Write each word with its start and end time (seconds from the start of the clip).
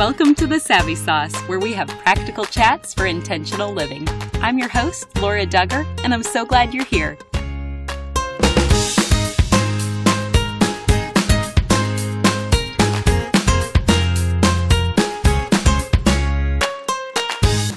Welcome 0.00 0.34
to 0.36 0.46
the 0.46 0.58
Savvy 0.58 0.94
Sauce, 0.94 1.38
where 1.42 1.58
we 1.58 1.74
have 1.74 1.86
practical 1.88 2.46
chats 2.46 2.94
for 2.94 3.04
intentional 3.04 3.70
living. 3.70 4.08
I'm 4.36 4.58
your 4.58 4.70
host, 4.70 5.14
Laura 5.20 5.44
Dugger, 5.44 5.84
and 6.02 6.14
I'm 6.14 6.22
so 6.22 6.46
glad 6.46 6.72
you're 6.72 6.86
here. 6.86 7.18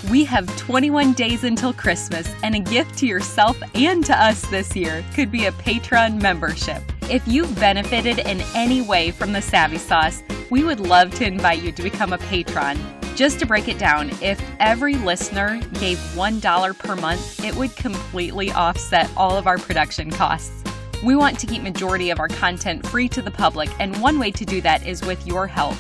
We 0.10 0.24
have 0.24 0.48
21 0.56 1.12
days 1.12 1.44
until 1.44 1.74
Christmas, 1.74 2.34
and 2.42 2.56
a 2.56 2.60
gift 2.60 2.98
to 3.00 3.06
yourself 3.06 3.62
and 3.76 4.06
to 4.06 4.16
us 4.16 4.46
this 4.46 4.78
year 4.78 5.04
could 5.14 5.30
be 5.30 5.48
a 5.48 5.52
Patreon 5.52 6.22
membership. 6.22 6.93
If 7.10 7.28
you've 7.28 7.54
benefited 7.60 8.20
in 8.20 8.42
any 8.56 8.82
way 8.82 9.12
from 9.12 9.34
the 9.34 9.42
Savvy 9.42 9.78
Sauce, 9.78 10.24
we 10.50 10.64
would 10.64 10.80
love 10.80 11.14
to 11.16 11.26
invite 11.26 11.62
you 11.62 11.72
to 11.72 11.84
become 11.84 12.14
a 12.14 12.18
patron. 12.18 12.80
Just 13.16 13.40
to 13.40 13.46
break 13.46 13.68
it 13.68 13.78
down, 13.78 14.10
if 14.22 14.42
every 14.60 14.96
listener 14.96 15.60
gave 15.80 15.98
$1 16.16 16.80
per 16.80 16.96
month, 16.96 17.44
it 17.44 17.56
would 17.56 17.76
completely 17.76 18.52
offset 18.52 19.10
all 19.16 19.38
of 19.38 19.48
our 19.48 19.58
production 19.58 20.10
costs. 20.10 20.64
We 21.04 21.16
want 21.16 21.38
to 21.40 21.48
keep 21.48 21.62
majority 21.62 22.10
of 22.10 22.20
our 22.20 22.30
content 22.30 22.88
free 22.88 23.10
to 23.10 23.22
the 23.22 23.32
public, 23.32 23.70
and 23.80 23.96
one 24.02 24.18
way 24.18 24.32
to 24.32 24.46
do 24.46 24.62
that 24.62 24.88
is 24.88 25.04
with 25.04 25.28
your 25.28 25.46
help 25.46 25.76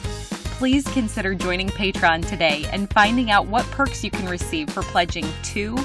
please 0.63 0.87
consider 0.93 1.35
joining 1.35 1.67
Patreon 1.67 2.25
today 2.25 2.65
and 2.71 2.89
finding 2.93 3.29
out 3.29 3.47
what 3.47 3.65
perks 3.65 4.01
you 4.01 4.09
can 4.09 4.29
receive 4.29 4.69
for 4.69 4.81
pledging 4.81 5.27
two, 5.43 5.77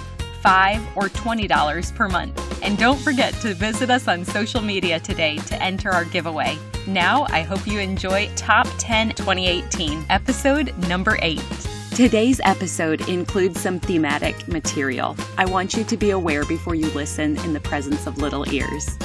five, 0.48 0.80
or 0.97 1.11
$20 1.11 1.95
per 1.95 2.09
month. 2.09 2.65
And 2.65 2.79
don't 2.79 2.98
forget 2.98 3.34
to 3.43 3.52
visit 3.52 3.91
us 3.91 4.09
on 4.09 4.25
social 4.25 4.62
media 4.62 4.98
today 4.98 5.37
to 5.37 5.62
enter 5.62 5.91
our 5.91 6.06
giveaway. 6.06 6.56
Now, 6.86 7.27
I 7.28 7.42
hope 7.42 7.67
you 7.67 7.81
enjoy 7.81 8.31
Top 8.34 8.67
10 8.78 9.11
2018, 9.11 10.06
episode 10.08 10.73
number 10.89 11.19
8. 11.20 11.39
Today's 11.95 12.41
episode 12.45 13.06
includes 13.11 13.61
some 13.61 13.78
thematic 13.78 14.48
material. 14.48 15.14
I 15.36 15.45
want 15.45 15.75
you 15.75 15.84
to 15.84 15.97
be 15.98 16.11
aware 16.12 16.47
before 16.47 16.75
you 16.75 16.89
listen 16.92 17.36
in 17.45 17.53
the 17.53 17.61
presence 17.61 18.06
of 18.06 18.17
little 18.17 18.51
ears. 18.51 18.97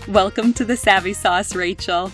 Welcome 0.07 0.53
to 0.53 0.63
the 0.63 0.77
Savvy 0.77 1.11
Sauce, 1.11 1.57
Rachel. 1.57 2.09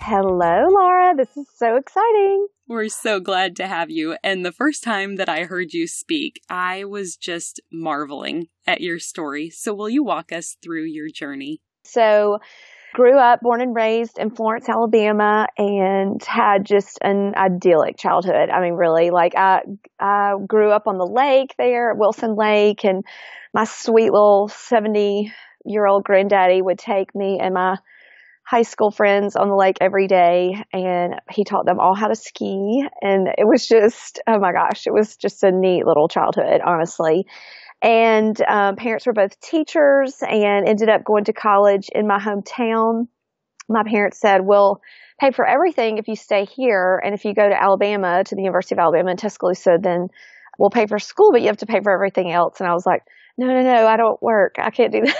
Hello, 0.00 0.68
Laura. 0.68 1.16
This 1.16 1.36
is 1.36 1.48
so 1.56 1.74
exciting. 1.74 2.46
We're 2.68 2.86
so 2.86 3.18
glad 3.18 3.56
to 3.56 3.66
have 3.66 3.90
you. 3.90 4.16
And 4.22 4.46
the 4.46 4.52
first 4.52 4.84
time 4.84 5.16
that 5.16 5.28
I 5.28 5.42
heard 5.42 5.72
you 5.72 5.88
speak, 5.88 6.40
I 6.48 6.84
was 6.84 7.16
just 7.16 7.60
marveling 7.72 8.46
at 8.64 8.80
your 8.80 9.00
story. 9.00 9.50
So, 9.50 9.74
will 9.74 9.90
you 9.90 10.04
walk 10.04 10.30
us 10.30 10.56
through 10.62 10.84
your 10.84 11.08
journey? 11.08 11.62
So, 11.82 12.38
grew 12.94 13.18
up, 13.18 13.40
born 13.40 13.60
and 13.60 13.74
raised 13.74 14.18
in 14.18 14.30
Florence, 14.30 14.68
Alabama, 14.68 15.48
and 15.58 16.22
had 16.22 16.64
just 16.64 16.98
an 17.02 17.34
idyllic 17.34 17.98
childhood. 17.98 18.50
I 18.50 18.60
mean, 18.60 18.74
really, 18.74 19.10
like 19.10 19.34
I, 19.36 19.62
I 19.98 20.34
grew 20.46 20.70
up 20.70 20.86
on 20.86 20.96
the 20.96 21.10
lake 21.12 21.56
there, 21.58 21.92
Wilson 21.92 22.36
Lake, 22.36 22.84
and 22.84 23.02
my 23.52 23.64
sweet 23.64 24.12
little 24.12 24.46
70 24.46 25.32
year 25.64 25.86
old 25.86 26.04
granddaddy 26.04 26.62
would 26.62 26.78
take 26.78 27.14
me 27.14 27.38
and 27.40 27.54
my 27.54 27.76
high 28.48 28.62
school 28.62 28.90
friends 28.90 29.36
on 29.36 29.48
the 29.48 29.54
lake 29.54 29.76
every 29.82 30.06
day 30.06 30.64
and 30.72 31.16
he 31.30 31.44
taught 31.44 31.66
them 31.66 31.78
all 31.78 31.94
how 31.94 32.06
to 32.06 32.16
ski. 32.16 32.82
And 33.02 33.28
it 33.36 33.46
was 33.46 33.66
just 33.66 34.20
oh 34.26 34.38
my 34.38 34.52
gosh 34.52 34.86
it 34.86 34.92
was 34.92 35.16
just 35.16 35.44
a 35.44 35.52
neat 35.52 35.84
little 35.84 36.08
childhood 36.08 36.62
honestly. 36.64 37.26
And 37.82 38.40
um, 38.48 38.76
parents 38.76 39.06
were 39.06 39.12
both 39.12 39.38
teachers 39.40 40.22
and 40.22 40.66
ended 40.66 40.88
up 40.88 41.04
going 41.04 41.24
to 41.24 41.34
college 41.34 41.90
in 41.94 42.06
my 42.06 42.18
hometown. 42.18 43.08
My 43.68 43.82
parents 43.84 44.18
said 44.18 44.40
we'll 44.40 44.80
pay 45.20 45.30
for 45.30 45.46
everything 45.46 45.98
if 45.98 46.08
you 46.08 46.16
stay 46.16 46.46
here 46.46 47.00
and 47.04 47.14
if 47.14 47.26
you 47.26 47.34
go 47.34 47.46
to 47.46 47.62
alabama 47.62 48.24
to 48.24 48.34
the 48.34 48.40
university 48.40 48.74
of 48.74 48.78
alabama 48.78 49.10
in 49.10 49.16
tuscaloosa 49.18 49.76
then 49.78 50.08
we'll 50.58 50.70
pay 50.70 50.86
for 50.86 50.98
school 50.98 51.32
but 51.32 51.42
you 51.42 51.48
have 51.48 51.58
to 51.58 51.66
pay 51.66 51.80
for 51.82 51.92
everything 51.92 52.32
else. 52.32 52.60
And 52.60 52.68
i 52.68 52.72
was 52.72 52.86
like 52.86 53.02
no 53.36 53.46
no 53.46 53.60
no 53.60 53.86
i 53.86 53.98
don't 53.98 54.22
work. 54.22 54.54
I 54.58 54.70
can't 54.70 54.90
do 54.90 55.02
that 55.02 55.16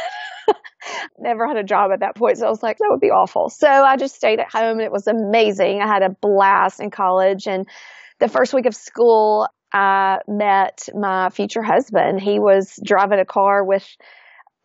Never 1.18 1.46
had 1.46 1.56
a 1.56 1.64
job 1.64 1.90
at 1.92 2.00
that 2.00 2.16
point. 2.16 2.38
So 2.38 2.46
I 2.46 2.50
was 2.50 2.62
like, 2.62 2.78
that 2.78 2.88
would 2.90 3.00
be 3.00 3.10
awful. 3.10 3.48
So 3.48 3.68
I 3.68 3.96
just 3.96 4.14
stayed 4.14 4.40
at 4.40 4.50
home 4.50 4.78
and 4.78 4.82
it 4.82 4.92
was 4.92 5.06
amazing. 5.06 5.80
I 5.80 5.86
had 5.86 6.02
a 6.02 6.10
blast 6.10 6.80
in 6.80 6.90
college. 6.90 7.46
And 7.46 7.66
the 8.20 8.28
first 8.28 8.54
week 8.54 8.66
of 8.66 8.74
school, 8.74 9.48
I 9.72 10.20
met 10.26 10.88
my 10.94 11.30
future 11.30 11.62
husband. 11.62 12.20
He 12.20 12.38
was 12.38 12.78
driving 12.82 13.20
a 13.20 13.24
car 13.24 13.64
with 13.64 13.86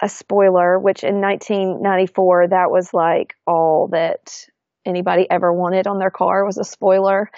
a 0.01 0.09
spoiler, 0.09 0.79
which 0.79 1.03
in 1.03 1.21
1994, 1.21 2.49
that 2.49 2.71
was 2.71 2.93
like 2.93 3.35
all 3.45 3.89
that 3.91 4.47
anybody 4.85 5.29
ever 5.29 5.53
wanted 5.53 5.87
on 5.87 5.97
their 5.97 6.11
car 6.11 6.45
was 6.45 6.57
a 6.57 6.63
spoiler 6.63 7.29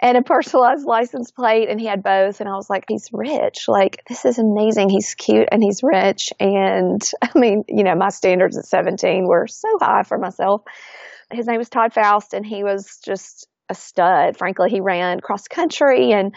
and 0.00 0.16
a 0.16 0.22
personalized 0.22 0.86
license 0.86 1.30
plate 1.30 1.68
and 1.68 1.78
he 1.78 1.86
had 1.86 2.02
both 2.02 2.40
and 2.40 2.48
I 2.48 2.54
was 2.54 2.68
like 2.68 2.84
he's 2.88 3.08
rich. 3.12 3.68
Like 3.68 4.02
this 4.08 4.24
is 4.24 4.38
amazing. 4.38 4.88
He's 4.88 5.14
cute 5.14 5.48
and 5.52 5.62
he's 5.62 5.82
rich. 5.82 6.32
And 6.40 7.02
I 7.22 7.38
mean 7.38 7.64
you 7.68 7.84
know 7.84 7.94
my 7.94 8.08
standards 8.08 8.58
at 8.58 8.66
17 8.66 9.26
were 9.26 9.46
so 9.46 9.68
high 9.80 10.02
for 10.02 10.18
myself. 10.18 10.62
His 11.30 11.46
name 11.46 11.58
was 11.58 11.68
Todd 11.68 11.92
Faust 11.92 12.34
and 12.34 12.44
he 12.44 12.64
was 12.64 12.98
just 13.04 13.46
a 13.68 13.74
stud. 13.74 14.36
Frankly 14.36 14.70
he 14.70 14.80
ran 14.80 15.20
cross 15.20 15.46
country 15.46 16.12
and 16.12 16.34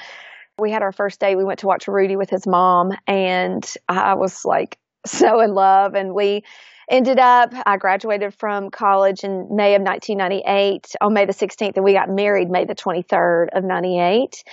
we 0.60 0.70
had 0.70 0.84
our 0.84 0.92
first 0.92 1.20
date. 1.20 1.36
We 1.36 1.46
went 1.46 1.60
to 1.60 1.68
watch 1.68 1.88
Rudy 1.88 2.16
with 2.16 2.30
his 2.30 2.46
mom 2.46 2.92
and 3.08 3.66
I 3.88 4.14
was 4.16 4.46
like 4.46 4.78
so 5.06 5.40
in 5.40 5.54
love. 5.54 5.96
And 5.96 6.14
we 6.14 6.44
ended 6.90 7.20
up, 7.20 7.54
I 7.66 7.78
graduated 7.78 8.34
from 8.34 8.70
college 8.70 9.24
in 9.24 9.48
May 9.56 9.76
of 9.76 9.82
1998 9.82 10.96
on 11.02 11.14
May 11.14 11.26
the 11.26 11.34
16th, 11.34 11.76
and 11.76 11.84
we 11.84 11.94
got 11.94 12.10
married 12.10 12.50
May 12.50 12.66
the 12.66 12.76
23rd 12.76 13.48
of 13.54 13.64
98 13.64 14.44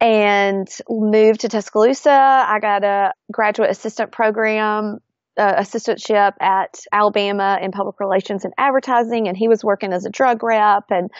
and 0.00 0.68
moved 0.88 1.40
to 1.40 1.48
Tuscaloosa. 1.48 2.10
I 2.10 2.58
got 2.60 2.84
a 2.84 3.12
graduate 3.30 3.70
assistant 3.70 4.12
program 4.12 4.98
uh, 5.36 5.54
assistantship 5.56 6.32
at 6.40 6.80
Alabama 6.92 7.58
in 7.60 7.70
public 7.70 8.00
relations 8.00 8.44
and 8.44 8.52
advertising, 8.58 9.28
and 9.28 9.36
he 9.36 9.48
was 9.48 9.64
working 9.64 9.92
as 9.92 10.04
a 10.04 10.10
drug 10.10 10.42
rep, 10.42 10.84
and 10.90 11.10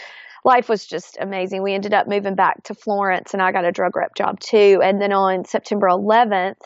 life 0.45 0.69
was 0.69 0.87
just 0.87 1.19
amazing. 1.21 1.63
We 1.63 1.75
ended 1.75 1.95
up 1.95 2.09
moving 2.09 2.35
back 2.35 2.63
to 2.65 2.75
Florence, 2.75 3.33
and 3.33 3.43
I 3.43 3.53
got 3.53 3.65
a 3.65 3.73
drug 3.73 3.97
rep 3.97 4.15
job 4.15 4.41
too. 4.41 4.81
And 4.83 5.01
then 5.01 5.13
on 5.13 5.45
September 5.45 5.89
11th, 5.89 6.61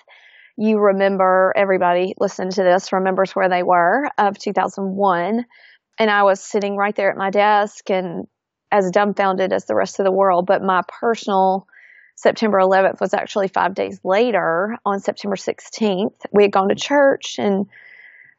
you 0.56 0.78
remember 0.78 1.52
everybody 1.56 2.14
listening 2.18 2.50
to 2.50 2.62
this 2.62 2.92
remembers 2.92 3.32
where 3.32 3.48
they 3.48 3.62
were 3.62 4.08
of 4.18 4.38
2001 4.38 5.44
and 5.98 6.10
i 6.10 6.22
was 6.22 6.40
sitting 6.40 6.76
right 6.76 6.94
there 6.96 7.10
at 7.10 7.16
my 7.16 7.30
desk 7.30 7.90
and 7.90 8.26
as 8.70 8.90
dumbfounded 8.90 9.52
as 9.52 9.64
the 9.66 9.74
rest 9.74 9.98
of 9.98 10.04
the 10.04 10.12
world 10.12 10.46
but 10.46 10.62
my 10.62 10.82
personal 11.00 11.66
september 12.16 12.58
11th 12.58 13.00
was 13.00 13.14
actually 13.14 13.48
five 13.48 13.74
days 13.74 13.98
later 14.04 14.76
on 14.84 15.00
september 15.00 15.36
16th 15.36 16.14
we 16.32 16.44
had 16.44 16.52
gone 16.52 16.68
to 16.68 16.74
church 16.74 17.36
and 17.38 17.66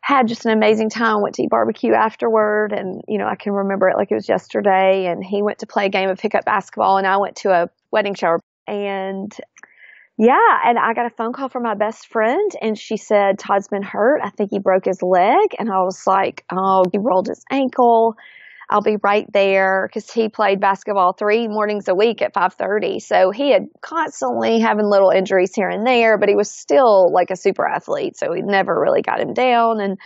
had 0.05 0.27
just 0.27 0.45
an 0.45 0.51
amazing 0.51 0.87
time 0.87 1.23
went 1.23 1.33
to 1.33 1.41
eat 1.41 1.49
barbecue 1.49 1.93
afterward 1.93 2.71
and 2.71 3.01
you 3.07 3.17
know 3.17 3.25
i 3.25 3.35
can 3.35 3.53
remember 3.53 3.89
it 3.89 3.97
like 3.97 4.11
it 4.11 4.15
was 4.15 4.29
yesterday. 4.29 5.07
And 5.07 5.23
he 5.23 5.41
went 5.41 5.59
to 5.59 5.65
play 5.65 5.87
a 5.87 5.89
game 5.89 6.09
of 6.09 6.19
pickup 6.19 6.45
basketball 6.45 6.97
and 6.97 7.07
i 7.07 7.17
went 7.17 7.37
to 7.37 7.49
a 7.49 7.69
wedding 7.89 8.13
shower 8.13 8.39
and 8.67 9.35
yeah, 10.17 10.59
and 10.65 10.79
I 10.79 10.93
got 10.93 11.05
a 11.05 11.15
phone 11.15 11.33
call 11.33 11.49
from 11.49 11.63
my 11.63 11.75
best 11.75 12.07
friend, 12.07 12.51
and 12.61 12.77
she 12.77 12.97
said 12.97 13.37
Todd's 13.37 13.67
been 13.67 13.83
hurt. 13.83 14.21
I 14.23 14.29
think 14.29 14.51
he 14.51 14.59
broke 14.59 14.85
his 14.85 15.01
leg, 15.01 15.55
and 15.59 15.69
I 15.69 15.79
was 15.83 16.03
like, 16.07 16.45
"Oh, 16.51 16.85
he 16.91 16.97
rolled 16.97 17.27
his 17.27 17.43
ankle." 17.51 18.15
I'll 18.69 18.81
be 18.81 18.97
right 19.03 19.31
there 19.31 19.87
because 19.87 20.11
he 20.11 20.29
played 20.29 20.59
basketball 20.59 21.13
three 21.13 21.47
mornings 21.47 21.87
a 21.87 21.95
week 21.95 22.21
at 22.21 22.33
5:30. 22.33 22.99
So 22.99 23.31
he 23.31 23.51
had 23.51 23.67
constantly 23.81 24.59
having 24.59 24.89
little 24.89 25.11
injuries 25.11 25.53
here 25.53 25.69
and 25.69 25.85
there, 25.85 26.17
but 26.17 26.29
he 26.29 26.35
was 26.35 26.51
still 26.51 27.11
like 27.11 27.29
a 27.29 27.35
super 27.35 27.67
athlete. 27.67 28.17
So 28.17 28.31
we 28.31 28.41
never 28.41 28.79
really 28.79 29.01
got 29.01 29.19
him 29.19 29.33
down. 29.33 29.79
And 29.79 29.99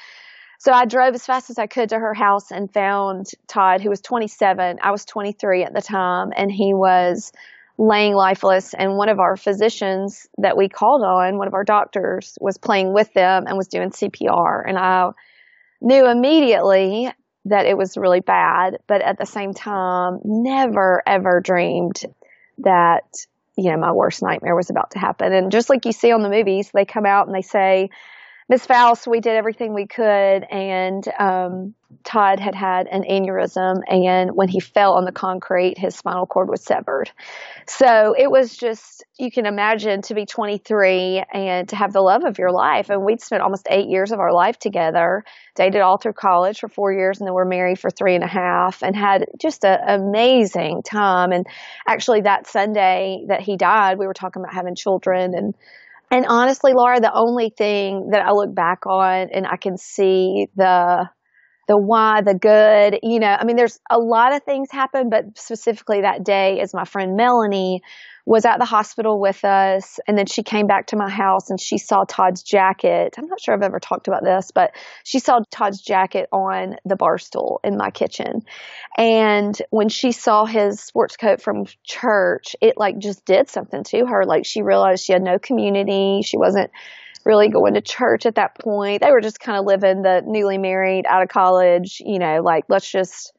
so 0.59 0.73
I 0.73 0.85
drove 0.85 1.15
as 1.15 1.25
fast 1.25 1.49
as 1.49 1.57
I 1.57 1.67
could 1.67 1.89
to 1.89 1.99
her 1.99 2.13
house 2.13 2.51
and 2.51 2.71
found 2.73 3.27
Todd, 3.47 3.79
who 3.81 3.89
was 3.89 4.01
27. 4.01 4.79
I 4.81 4.91
was 4.91 5.05
23 5.05 5.63
at 5.63 5.73
the 5.73 5.81
time, 5.81 6.31
and 6.35 6.51
he 6.51 6.73
was 6.73 7.31
laying 7.81 8.13
lifeless 8.13 8.73
and 8.73 8.97
one 8.97 9.07
of 9.07 9.19
our 9.19 9.37
physicians 9.37 10.27
that 10.37 10.57
we 10.57 10.67
called 10.67 11.01
on 11.01 11.37
one 11.37 11.47
of 11.47 11.53
our 11.53 11.63
doctors 11.63 12.37
was 12.41 12.57
playing 12.57 12.93
with 12.93 13.11
them 13.13 13.45
and 13.47 13.57
was 13.57 13.69
doing 13.69 13.89
cpr 13.89 14.61
and 14.67 14.77
i 14.77 15.09
knew 15.81 16.05
immediately 16.05 17.09
that 17.45 17.65
it 17.65 17.77
was 17.77 17.97
really 17.97 18.19
bad, 18.19 18.77
but 18.87 19.01
at 19.01 19.17
the 19.17 19.25
same 19.25 19.53
time, 19.53 20.19
never 20.23 21.01
ever 21.07 21.39
dreamed 21.41 22.01
that, 22.59 23.05
you 23.57 23.71
know, 23.71 23.77
my 23.77 23.91
worst 23.91 24.21
nightmare 24.21 24.55
was 24.55 24.69
about 24.69 24.91
to 24.91 24.99
happen. 24.99 25.33
And 25.33 25.51
just 25.51 25.69
like 25.69 25.85
you 25.85 25.91
see 25.91 26.11
on 26.11 26.21
the 26.21 26.29
movies, 26.29 26.69
they 26.73 26.85
come 26.85 27.05
out 27.05 27.27
and 27.27 27.35
they 27.35 27.41
say, 27.41 27.89
Miss 28.49 28.65
Faust, 28.65 29.05
we 29.05 29.19
did 29.19 29.35
everything 29.35 29.75
we 29.75 29.85
could, 29.85 30.43
and 30.49 31.07
um, 31.19 31.75
Todd 32.03 32.39
had 32.39 32.55
had 32.55 32.87
an 32.87 33.03
aneurysm, 33.03 33.81
and 33.87 34.31
when 34.31 34.47
he 34.47 34.59
fell 34.59 34.93
on 34.93 35.05
the 35.05 35.11
concrete, 35.11 35.77
his 35.77 35.95
spinal 35.95 36.25
cord 36.25 36.49
was 36.49 36.63
severed. 36.63 37.11
So 37.67 38.15
it 38.17 38.31
was 38.31 38.57
just, 38.57 39.05
you 39.19 39.29
can 39.29 39.45
imagine 39.45 40.01
to 40.01 40.15
be 40.15 40.25
23 40.25 41.25
and 41.31 41.69
to 41.69 41.75
have 41.75 41.93
the 41.93 42.01
love 42.01 42.23
of 42.23 42.39
your 42.39 42.51
life. 42.51 42.89
And 42.89 43.05
we'd 43.05 43.21
spent 43.21 43.43
almost 43.43 43.67
eight 43.69 43.87
years 43.87 44.11
of 44.11 44.19
our 44.19 44.33
life 44.33 44.57
together, 44.57 45.23
dated 45.53 45.81
all 45.81 45.99
through 45.99 46.13
college 46.13 46.59
for 46.59 46.69
four 46.69 46.91
years, 46.91 47.19
and 47.19 47.27
then 47.27 47.35
we're 47.35 47.45
married 47.45 47.77
for 47.77 47.91
three 47.91 48.15
and 48.15 48.23
a 48.23 48.27
half, 48.27 48.81
and 48.81 48.95
had 48.95 49.25
just 49.37 49.63
an 49.63 49.79
amazing 49.87 50.81
time. 50.81 51.31
And 51.31 51.45
actually, 51.87 52.21
that 52.21 52.47
Sunday 52.47 53.25
that 53.27 53.41
he 53.41 53.57
died, 53.57 53.99
we 53.99 54.07
were 54.07 54.15
talking 54.15 54.41
about 54.41 54.55
having 54.55 54.73
children 54.73 55.35
and 55.35 55.53
and 56.11 56.25
honestly, 56.27 56.73
Laura, 56.73 56.99
the 56.99 57.13
only 57.13 57.51
thing 57.55 58.09
that 58.11 58.25
I 58.25 58.31
look 58.31 58.53
back 58.53 58.85
on 58.85 59.29
and 59.31 59.45
I 59.47 59.57
can 59.57 59.77
see 59.77 60.47
the 60.55 61.09
the 61.67 61.77
why, 61.77 62.21
the 62.21 62.33
good, 62.33 62.99
you 63.03 63.19
know, 63.19 63.27
I 63.39 63.45
mean, 63.45 63.55
there's 63.55 63.79
a 63.89 63.99
lot 63.99 64.33
of 64.33 64.43
things 64.43 64.69
happen, 64.71 65.09
but 65.09 65.25
specifically 65.37 66.01
that 66.01 66.23
day 66.23 66.59
is 66.61 66.73
my 66.73 66.85
friend 66.85 67.15
Melanie 67.15 67.81
was 68.29 68.45
at 68.45 68.59
the 68.59 68.65
hospital 68.65 69.19
with 69.19 69.43
us 69.43 69.99
and 70.07 70.15
then 70.15 70.27
she 70.27 70.43
came 70.43 70.67
back 70.67 70.85
to 70.85 70.95
my 70.95 71.09
house 71.09 71.49
and 71.49 71.59
she 71.59 71.79
saw 71.79 72.03
Todd's 72.03 72.43
jacket. 72.43 73.15
I'm 73.17 73.25
not 73.25 73.41
sure 73.41 73.55
I've 73.55 73.63
ever 73.63 73.79
talked 73.79 74.07
about 74.07 74.23
this, 74.23 74.51
but 74.53 74.75
she 75.03 75.17
saw 75.17 75.39
Todd's 75.49 75.81
jacket 75.81 76.29
on 76.31 76.75
the 76.85 76.95
bar 76.95 77.17
stool 77.17 77.59
in 77.63 77.75
my 77.75 77.89
kitchen. 77.89 78.43
And 78.95 79.59
when 79.71 79.89
she 79.89 80.11
saw 80.11 80.45
his 80.45 80.79
sports 80.79 81.17
coat 81.17 81.41
from 81.41 81.65
church, 81.83 82.55
it 82.61 82.75
like 82.77 82.99
just 82.99 83.25
did 83.25 83.49
something 83.49 83.83
to 83.85 84.05
her. 84.05 84.25
Like 84.27 84.45
she 84.45 84.61
realized 84.61 85.03
she 85.03 85.13
had 85.13 85.23
no 85.23 85.39
community. 85.39 86.21
She 86.23 86.37
wasn't 86.37 86.69
really 87.25 87.49
going 87.49 87.73
to 87.73 87.81
church 87.81 88.27
at 88.27 88.35
that 88.35 88.59
point. 88.59 89.01
They 89.01 89.09
were 89.09 89.21
just 89.21 89.39
kind 89.39 89.57
of 89.57 89.65
living 89.65 90.03
the 90.03 90.21
newly 90.23 90.59
married 90.59 91.07
out 91.09 91.23
of 91.23 91.29
college, 91.29 91.99
you 92.05 92.19
know, 92.19 92.41
like 92.43 92.65
let's 92.69 92.91
just 92.91 93.33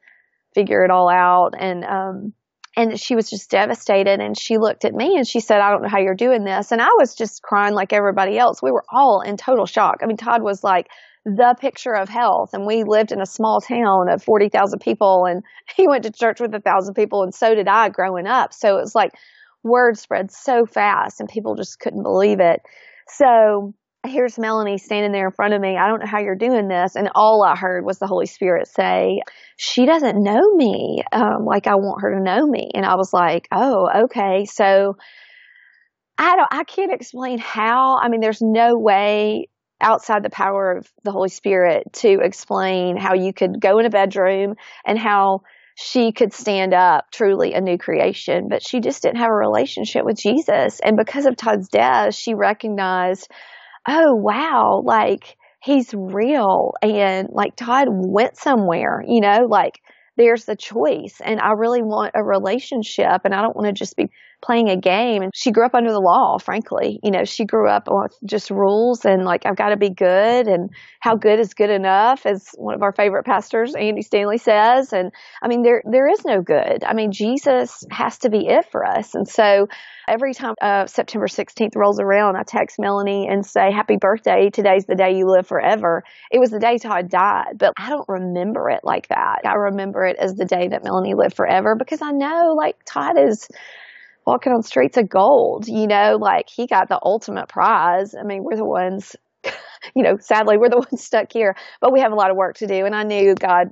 figure 0.52 0.84
it 0.84 0.90
all 0.90 1.08
out. 1.08 1.54
And, 1.56 1.84
um, 1.84 2.32
and 2.76 2.98
she 2.98 3.16
was 3.16 3.28
just 3.28 3.50
devastated 3.50 4.20
and 4.20 4.38
she 4.38 4.58
looked 4.58 4.84
at 4.84 4.94
me 4.94 5.16
and 5.16 5.26
she 5.26 5.40
said, 5.40 5.60
I 5.60 5.70
don't 5.70 5.82
know 5.82 5.88
how 5.88 5.98
you're 5.98 6.14
doing 6.14 6.44
this. 6.44 6.70
And 6.70 6.80
I 6.80 6.90
was 6.98 7.14
just 7.14 7.42
crying 7.42 7.74
like 7.74 7.92
everybody 7.92 8.38
else. 8.38 8.62
We 8.62 8.70
were 8.70 8.84
all 8.88 9.22
in 9.22 9.36
total 9.36 9.66
shock. 9.66 9.98
I 10.02 10.06
mean, 10.06 10.16
Todd 10.16 10.42
was 10.42 10.62
like 10.62 10.88
the 11.24 11.54
picture 11.60 11.94
of 11.94 12.08
health 12.08 12.50
and 12.54 12.66
we 12.66 12.84
lived 12.84 13.12
in 13.12 13.20
a 13.20 13.26
small 13.26 13.60
town 13.60 14.08
of 14.08 14.22
40,000 14.22 14.78
people 14.78 15.26
and 15.26 15.42
he 15.76 15.88
went 15.88 16.04
to 16.04 16.12
church 16.12 16.40
with 16.40 16.54
a 16.54 16.60
thousand 16.60 16.94
people 16.94 17.22
and 17.22 17.34
so 17.34 17.54
did 17.54 17.68
I 17.68 17.88
growing 17.88 18.26
up. 18.26 18.52
So 18.54 18.78
it 18.78 18.80
was 18.80 18.94
like 18.94 19.12
word 19.62 19.98
spread 19.98 20.30
so 20.30 20.64
fast 20.64 21.20
and 21.20 21.28
people 21.28 21.56
just 21.56 21.80
couldn't 21.80 22.02
believe 22.02 22.40
it. 22.40 22.62
So 23.08 23.74
here's 24.06 24.38
Melanie 24.38 24.78
standing 24.78 25.12
there 25.12 25.26
in 25.26 25.32
front 25.32 25.54
of 25.54 25.60
me. 25.60 25.76
I 25.76 25.86
don't 25.86 26.00
know 26.00 26.06
how 26.06 26.20
you're 26.20 26.34
doing 26.34 26.68
this. 26.68 26.96
And 26.96 27.10
all 27.14 27.42
I 27.42 27.56
heard 27.56 27.84
was 27.84 27.98
the 27.98 28.06
Holy 28.06 28.26
Spirit 28.26 28.66
say, 28.68 29.20
she 29.56 29.84
doesn't 29.84 30.22
know 30.22 30.54
me 30.54 31.02
um, 31.12 31.44
like 31.44 31.66
I 31.66 31.74
want 31.74 32.02
her 32.02 32.14
to 32.14 32.22
know 32.22 32.46
me. 32.46 32.70
And 32.74 32.86
I 32.86 32.96
was 32.96 33.12
like, 33.12 33.46
oh, 33.52 34.04
okay. 34.04 34.46
So 34.46 34.96
I 36.16 36.36
don't, 36.36 36.48
I 36.50 36.64
can't 36.64 36.92
explain 36.92 37.38
how. 37.38 37.98
I 37.98 38.08
mean, 38.08 38.20
there's 38.20 38.42
no 38.42 38.78
way 38.78 39.48
outside 39.80 40.22
the 40.22 40.30
power 40.30 40.76
of 40.78 40.90
the 41.04 41.12
Holy 41.12 41.28
Spirit 41.28 41.92
to 41.94 42.20
explain 42.22 42.96
how 42.96 43.14
you 43.14 43.32
could 43.32 43.60
go 43.60 43.78
in 43.78 43.86
a 43.86 43.90
bedroom 43.90 44.54
and 44.84 44.98
how 44.98 45.40
she 45.76 46.12
could 46.12 46.34
stand 46.34 46.74
up 46.74 47.06
truly 47.10 47.54
a 47.54 47.60
new 47.60 47.78
creation, 47.78 48.48
but 48.50 48.62
she 48.62 48.80
just 48.80 49.02
didn't 49.02 49.16
have 49.16 49.30
a 49.30 49.34
relationship 49.34 50.04
with 50.04 50.18
Jesus. 50.18 50.78
And 50.80 50.96
because 50.96 51.24
of 51.24 51.36
Todd's 51.36 51.68
death, 51.68 52.14
she 52.14 52.34
recognized 52.34 53.30
oh 53.88 54.14
wow, 54.14 54.82
like 54.84 55.36
he's 55.62 55.92
real 55.94 56.74
and 56.82 57.28
like 57.32 57.56
Todd 57.56 57.88
went 57.90 58.36
somewhere, 58.36 59.04
you 59.06 59.20
know, 59.20 59.46
like 59.48 59.80
there's 60.16 60.44
the 60.44 60.56
choice 60.56 61.20
and 61.24 61.40
I 61.40 61.52
really 61.52 61.82
want 61.82 62.12
a 62.14 62.22
relationship 62.22 63.22
and 63.24 63.34
I 63.34 63.42
don't 63.42 63.56
want 63.56 63.66
to 63.66 63.72
just 63.72 63.96
be 63.96 64.10
playing 64.42 64.68
a 64.68 64.76
game. 64.76 65.22
And 65.22 65.32
she 65.34 65.50
grew 65.50 65.66
up 65.66 65.74
under 65.74 65.92
the 65.92 66.00
law, 66.00 66.38
frankly. 66.38 66.98
You 67.02 67.10
know, 67.10 67.24
she 67.24 67.44
grew 67.44 67.68
up 67.68 67.88
with 67.88 68.16
just 68.24 68.50
rules 68.50 69.04
and 69.04 69.24
like, 69.24 69.46
I've 69.46 69.56
got 69.56 69.70
to 69.70 69.76
be 69.76 69.90
good 69.90 70.48
and 70.48 70.70
how 71.00 71.16
good 71.16 71.40
is 71.40 71.54
good 71.54 71.70
enough, 71.70 72.26
as 72.26 72.50
one 72.56 72.74
of 72.74 72.82
our 72.82 72.92
favorite 72.92 73.24
pastors, 73.24 73.74
Andy 73.74 74.02
Stanley 74.02 74.38
says. 74.38 74.92
And 74.92 75.12
I 75.42 75.48
mean, 75.48 75.62
there, 75.62 75.82
there 75.90 76.08
is 76.08 76.24
no 76.24 76.42
good. 76.42 76.84
I 76.84 76.94
mean, 76.94 77.12
Jesus 77.12 77.84
has 77.90 78.18
to 78.18 78.30
be 78.30 78.46
it 78.46 78.66
for 78.70 78.84
us. 78.84 79.14
And 79.14 79.28
so 79.28 79.68
every 80.08 80.34
time 80.34 80.54
uh, 80.60 80.86
September 80.86 81.26
16th 81.26 81.76
rolls 81.76 82.00
around, 82.00 82.36
I 82.36 82.42
text 82.42 82.78
Melanie 82.78 83.28
and 83.28 83.46
say, 83.46 83.70
happy 83.72 83.96
birthday. 83.96 84.50
Today's 84.50 84.86
the 84.86 84.96
day 84.96 85.16
you 85.16 85.26
live 85.30 85.46
forever. 85.46 86.02
It 86.30 86.38
was 86.38 86.50
the 86.50 86.58
day 86.58 86.78
Todd 86.78 87.08
died, 87.08 87.58
but 87.58 87.72
I 87.78 87.88
don't 87.88 88.08
remember 88.08 88.68
it 88.70 88.80
like 88.82 89.08
that. 89.08 89.40
I 89.44 89.54
remember 89.54 90.04
it 90.04 90.16
as 90.18 90.34
the 90.34 90.44
day 90.44 90.68
that 90.68 90.84
Melanie 90.84 91.14
lived 91.14 91.36
forever 91.36 91.76
because 91.76 92.02
I 92.02 92.10
know 92.10 92.54
like 92.56 92.76
Todd 92.84 93.18
is 93.18 93.48
walking 94.26 94.52
on 94.52 94.62
streets 94.62 94.96
of 94.96 95.08
gold, 95.08 95.66
you 95.68 95.86
know, 95.86 96.16
like 96.20 96.48
he 96.48 96.66
got 96.66 96.88
the 96.88 96.98
ultimate 97.02 97.48
prize. 97.48 98.14
I 98.14 98.22
mean, 98.22 98.44
we're 98.44 98.56
the 98.56 98.64
ones, 98.64 99.16
you 99.94 100.02
know, 100.02 100.18
sadly, 100.18 100.56
we're 100.58 100.68
the 100.68 100.76
ones 100.90 101.04
stuck 101.04 101.32
here, 101.32 101.56
but 101.80 101.92
we 101.92 102.00
have 102.00 102.12
a 102.12 102.16
lot 102.16 102.30
of 102.30 102.36
work 102.36 102.56
to 102.56 102.66
do. 102.66 102.86
And 102.86 102.94
I 102.94 103.02
knew 103.02 103.34
God, 103.34 103.68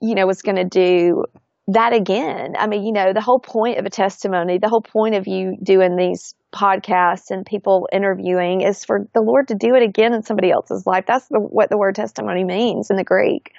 you 0.00 0.14
know, 0.14 0.26
was 0.26 0.42
going 0.42 0.56
to 0.56 0.64
do 0.64 1.24
that 1.68 1.92
again. 1.92 2.54
I 2.58 2.66
mean, 2.66 2.84
you 2.84 2.92
know, 2.92 3.12
the 3.12 3.20
whole 3.20 3.38
point 3.38 3.78
of 3.78 3.86
a 3.86 3.90
testimony, 3.90 4.58
the 4.58 4.68
whole 4.68 4.82
point 4.82 5.14
of 5.14 5.26
you 5.26 5.56
doing 5.62 5.96
these 5.96 6.34
podcasts 6.52 7.30
and 7.30 7.46
people 7.46 7.88
interviewing 7.92 8.60
is 8.60 8.84
for 8.84 9.08
the 9.14 9.22
Lord 9.22 9.48
to 9.48 9.54
do 9.54 9.74
it 9.74 9.82
again 9.82 10.12
in 10.12 10.22
somebody 10.22 10.50
else's 10.50 10.86
life. 10.86 11.04
That's 11.06 11.28
the, 11.28 11.38
what 11.38 11.70
the 11.70 11.78
word 11.78 11.94
testimony 11.94 12.44
means 12.44 12.90
in 12.90 12.96
the 12.96 13.04
Greek. 13.04 13.52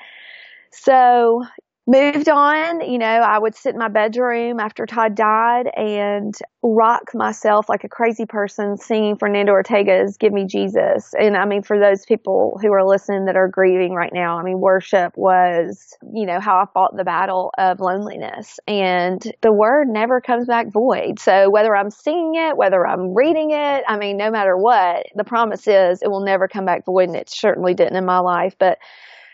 So, 0.71 1.43
moved 1.85 2.29
on, 2.29 2.79
you 2.89 2.97
know, 2.97 3.05
I 3.05 3.37
would 3.37 3.55
sit 3.55 3.73
in 3.73 3.79
my 3.79 3.89
bedroom 3.89 4.59
after 4.59 4.85
Todd 4.85 5.15
died 5.15 5.67
and 5.75 6.33
rock 6.61 7.13
myself 7.13 7.67
like 7.67 7.83
a 7.83 7.89
crazy 7.89 8.25
person 8.25 8.77
singing 8.77 9.17
Fernando 9.17 9.51
Ortega's 9.51 10.15
Give 10.15 10.31
Me 10.31 10.45
Jesus. 10.45 11.13
And 11.19 11.35
I 11.35 11.43
mean, 11.43 11.61
for 11.61 11.77
those 11.77 12.05
people 12.05 12.57
who 12.61 12.71
are 12.71 12.85
listening 12.85 13.25
that 13.25 13.35
are 13.35 13.49
grieving 13.49 13.93
right 13.93 14.13
now, 14.13 14.39
I 14.39 14.43
mean, 14.43 14.61
worship 14.61 15.17
was, 15.17 15.93
you 16.13 16.25
know, 16.25 16.39
how 16.39 16.55
I 16.55 16.65
fought 16.73 16.95
the 16.95 17.03
battle 17.03 17.51
of 17.57 17.81
loneliness 17.81 18.61
and 18.65 19.21
the 19.41 19.51
word 19.51 19.89
never 19.89 20.21
comes 20.21 20.47
back 20.47 20.71
void. 20.71 21.19
So 21.19 21.49
whether 21.49 21.75
I'm 21.75 21.91
singing 21.91 22.35
it, 22.35 22.55
whether 22.55 22.87
I'm 22.87 23.13
reading 23.13 23.51
it, 23.51 23.83
I 23.85 23.97
mean, 23.97 24.15
no 24.15 24.31
matter 24.31 24.55
what, 24.55 25.07
the 25.15 25.25
promise 25.25 25.67
is 25.67 26.01
it 26.01 26.09
will 26.09 26.23
never 26.23 26.47
come 26.47 26.63
back 26.63 26.85
void. 26.85 27.09
And 27.09 27.17
it 27.17 27.29
certainly 27.29 27.73
didn't 27.73 27.97
in 27.97 28.05
my 28.05 28.19
life, 28.19 28.55
but 28.57 28.77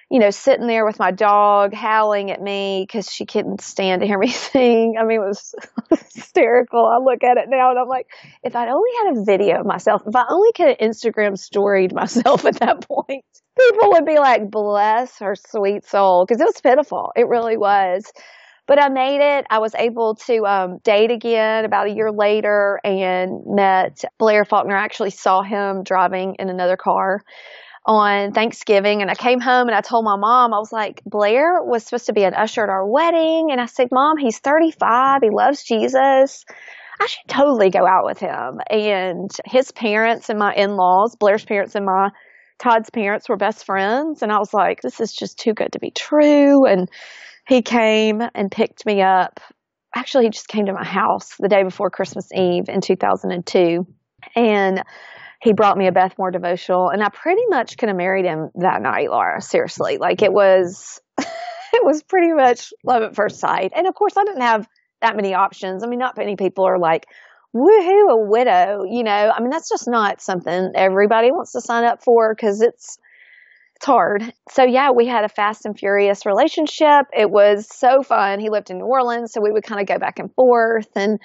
you 0.10 0.20
know, 0.20 0.32
sitting 0.32 0.66
there 0.66 0.86
with 0.86 0.98
my 0.98 1.12
dog 1.12 1.74
howling 1.74 2.32
at 2.32 2.42
me 2.42 2.84
because 2.86 3.12
she 3.12 3.26
couldn't 3.26 3.62
stand 3.62 4.02
to 4.02 4.08
hear 4.08 4.18
me 4.20 4.30
sing. 4.30 4.96
I 5.00 5.06
mean, 5.06 5.22
it 5.22 5.28
was 5.28 5.54
hysterical. 6.14 6.86
I 6.86 6.98
look 7.04 7.24
at 7.24 7.38
it 7.38 7.46
now 7.48 7.70
and 7.70 7.80
I'm 7.80 7.88
like, 7.88 8.08
if 8.44 8.56
I'd 8.56 8.70
only 8.70 8.90
had 9.04 9.18
a 9.18 9.24
video 9.26 9.60
of 9.60 9.66
myself, 9.66 10.02
if 10.08 10.16
I 10.16 10.26
only 10.30 10.52
could 10.54 10.70
have 10.70 10.78
Instagram 10.78 11.38
storied 11.38 11.94
myself 11.94 12.46
at 12.46 12.60
that 12.60 12.88
point, 12.88 13.24
people 13.58 13.92
would 13.92 14.06
be 14.06 14.18
like, 14.18 14.50
bless 14.50 15.20
her 15.20 15.36
sweet 15.36 15.86
soul. 15.86 16.26
Cause 16.26 16.42
it 16.42 16.46
was 16.46 16.62
pitiful. 16.62 17.12
It 17.16 17.28
really 17.28 17.58
was. 17.58 18.12
But 18.66 18.80
I 18.80 18.90
made 18.90 19.20
it. 19.38 19.48
I 19.50 19.58
was 19.58 19.74
able 19.74 20.14
to 20.28 20.46
um, 20.46 20.78
date 20.84 21.10
again 21.10 21.66
about 21.66 21.88
a 21.88 21.92
year 21.92 22.12
later 22.12 22.80
and 22.84 23.42
met 23.48 24.04
Blair 24.20 24.46
Faulkner. 24.46 24.78
I 24.78 24.84
actually 24.84 25.10
saw 25.10 25.42
him 25.42 25.82
driving 25.82 26.36
in 26.38 26.50
another 26.50 26.78
car 26.78 27.24
on 27.86 28.34
Thanksgiving 28.34 29.02
and 29.02 29.10
I 29.10 29.16
came 29.16 29.40
home 29.40 29.68
and 29.68 29.76
I 29.76 29.82
told 29.82 30.06
my 30.06 30.18
mom, 30.18 30.54
I 30.54 30.60
was 30.60 30.72
like, 30.72 31.02
Blair 31.06 31.64
was 31.64 31.84
supposed 31.84 32.08
to 32.08 32.14
be 32.14 32.24
an 32.24 32.34
usher 32.34 32.64
at 32.64 32.70
our 32.70 32.86
wedding. 32.86 33.50
And 33.52 33.60
I 33.60 33.66
said, 33.66 33.88
Mom, 33.92 34.18
he's 34.18 34.40
35. 34.40 35.22
He 35.24 35.30
loves 35.30 35.64
Jesus. 35.64 36.46
I 37.00 37.08
should 37.08 37.28
totally 37.28 37.70
go 37.70 37.88
out 37.88 38.04
with 38.04 38.20
him. 38.20 38.60
And 38.70 39.32
his 39.46 39.72
parents 39.72 40.30
and 40.30 40.38
my 40.38 40.54
in-laws, 40.54 41.16
Blair's 41.16 41.46
parents 41.46 41.76
and 41.76 41.86
my 41.86 42.10
Todd's 42.60 42.90
parents 42.90 43.30
were 43.30 43.38
best 43.38 43.66
friends. 43.66 44.22
And 44.22 44.32
I 44.32 44.38
was 44.38 44.54
like, 44.54 44.82
this 44.82 45.00
is 45.00 45.14
just 45.14 45.40
too 45.40 45.54
good 45.54 45.72
to 45.72 45.80
be 45.80 45.92
true. 45.92 46.66
And 46.66 46.90
he 47.48 47.62
came 47.62 48.22
and 48.36 48.52
picked 48.52 48.86
me 48.86 49.02
up. 49.02 49.40
Actually, 49.96 50.26
he 50.26 50.30
just 50.30 50.50
came 50.50 50.66
to 50.66 50.74
my 50.74 50.86
house 50.86 51.36
the 51.40 51.48
day 51.48 51.64
before 51.64 51.90
Christmas 51.90 52.30
Eve 52.34 52.66
in 52.68 52.82
2002. 52.82 53.88
And 54.36 54.84
he 55.42 55.54
brought 55.54 55.78
me 55.78 55.88
a 55.88 55.92
Beth 55.92 56.18
Moore 56.18 56.32
devotional 56.32 56.90
and 56.90 57.02
I 57.02 57.10
pretty 57.10 57.46
much 57.48 57.78
could 57.78 57.90
have 57.90 57.98
married 57.98 58.26
him 58.26 58.50
that 58.56 58.82
night, 58.82 59.10
Laura. 59.10 59.42
Seriously. 59.42 59.98
Like 59.98 60.22
it 60.22 60.34
was, 60.34 61.02
it 61.18 61.86
was 61.86 62.04
pretty 62.04 62.34
much 62.34 62.74
love 62.84 63.04
at 63.04 63.16
first 63.16 63.40
sight. 63.40 63.72
And 63.76 63.88
of 63.88 63.96
course 63.96 64.18
I 64.18 64.26
didn't 64.26 64.42
have 64.42 64.68
that 65.02 65.16
many 65.16 65.34
options. 65.34 65.84
I 65.84 65.88
mean, 65.88 66.00
not 66.00 66.18
many 66.18 66.36
people 66.36 66.66
are 66.66 66.78
like, 66.78 67.06
woohoo, 67.56 68.12
a 68.12 68.18
widow, 68.18 68.84
you 68.84 69.04
know, 69.04 69.32
I 69.36 69.40
mean, 69.40 69.50
that's 69.50 69.70
just 69.70 69.88
not 69.88 70.22
something 70.22 70.72
everybody 70.76 71.32
wants 71.32 71.54
to 71.54 71.62
sign 71.62 71.86
up 71.86 72.04
for 72.04 72.36
because 72.36 72.62
it's, 72.62 72.98
it's 73.78 73.86
hard. 73.86 74.34
So 74.52 74.66
yeah, 74.66 74.92
we 74.92 75.08
had 75.08 75.24
a 75.24 75.30
fast 75.30 75.66
and 75.66 75.78
furious 75.78 76.26
relationship. 76.26 77.06
It 77.18 77.32
was 77.32 77.66
so 77.74 78.04
fun. 78.04 78.42
He 78.42 78.50
lived 78.50 78.72
in 78.72 78.80
New 78.80 78.86
Orleans, 78.86 79.32
so 79.32 79.40
we 79.40 79.52
would 79.52 79.64
kind 79.64 79.80
of 79.80 79.88
go 79.88 79.98
back 79.98 80.20
and 80.20 80.34
forth 80.34 80.90
and 80.98 81.18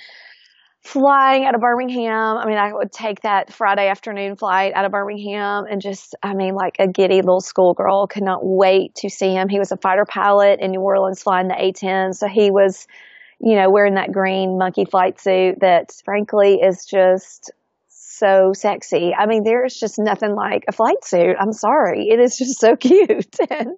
flying 0.84 1.46
out 1.46 1.54
of 1.54 1.62
Birmingham. 1.62 2.36
I 2.36 2.46
mean, 2.46 2.58
I 2.58 2.72
would 2.72 2.92
take 2.92 3.22
that 3.22 3.52
Friday 3.52 3.88
afternoon 3.88 4.36
flight 4.36 4.74
out 4.74 4.84
of 4.84 4.92
Birmingham 4.92 5.64
and 5.68 5.80
just, 5.80 6.14
I 6.22 6.34
mean, 6.34 6.54
like 6.54 6.76
a 6.78 6.86
giddy 6.86 7.16
little 7.16 7.40
schoolgirl 7.40 8.08
could 8.08 8.22
not 8.22 8.40
wait 8.42 8.94
to 8.96 9.08
see 9.08 9.32
him. 9.32 9.48
He 9.48 9.58
was 9.58 9.72
a 9.72 9.78
fighter 9.78 10.04
pilot 10.04 10.60
in 10.60 10.72
New 10.72 10.80
Orleans 10.80 11.22
flying 11.22 11.48
the 11.48 11.56
A-10. 11.58 12.14
So 12.14 12.28
he 12.28 12.50
was, 12.50 12.86
you 13.40 13.56
know, 13.56 13.70
wearing 13.70 13.94
that 13.94 14.12
green 14.12 14.58
monkey 14.58 14.84
flight 14.84 15.18
suit 15.18 15.60
that 15.60 15.90
frankly 16.04 16.60
is 16.62 16.84
just 16.84 17.50
so 17.88 18.52
sexy. 18.52 19.14
I 19.18 19.26
mean, 19.26 19.42
there's 19.42 19.74
just 19.74 19.98
nothing 19.98 20.34
like 20.34 20.64
a 20.68 20.72
flight 20.72 21.02
suit. 21.02 21.36
I'm 21.40 21.52
sorry. 21.52 22.08
It 22.10 22.20
is 22.20 22.36
just 22.36 22.60
so 22.60 22.76
cute. 22.80 23.36
and, 23.50 23.70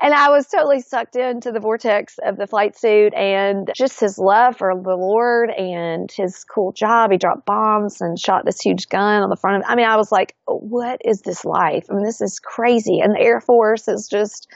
and 0.00 0.12
I 0.12 0.30
was 0.30 0.46
totally 0.48 0.80
sucked 0.80 1.16
into 1.16 1.52
the 1.52 1.60
vortex 1.60 2.18
of 2.24 2.36
the 2.36 2.46
flight 2.46 2.76
suit 2.76 3.14
and 3.14 3.70
just 3.74 4.00
his 4.00 4.18
love 4.18 4.56
for 4.56 4.72
the 4.74 4.96
Lord 4.96 5.50
and 5.50 6.10
his 6.10 6.44
cool 6.44 6.72
job. 6.72 7.10
He 7.10 7.18
dropped 7.18 7.46
bombs 7.46 8.00
and 8.00 8.18
shot 8.18 8.44
this 8.44 8.60
huge 8.60 8.88
gun 8.88 9.22
on 9.22 9.30
the 9.30 9.36
front 9.36 9.62
of 9.62 9.68
I 9.68 9.76
mean, 9.76 9.86
I 9.86 9.96
was 9.96 10.10
like, 10.10 10.34
what 10.46 11.00
is 11.04 11.22
this 11.22 11.44
life? 11.44 11.86
I 11.90 11.94
mean, 11.94 12.04
this 12.04 12.20
is 12.20 12.40
crazy. 12.40 13.00
And 13.00 13.14
the 13.14 13.20
Air 13.20 13.40
Force 13.40 13.88
is 13.88 14.08
just 14.08 14.48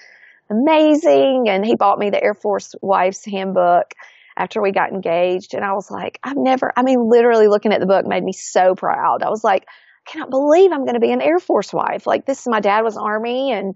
amazing. 0.50 1.46
And 1.48 1.64
he 1.64 1.76
bought 1.76 1.98
me 1.98 2.10
the 2.10 2.22
Air 2.22 2.34
Force 2.34 2.74
Wife's 2.82 3.24
Handbook 3.24 3.94
after 4.36 4.60
we 4.60 4.72
got 4.72 4.92
engaged. 4.92 5.54
And 5.54 5.64
I 5.64 5.72
was 5.72 5.90
like, 5.90 6.18
I've 6.22 6.36
never, 6.36 6.72
I 6.76 6.82
mean, 6.82 7.08
literally 7.08 7.48
looking 7.48 7.72
at 7.72 7.80
the 7.80 7.86
book 7.86 8.06
made 8.06 8.24
me 8.24 8.32
so 8.32 8.74
proud. 8.74 9.22
I 9.22 9.30
was 9.30 9.44
like, 9.44 9.64
I 9.64 10.10
cannot 10.10 10.30
believe 10.30 10.72
I'm 10.72 10.84
going 10.84 10.94
to 10.94 11.00
be 11.00 11.12
an 11.12 11.20
Air 11.20 11.38
Force 11.38 11.72
wife. 11.72 12.06
Like 12.06 12.26
this, 12.26 12.46
my 12.46 12.60
dad 12.60 12.82
was 12.82 12.96
Army 12.96 13.52
and, 13.52 13.74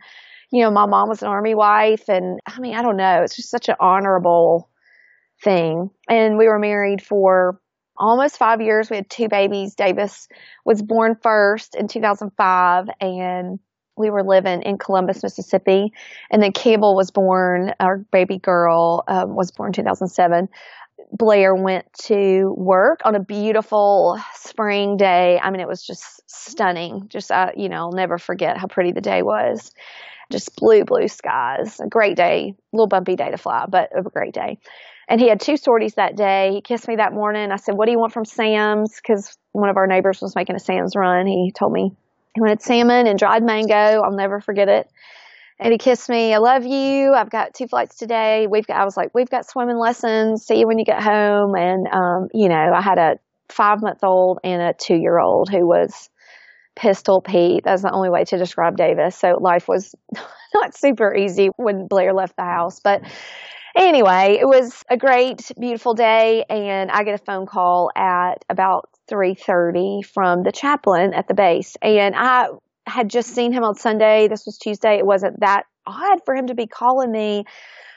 you 0.53 0.63
know, 0.63 0.71
my 0.71 0.87
mom 0.87 1.09
was 1.09 1.23
an 1.23 1.29
Army 1.29 1.55
wife. 1.55 2.09
And 2.09 2.39
I 2.47 2.61
mean, 2.61 2.75
I 2.75 2.83
don't 2.83 2.99
know. 2.99 3.23
It's 3.23 3.35
just 3.35 3.51
such 3.51 3.69
an 3.69 3.77
honorable 3.81 4.69
thing. 5.43 5.91
And 6.09 6.37
we 6.37 6.47
were 6.47 6.59
married 6.59 7.03
for 7.03 7.59
almost 7.97 8.37
five 8.37 8.61
years. 8.61 8.91
We 8.91 8.97
had 8.97 9.09
two 9.09 9.29
babies. 9.29 9.75
Davis 9.75 10.29
was 10.65 10.83
born 10.83 11.17
first 11.23 11.75
in 11.75 11.89
2005 11.89 12.89
and 13.01 13.59
we 13.97 14.11
were 14.11 14.23
living 14.23 14.63
in 14.63 14.79
Columbus, 14.79 15.23
Mississippi, 15.23 15.93
and 16.31 16.43
then 16.43 16.53
Campbell 16.53 16.97
was 16.97 17.11
born. 17.11 17.75
Our 17.79 17.99
baby 17.99 18.39
girl 18.39 19.05
um, 19.07 19.35
was 19.35 19.51
born 19.51 19.69
in 19.69 19.73
2007. 19.75 20.49
Blair 21.13 21.55
went 21.55 21.93
to 22.05 22.55
work 22.57 23.01
on 23.05 23.15
a 23.15 23.21
beautiful 23.21 24.19
spring 24.35 24.97
day. 24.97 25.39
I 25.43 25.51
mean, 25.51 25.61
it 25.61 25.69
was 25.69 25.85
just 25.85 26.23
stunning. 26.27 27.07
Just, 27.09 27.31
uh, 27.31 27.51
you 27.55 27.69
know, 27.69 27.77
I'll 27.77 27.93
never 27.93 28.17
forget 28.17 28.57
how 28.57 28.67
pretty 28.67 28.93
the 28.93 29.03
day 29.03 29.23
was. 29.23 29.73
Just 30.33 30.57
blue, 30.57 30.85
blue 30.85 31.09
skies. 31.09 31.79
A 31.79 31.87
great 31.87 32.17
day. 32.17 32.55
A 32.57 32.77
little 32.77 32.89
bumpy 32.89 33.15
day 33.17 33.31
to 33.31 33.39
fly, 33.39 33.67
but 33.69 33.91
a 33.97 34.03
great 34.03 34.35
day. 34.35 34.59
And 35.09 35.21
he 35.21 35.29
had 35.29 35.41
two 35.41 35.57
sorties 35.57 35.95
that 35.95 36.17
day. 36.17 36.53
He 36.55 36.61
kissed 36.61 36.89
me 36.89 36.97
that 36.97 37.13
morning. 37.13 37.53
I 37.53 37.57
said, 37.57 37.77
What 37.77 37.87
do 37.87 37.93
you 37.93 37.99
want 37.99 38.13
from 38.13 38.25
Sam's? 38.25 38.97
Because 38.97 39.37
one 39.53 39.69
of 39.69 39.77
our 39.77 39.87
neighbors 39.87 40.21
was 40.21 40.35
making 40.35 40.57
a 40.57 40.61
Sam's 40.61 40.97
run. 40.97 41.27
He 41.27 41.53
told 41.57 41.73
me 41.73 41.93
he 42.35 42.41
wanted 42.41 42.63
salmon 42.63 43.07
and 43.07 43.19
dried 43.19 43.43
mango. 43.43 43.75
I'll 43.75 44.17
never 44.17 44.41
forget 44.41 44.69
it. 44.69 44.89
And 45.59 45.71
he 45.71 45.79
kissed 45.79 46.09
me. 46.09 46.35
I 46.35 46.39
love 46.39 46.65
you. 46.65 47.13
I've 47.13 47.31
got 47.31 47.55
two 47.55 47.69
flights 47.69 47.97
today. 47.97 48.47
We've 48.51 48.67
got, 48.67 48.81
I 48.81 48.85
was 48.85 48.97
like, 48.97 49.11
we've 49.15 49.31
got 49.31 49.49
swimming 49.49 49.79
lessons. 49.79 50.45
See 50.45 50.59
you 50.59 50.67
when 50.67 50.79
you 50.79 50.85
get 50.85 51.03
home. 51.03 51.55
And, 51.55 51.87
um, 51.93 52.29
you 52.33 52.49
know, 52.49 52.73
I 52.75 52.81
had 52.81 52.99
a 52.99 53.19
five 53.49 53.83
month 53.83 54.03
old 54.03 54.39
and 54.43 54.63
a 54.63 54.73
two 54.73 54.97
year 54.97 55.19
old 55.19 55.51
who 55.51 55.67
was 55.67 56.09
pistol 56.77 57.21
Pete. 57.21 57.65
That's 57.65 57.83
the 57.83 57.93
only 57.93 58.11
way 58.11 58.25
to 58.25 58.39
describe 58.39 58.77
Davis. 58.77 59.17
So 59.17 59.39
life 59.41 59.69
was 59.69 59.95
not 60.55 60.77
super 60.77 61.15
easy 61.15 61.51
when 61.57 61.87
Blair 61.87 62.13
left 62.13 62.37
the 62.37 62.45
house, 62.45 62.81
but 62.81 63.03
anyway, 63.77 64.39
it 64.41 64.47
was 64.47 64.83
a 64.91 64.97
great, 64.97 65.51
beautiful 65.59 65.95
day. 65.95 66.45
And 66.49 66.91
I 66.91 67.05
get 67.05 67.21
a 67.21 67.25
phone 67.25 67.47
call 67.47 67.91
at 67.97 68.45
about 68.49 68.89
3.30 69.11 70.05
from 70.07 70.43
the 70.43 70.53
chaplain 70.53 71.15
at 71.15 71.29
the 71.29 71.35
base. 71.35 71.77
And 71.83 72.15
I 72.17 72.49
had 72.87 73.09
just 73.09 73.31
seen 73.31 73.53
him 73.53 73.65
on 73.65 73.75
Sunday. 73.75 74.29
This 74.29 74.45
was 74.47 74.59
Tuesday. 74.59 74.99
It 74.99 75.07
wasn't 75.07 75.41
that 75.41 75.65
odd 75.87 76.21
for 76.25 76.35
him 76.35 76.49
to 76.49 76.55
be 76.55 76.67
calling 76.67 77.11
me. 77.11 77.45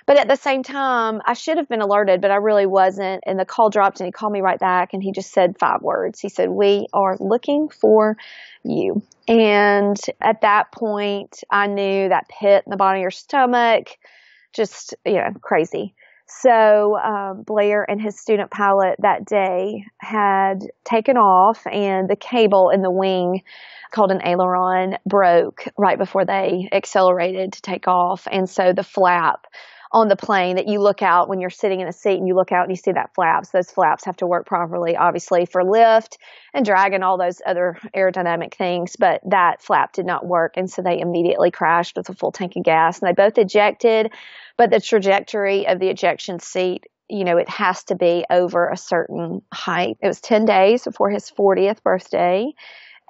But 0.07 0.17
at 0.17 0.27
the 0.27 0.35
same 0.35 0.61
time, 0.61 1.21
I 1.25 1.33
should 1.33 1.57
have 1.57 1.67
been 1.67 1.81
alerted, 1.81 2.21
but 2.21 2.29
I 2.29 2.35
really 2.35 2.67
wasn't. 2.67 3.23
And 3.25 3.39
the 3.39 3.45
call 3.45 3.69
dropped 3.69 3.99
and 3.99 4.05
he 4.05 4.11
called 4.11 4.33
me 4.33 4.41
right 4.41 4.59
back 4.59 4.93
and 4.93 5.01
he 5.01 5.11
just 5.11 5.31
said 5.31 5.57
five 5.57 5.81
words. 5.81 6.19
He 6.19 6.29
said, 6.29 6.49
We 6.49 6.85
are 6.93 7.17
looking 7.19 7.69
for 7.69 8.15
you. 8.63 9.01
And 9.27 9.97
at 10.21 10.41
that 10.41 10.71
point, 10.71 11.43
I 11.49 11.65
knew 11.67 12.09
that 12.09 12.29
pit 12.29 12.63
in 12.65 12.69
the 12.69 12.77
bottom 12.77 12.97
of 12.97 13.01
your 13.01 13.09
stomach, 13.09 13.97
just, 14.53 14.93
you 15.05 15.15
know, 15.15 15.31
crazy. 15.41 15.95
So 16.27 16.97
um, 16.97 17.43
Blair 17.43 17.85
and 17.87 18.01
his 18.01 18.19
student 18.19 18.51
pilot 18.51 18.95
that 18.99 19.25
day 19.25 19.85
had 19.99 20.59
taken 20.83 21.17
off, 21.17 21.65
and 21.67 22.09
the 22.09 22.15
cable 22.15 22.71
in 22.71 22.81
the 22.81 22.91
wing 22.91 23.43
called 23.91 24.11
an 24.11 24.21
aileron 24.25 24.97
broke 25.05 25.67
right 25.77 25.97
before 25.97 26.25
they 26.25 26.67
accelerated 26.71 27.53
to 27.53 27.61
take 27.61 27.87
off, 27.87 28.27
and 28.31 28.49
so 28.49 28.73
the 28.73 28.83
flap 28.83 29.45
on 29.95 30.09
the 30.09 30.15
plane 30.17 30.57
that 30.57 30.67
you 30.67 30.81
look 30.81 31.01
out 31.01 31.29
when 31.29 31.39
you're 31.39 31.49
sitting 31.49 31.79
in 31.79 31.87
a 31.87 31.93
seat 31.93 32.17
and 32.17 32.27
you 32.27 32.35
look 32.35 32.51
out 32.51 32.63
and 32.63 32.71
you 32.71 32.75
see 32.75 32.91
that 32.91 33.15
flaps. 33.15 33.51
Those 33.51 33.71
flaps 33.71 34.03
have 34.03 34.17
to 34.17 34.27
work 34.27 34.45
properly, 34.45 34.97
obviously, 34.97 35.45
for 35.45 35.63
lift 35.63 36.17
and 36.53 36.65
drag 36.65 36.91
and 36.91 37.01
all 37.01 37.17
those 37.17 37.41
other 37.45 37.77
aerodynamic 37.95 38.53
things. 38.53 38.97
But 38.97 39.21
that 39.29 39.61
flap 39.61 39.93
did 39.93 40.05
not 40.05 40.27
work. 40.27 40.55
And 40.57 40.69
so 40.69 40.81
they 40.81 40.99
immediately 40.99 41.49
crashed 41.49 41.95
with 41.95 42.09
a 42.09 42.13
full 42.13 42.33
tank 42.33 42.57
of 42.57 42.63
gas 42.63 42.99
and 42.99 43.07
they 43.07 43.13
both 43.13 43.37
ejected. 43.37 44.11
But 44.57 44.69
the 44.69 44.81
trajectory 44.81 45.65
of 45.65 45.79
the 45.79 45.87
ejection 45.87 46.39
seat 46.39 46.83
you 47.07 47.23
know, 47.23 47.37
it 47.37 47.47
has 47.47 47.83
to 47.83 47.95
be 47.95 48.25
over 48.31 48.67
a 48.67 48.75
certain 48.75 49.43
height. 49.53 49.95
It 50.01 50.07
was 50.07 50.19
10 50.21 50.45
days 50.45 50.85
before 50.85 51.11
his 51.11 51.29
40th 51.29 51.83
birthday. 51.83 52.51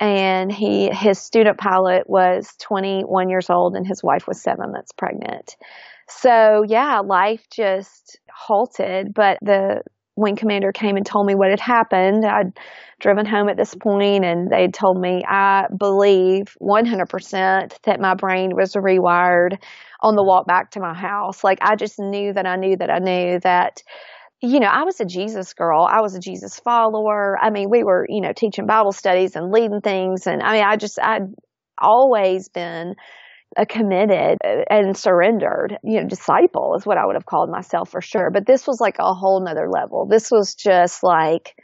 And 0.02 0.52
he, 0.52 0.90
his 0.90 1.18
student 1.18 1.58
pilot 1.58 2.10
was 2.10 2.54
21 2.60 3.30
years 3.30 3.50
old 3.50 3.78
and 3.78 3.88
his 3.88 4.04
wife 4.04 4.28
was 4.28 4.42
seven 4.42 4.74
months 4.74 4.92
pregnant. 4.92 5.56
So 6.08 6.64
yeah, 6.68 7.00
life 7.00 7.46
just 7.50 8.20
halted, 8.32 9.14
but 9.14 9.38
the 9.42 9.82
wing 10.16 10.36
commander 10.36 10.72
came 10.72 10.96
and 10.96 11.06
told 11.06 11.26
me 11.26 11.36
what 11.36 11.50
had 11.50 11.60
happened. 11.60 12.26
I'd 12.26 12.58
driven 13.00 13.26
home 13.26 13.50
at 13.50 13.58
this 13.58 13.76
point 13.76 14.24
and 14.24 14.50
they'd 14.50 14.74
told 14.74 15.00
me 15.00 15.24
I 15.28 15.68
believe 15.78 16.56
100% 16.62 17.82
that 17.84 18.00
my 18.00 18.14
brain 18.14 18.52
was 18.56 18.74
rewired 18.74 19.58
on 20.02 20.16
the 20.16 20.24
walk 20.24 20.48
back 20.48 20.72
to 20.72 20.80
my 20.80 20.94
house. 20.94 21.44
Like 21.44 21.60
I 21.62 21.76
just 21.76 22.00
knew 22.00 22.32
that 22.34 22.46
I 22.46 22.56
knew 22.56 22.78
that 22.78 22.90
I 22.90 23.00
knew 23.00 23.40
that 23.42 23.82
you 24.42 24.60
know, 24.60 24.68
I 24.68 24.84
was 24.84 25.00
a 25.00 25.06
Jesus 25.06 25.54
girl. 25.54 25.88
I 25.90 26.02
was 26.02 26.14
a 26.14 26.20
Jesus 26.20 26.60
follower. 26.60 27.38
I 27.42 27.50
mean, 27.50 27.70
we 27.70 27.84
were, 27.84 28.06
you 28.08 28.22
know, 28.22 28.34
teaching 28.34 28.68
Bible 28.68 28.92
studies 28.92 29.36
and 29.36 29.52
leading 29.52 29.82
things. 29.82 30.28
And 30.28 30.44
I 30.44 30.54
mean, 30.54 30.64
I 30.64 30.76
just, 30.76 31.00
I'd 31.02 31.34
always 31.80 32.50
been 32.50 32.96
a 33.58 33.66
committed 33.66 34.38
uh, 34.44 34.64
and 34.70 34.98
surrendered, 34.98 35.78
you 35.84 36.02
know, 36.02 36.08
disciple 36.08 36.76
is 36.78 36.86
what 36.86 36.98
I 36.98 37.06
would 37.06 37.16
have 37.16 37.26
called 37.26 37.50
myself 37.50 37.90
for 37.90 38.02
sure. 38.02 38.30
But 38.32 38.46
this 38.46 38.68
was 38.68 38.80
like 38.82 38.98
a 39.00 39.14
whole 39.14 39.44
nother 39.44 39.70
level. 39.70 40.08
This 40.08 40.30
was 40.32 40.56
just 40.56 41.04
like, 41.04 41.56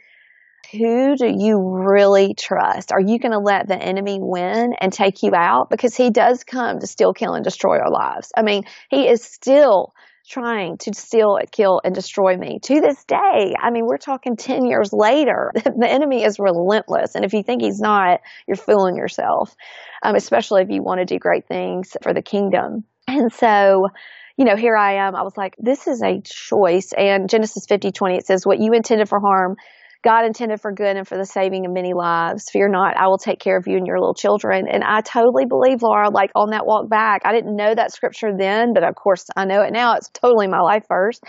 who 0.70 1.16
do 1.16 1.26
you 1.26 1.60
really 1.60 2.34
trust? 2.34 2.92
Are 2.92 3.00
you 3.00 3.18
going 3.18 3.32
to 3.32 3.38
let 3.38 3.68
the 3.68 3.76
enemy 3.76 4.18
win 4.20 4.74
and 4.80 4.92
take 4.92 5.22
you 5.22 5.32
out? 5.34 5.68
Because 5.70 5.94
he 5.94 6.10
does 6.10 6.44
come 6.44 6.78
to 6.78 6.86
steal, 6.86 7.12
kill, 7.12 7.34
and 7.34 7.44
destroy 7.44 7.78
our 7.78 7.90
lives. 7.90 8.32
I 8.36 8.42
mean, 8.42 8.64
he 8.88 9.06
is 9.08 9.22
still 9.22 9.92
trying 10.28 10.78
to 10.78 10.94
steal, 10.94 11.38
kill, 11.50 11.80
and 11.84 11.94
destroy 11.94 12.36
me 12.36 12.58
to 12.60 12.80
this 12.80 13.04
day. 13.04 13.54
I 13.60 13.70
mean, 13.70 13.86
we're 13.86 13.98
talking 13.98 14.36
10 14.36 14.66
years 14.66 14.92
later. 14.92 15.52
the 15.54 15.88
enemy 15.88 16.24
is 16.24 16.38
relentless. 16.38 17.14
And 17.14 17.24
if 17.24 17.32
you 17.32 17.42
think 17.42 17.62
he's 17.62 17.80
not, 17.80 18.20
you're 18.46 18.56
fooling 18.56 18.96
yourself, 18.96 19.54
um, 20.02 20.14
especially 20.14 20.62
if 20.62 20.70
you 20.70 20.82
want 20.82 21.00
to 21.00 21.04
do 21.04 21.18
great 21.18 21.46
things 21.46 21.96
for 22.02 22.12
the 22.12 22.22
kingdom. 22.22 22.84
And 23.08 23.32
so, 23.32 23.88
you 24.36 24.44
know, 24.44 24.56
here 24.56 24.76
I 24.76 25.06
am. 25.06 25.16
I 25.16 25.22
was 25.22 25.36
like, 25.36 25.56
this 25.58 25.86
is 25.86 26.02
a 26.02 26.20
choice. 26.20 26.92
And 26.96 27.28
Genesis 27.28 27.66
50, 27.66 27.92
20, 27.92 28.16
it 28.16 28.26
says, 28.26 28.46
what 28.46 28.60
you 28.60 28.72
intended 28.72 29.08
for 29.08 29.20
harm, 29.20 29.56
God 30.02 30.24
intended 30.24 30.60
for 30.60 30.72
good 30.72 30.96
and 30.96 31.06
for 31.06 31.16
the 31.16 31.24
saving 31.24 31.64
of 31.66 31.72
many 31.72 31.94
lives. 31.94 32.50
Fear 32.50 32.68
not, 32.68 32.96
I 32.96 33.06
will 33.06 33.18
take 33.18 33.38
care 33.38 33.56
of 33.56 33.66
you 33.66 33.76
and 33.76 33.86
your 33.86 33.98
little 33.98 34.14
children. 34.14 34.66
And 34.68 34.82
I 34.82 35.00
totally 35.00 35.46
believe, 35.46 35.82
Laura, 35.82 36.10
like 36.10 36.30
on 36.34 36.50
that 36.50 36.66
walk 36.66 36.88
back, 36.88 37.22
I 37.24 37.32
didn't 37.32 37.54
know 37.54 37.74
that 37.74 37.92
scripture 37.92 38.30
then, 38.36 38.74
but 38.74 38.82
of 38.82 38.94
course 38.94 39.26
I 39.36 39.44
know 39.44 39.62
it 39.62 39.72
now. 39.72 39.94
It's 39.94 40.10
totally 40.10 40.48
my 40.48 40.60
life 40.60 40.84
verse. 40.88 41.20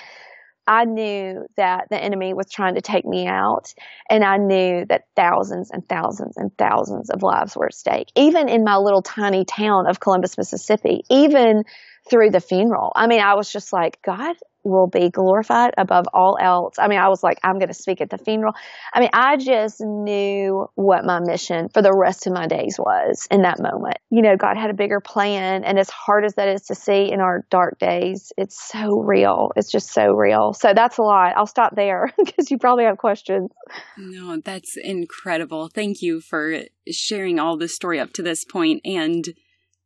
I 0.66 0.86
knew 0.86 1.46
that 1.58 1.88
the 1.90 2.02
enemy 2.02 2.34
was 2.34 2.50
trying 2.50 2.76
to 2.76 2.82
take 2.82 3.04
me 3.06 3.28
out, 3.28 3.74
and 4.10 4.24
I 4.24 4.38
knew 4.38 4.86
that 4.88 5.04
thousands 5.16 5.72
and 5.72 5.88
thousands 5.90 6.38
and 6.38 6.58
thousands 6.58 7.10
of 7.10 7.22
lives 7.22 7.58
were 7.58 7.66
at 7.66 7.74
stake. 7.74 8.08
Even 8.16 8.48
in 8.48 8.64
my 8.64 8.78
little 8.78 9.02
tiny 9.02 9.44
town 9.44 9.88
of 9.88 10.00
Columbus, 10.00 10.38
Mississippi, 10.38 11.04
even 11.10 11.64
through 12.10 12.30
the 12.30 12.40
funeral. 12.40 12.94
I 12.96 13.08
mean, 13.08 13.20
I 13.20 13.36
was 13.36 13.52
just 13.52 13.74
like, 13.74 14.02
God, 14.02 14.36
will 14.64 14.88
be 14.88 15.10
glorified 15.10 15.74
above 15.78 16.06
all 16.14 16.38
else. 16.42 16.76
I 16.80 16.88
mean, 16.88 17.00
I 17.00 17.10
was 17.10 17.24
like, 17.24 17.40
I'm 17.44 17.60
going 17.60 17.68
to 17.68 17.74
speak 17.74 18.02
at 18.02 18.10
the 18.10 18.18
funeral. 18.18 18.54
I 18.94 19.00
mean, 19.00 19.10
I 19.14 19.38
just 19.38 19.82
knew 19.82 20.68
what 20.76 21.04
my 21.06 21.20
mission 21.20 21.70
for 21.70 21.82
the 21.82 21.94
rest 21.94 22.28
of 22.28 22.34
my 22.34 22.48
days 22.48 22.78
was 22.80 23.28
in 23.30 23.42
that 23.42 23.60
moment. 23.60 23.98
You 24.10 24.22
know, 24.22 24.36
God 24.38 24.58
had 24.58 24.70
a 24.70 24.74
bigger 24.74 25.00
plan. 25.00 25.64
And 25.64 25.78
as 25.78 25.90
hard 25.90 26.26
as 26.26 26.36
that 26.36 26.48
is 26.48 26.64
to 26.64 26.76
see 26.76 27.12
in 27.12 27.20
our 27.20 27.46
dark 27.50 27.80
days, 27.80 28.32
it's 28.38 28.62
so 28.70 29.00
real. 29.00 29.52
It's 29.56 29.72
just 29.72 29.92
so 29.92 30.14
real. 30.14 30.54
So 30.54 30.74
that's 30.74 30.98
a 30.98 31.04
lot. 31.04 31.34
I'll 31.36 31.48
stop 31.48 31.76
there 31.76 32.12
because 32.24 32.50
you 32.50 32.58
probably 32.58 32.86
have 32.86 32.98
questions. 32.98 33.52
No, 33.98 34.40
that's 34.44 34.78
incredible. 34.78 35.70
Thank 35.70 36.02
you 36.02 36.22
for 36.22 36.64
sharing 36.90 37.40
all 37.40 37.58
the 37.58 37.68
story 37.68 38.00
up 38.00 38.14
to 38.14 38.22
this 38.22 38.44
point 38.46 38.82
and 38.86 39.34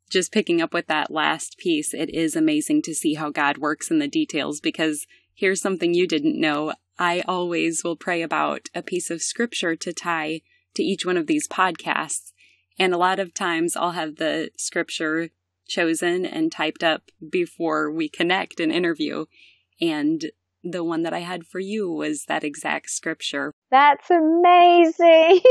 just 0.09 0.31
picking 0.31 0.61
up 0.61 0.73
with 0.73 0.87
that 0.87 1.11
last 1.11 1.57
piece, 1.57 1.93
it 1.93 2.09
is 2.09 2.35
amazing 2.35 2.81
to 2.83 2.95
see 2.95 3.15
how 3.15 3.29
God 3.29 3.57
works 3.57 3.91
in 3.91 3.99
the 3.99 4.07
details 4.07 4.59
because 4.59 5.05
here's 5.33 5.61
something 5.61 5.93
you 5.93 6.07
didn't 6.07 6.39
know. 6.39 6.73
I 6.97 7.21
always 7.27 7.83
will 7.83 7.95
pray 7.95 8.21
about 8.21 8.69
a 8.73 8.81
piece 8.81 9.09
of 9.09 9.21
scripture 9.21 9.75
to 9.75 9.93
tie 9.93 10.41
to 10.75 10.83
each 10.83 11.05
one 11.05 11.17
of 11.17 11.27
these 11.27 11.47
podcasts. 11.47 12.31
And 12.79 12.93
a 12.93 12.97
lot 12.97 13.19
of 13.19 13.33
times 13.33 13.75
I'll 13.75 13.91
have 13.91 14.15
the 14.15 14.51
scripture 14.57 15.29
chosen 15.67 16.25
and 16.25 16.51
typed 16.51 16.83
up 16.83 17.11
before 17.29 17.91
we 17.91 18.07
connect 18.07 18.59
and 18.59 18.71
interview. 18.71 19.25
And 19.81 20.31
the 20.71 20.83
one 20.83 21.03
that 21.03 21.13
I 21.13 21.19
had 21.19 21.45
for 21.45 21.59
you 21.59 21.91
was 21.91 22.25
that 22.25 22.43
exact 22.43 22.89
scripture. 22.89 23.53
That's 23.71 24.09
amazing. 24.09 25.41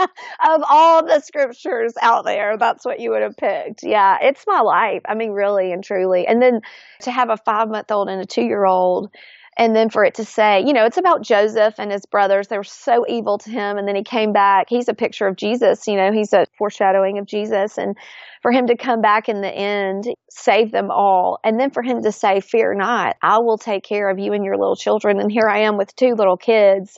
of 0.00 0.62
all 0.68 1.04
the 1.04 1.20
scriptures 1.20 1.94
out 2.00 2.24
there, 2.24 2.56
that's 2.58 2.84
what 2.84 3.00
you 3.00 3.10
would 3.10 3.22
have 3.22 3.36
picked. 3.36 3.82
Yeah, 3.82 4.18
it's 4.20 4.44
my 4.46 4.60
life. 4.60 5.02
I 5.08 5.14
mean, 5.14 5.30
really 5.30 5.72
and 5.72 5.82
truly. 5.82 6.26
And 6.26 6.42
then 6.42 6.60
to 7.02 7.10
have 7.10 7.30
a 7.30 7.36
five 7.38 7.68
month 7.68 7.90
old 7.90 8.08
and 8.08 8.20
a 8.20 8.26
two 8.26 8.44
year 8.44 8.64
old 8.64 9.10
and 9.58 9.74
then 9.74 9.90
for 9.90 10.04
it 10.04 10.14
to 10.14 10.24
say, 10.24 10.62
you 10.64 10.72
know, 10.72 10.84
it's 10.84 10.98
about 10.98 11.22
Joseph 11.22 11.74
and 11.78 11.90
his 11.90 12.06
brothers. 12.06 12.46
They 12.46 12.56
were 12.56 12.62
so 12.62 13.04
evil 13.08 13.38
to 13.38 13.50
him. 13.50 13.76
And 13.76 13.88
then 13.88 13.96
he 13.96 14.04
came 14.04 14.32
back. 14.32 14.66
He's 14.68 14.88
a 14.88 14.94
picture 14.94 15.26
of 15.26 15.34
Jesus. 15.34 15.88
You 15.88 15.96
know, 15.96 16.12
he's 16.12 16.32
a 16.32 16.46
foreshadowing 16.56 17.18
of 17.18 17.26
Jesus. 17.26 17.76
And 17.76 17.96
for 18.40 18.52
him 18.52 18.68
to 18.68 18.76
come 18.76 19.00
back 19.00 19.28
in 19.28 19.40
the 19.40 19.50
end, 19.50 20.04
save 20.30 20.70
them 20.70 20.92
all. 20.92 21.40
And 21.42 21.58
then 21.58 21.70
for 21.70 21.82
him 21.82 22.04
to 22.04 22.12
say, 22.12 22.40
fear 22.40 22.72
not, 22.72 23.16
I 23.20 23.38
will 23.38 23.58
take 23.58 23.82
care 23.82 24.08
of 24.08 24.20
you 24.20 24.32
and 24.32 24.44
your 24.44 24.56
little 24.56 24.76
children. 24.76 25.18
And 25.18 25.30
here 25.30 25.48
I 25.48 25.62
am 25.62 25.76
with 25.76 25.94
two 25.96 26.14
little 26.14 26.36
kids 26.36 26.96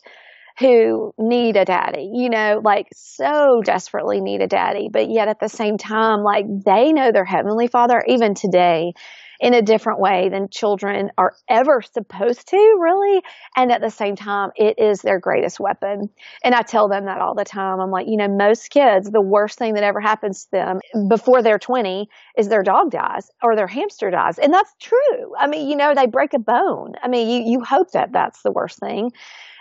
who 0.59 1.13
need 1.19 1.57
a 1.57 1.65
daddy, 1.65 2.11
you 2.13 2.31
know, 2.31 2.61
like 2.63 2.89
so 2.95 3.63
desperately 3.65 4.21
need 4.21 4.41
a 4.43 4.47
daddy, 4.47 4.89
but 4.93 5.11
yet 5.11 5.29
at 5.29 5.41
the 5.41 5.49
same 5.49 5.79
time, 5.79 6.23
like 6.23 6.45
they 6.65 6.93
know 6.93 7.13
their 7.13 7.25
heavenly 7.25 7.69
father 7.69 8.03
even 8.07 8.35
today 8.35 8.93
in 9.41 9.55
a 9.55 9.63
different 9.63 10.01
way 10.01 10.29
than 10.29 10.49
children 10.51 11.11
are 11.17 11.33
ever 11.49 11.81
supposed 11.81 12.47
to, 12.49 12.79
really. 12.79 13.23
And 13.57 13.73
at 13.73 13.81
the 13.81 13.91
same 13.91 14.15
time, 14.15 14.51
it 14.55 14.79
is 14.79 15.01
their 15.01 15.19
greatest 15.19 15.59
weapon. 15.59 16.11
And 16.45 16.55
I 16.55 16.61
tell 16.61 16.89
them 16.89 17.07
that 17.07 17.21
all 17.21 17.35
the 17.35 17.45
time. 17.45 17.81
I'm 17.81 17.91
like, 17.91 18.07
you 18.07 18.19
know, 18.19 18.29
most 18.29 18.69
kids, 18.71 19.11
the 19.11 19.23
worst 19.23 19.59
thing 19.59 19.75
that 19.75 19.83
ever 19.83 20.01
happens 20.01 20.45
to 20.45 20.51
them 20.53 20.81
before 21.09 21.43
they're 21.43 21.59
20 21.59 22.09
is 22.37 22.49
their 22.49 22.63
dog 22.63 22.91
dies 22.91 23.31
or 23.43 23.57
their 23.57 23.67
hamster 23.67 24.11
dies. 24.11 24.39
And 24.39 24.53
that's 24.53 24.75
true. 24.79 25.35
I 25.39 25.47
mean, 25.47 25.69
you 25.71 25.77
know, 25.77 25.95
they 25.95 26.07
break 26.07 26.35
a 26.35 26.39
bone. 26.39 26.93
I 27.03 27.09
mean, 27.09 27.29
you, 27.29 27.53
you 27.53 27.65
hope 27.65 27.93
that 27.93 28.13
that's 28.13 28.43
the 28.43 28.53
worst 28.53 28.79
thing. 28.79 29.11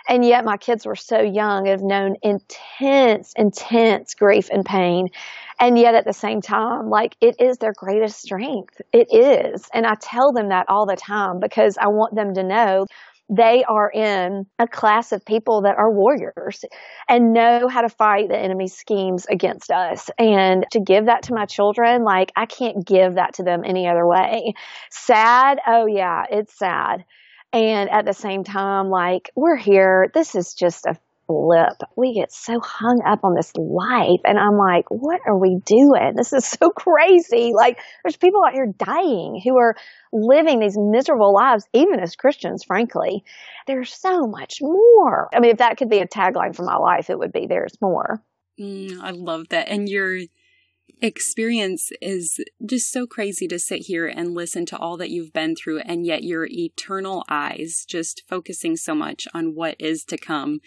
And 0.08 0.24
yet 0.24 0.44
my 0.44 0.56
kids 0.56 0.86
were 0.86 0.96
so 0.96 1.20
young 1.20 1.68
and 1.68 1.68
have 1.68 1.82
known 1.82 2.16
intense, 2.22 3.32
intense 3.36 4.14
grief 4.14 4.48
and 4.50 4.64
pain. 4.64 5.08
And 5.60 5.78
yet 5.78 5.94
at 5.94 6.06
the 6.06 6.12
same 6.12 6.40
time, 6.40 6.88
like 6.88 7.16
it 7.20 7.36
is 7.38 7.58
their 7.58 7.74
greatest 7.76 8.20
strength. 8.20 8.80
It 8.92 9.08
is. 9.12 9.68
And 9.74 9.86
I 9.86 9.94
tell 10.00 10.32
them 10.32 10.48
that 10.48 10.66
all 10.68 10.86
the 10.86 10.96
time 10.96 11.38
because 11.38 11.76
I 11.78 11.88
want 11.88 12.14
them 12.14 12.34
to 12.34 12.42
know 12.42 12.86
they 13.32 13.62
are 13.64 13.88
in 13.88 14.44
a 14.58 14.66
class 14.66 15.12
of 15.12 15.24
people 15.24 15.62
that 15.62 15.76
are 15.78 15.90
warriors 15.90 16.64
and 17.08 17.32
know 17.32 17.68
how 17.68 17.82
to 17.82 17.88
fight 17.88 18.28
the 18.28 18.36
enemy's 18.36 18.74
schemes 18.74 19.24
against 19.26 19.70
us. 19.70 20.10
And 20.18 20.66
to 20.72 20.80
give 20.80 21.06
that 21.06 21.22
to 21.24 21.34
my 21.34 21.46
children, 21.46 22.02
like 22.02 22.32
I 22.34 22.46
can't 22.46 22.84
give 22.84 23.14
that 23.14 23.34
to 23.34 23.44
them 23.44 23.62
any 23.64 23.86
other 23.86 24.06
way. 24.06 24.54
Sad. 24.90 25.60
Oh 25.64 25.86
yeah, 25.86 26.24
it's 26.28 26.58
sad. 26.58 27.04
And 27.52 27.90
at 27.90 28.04
the 28.04 28.12
same 28.12 28.44
time, 28.44 28.88
like, 28.88 29.30
we're 29.34 29.56
here. 29.56 30.10
This 30.14 30.34
is 30.34 30.54
just 30.54 30.86
a 30.86 30.96
flip. 31.26 31.76
We 31.96 32.14
get 32.14 32.32
so 32.32 32.60
hung 32.60 33.02
up 33.06 33.20
on 33.24 33.34
this 33.34 33.52
life. 33.56 34.20
And 34.24 34.38
I'm 34.38 34.56
like, 34.56 34.86
what 34.88 35.20
are 35.26 35.38
we 35.38 35.60
doing? 35.64 36.14
This 36.16 36.32
is 36.32 36.44
so 36.60 36.70
crazy. 36.70 37.52
Like, 37.54 37.78
there's 38.04 38.16
people 38.16 38.42
out 38.44 38.52
here 38.52 38.72
dying 38.76 39.40
who 39.42 39.56
are 39.56 39.76
living 40.12 40.58
these 40.60 40.76
miserable 40.78 41.32
lives, 41.32 41.66
even 41.72 42.00
as 42.00 42.16
Christians, 42.16 42.64
frankly. 42.64 43.24
There's 43.66 43.92
so 43.92 44.26
much 44.26 44.58
more. 44.60 45.28
I 45.34 45.40
mean, 45.40 45.52
if 45.52 45.58
that 45.58 45.76
could 45.76 45.90
be 45.90 45.98
a 45.98 46.08
tagline 46.08 46.54
for 46.54 46.64
my 46.64 46.76
life, 46.76 47.10
it 47.10 47.18
would 47.18 47.32
be 47.32 47.46
there's 47.46 47.80
more. 47.80 48.22
Mm, 48.60 49.00
I 49.00 49.10
love 49.10 49.48
that. 49.50 49.68
And 49.68 49.88
you're 49.88 50.20
experience 51.02 51.90
is 52.00 52.40
just 52.64 52.90
so 52.90 53.06
crazy 53.06 53.46
to 53.48 53.58
sit 53.58 53.86
here 53.86 54.06
and 54.06 54.34
listen 54.34 54.66
to 54.66 54.78
all 54.78 54.96
that 54.98 55.10
you've 55.10 55.32
been 55.32 55.56
through, 55.56 55.80
and 55.80 56.04
yet 56.04 56.24
your 56.24 56.46
eternal 56.50 57.24
eyes 57.28 57.84
just 57.88 58.22
focusing 58.28 58.76
so 58.76 58.94
much 58.94 59.26
on 59.34 59.54
what 59.54 59.76
is 59.78 60.04
to 60.04 60.18
come. 60.18 60.60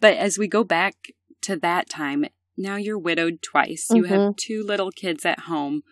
But 0.00 0.16
as 0.16 0.38
we 0.38 0.46
go 0.46 0.64
back 0.64 0.94
to 1.42 1.56
that 1.56 1.88
time, 1.88 2.26
now 2.56 2.76
you're 2.76 2.98
widowed 2.98 3.42
twice, 3.42 3.86
mm-hmm. 3.86 3.96
you 3.96 4.04
have 4.04 4.20
mm-hmm. 4.20 4.32
two 4.36 4.62
little 4.62 4.90
kids 4.90 5.24
at 5.24 5.40
home. 5.40 5.82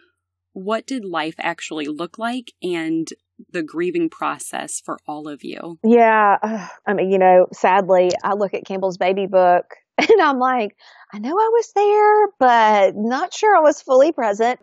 What 0.53 0.87
did 0.87 1.05
life 1.05 1.35
actually 1.39 1.87
look 1.87 2.19
like 2.19 2.53
and 2.63 3.09
the 3.53 3.63
grieving 3.63 4.09
process 4.09 4.81
for 4.81 4.99
all 5.07 5.29
of 5.29 5.45
you? 5.45 5.79
Yeah. 5.85 6.39
I 6.87 6.95
mean, 6.95 7.11
you 7.11 7.19
know, 7.19 7.47
sadly, 7.53 8.11
I 8.25 8.35
look 8.35 8.55
at 8.55 8.65
Campbell's 8.65 8.97
baby 8.97 9.27
book 9.27 9.67
and 10.11 10.21
I'm 10.21 10.39
like, 10.39 10.77
I 11.13 11.19
know 11.19 11.31
I 11.31 11.51
was 11.53 11.73
there, 11.75 12.27
but 12.39 12.95
not 12.97 13.33
sure 13.33 13.57
I 13.57 13.61
was 13.61 13.81
fully 13.81 14.13
present. 14.13 14.61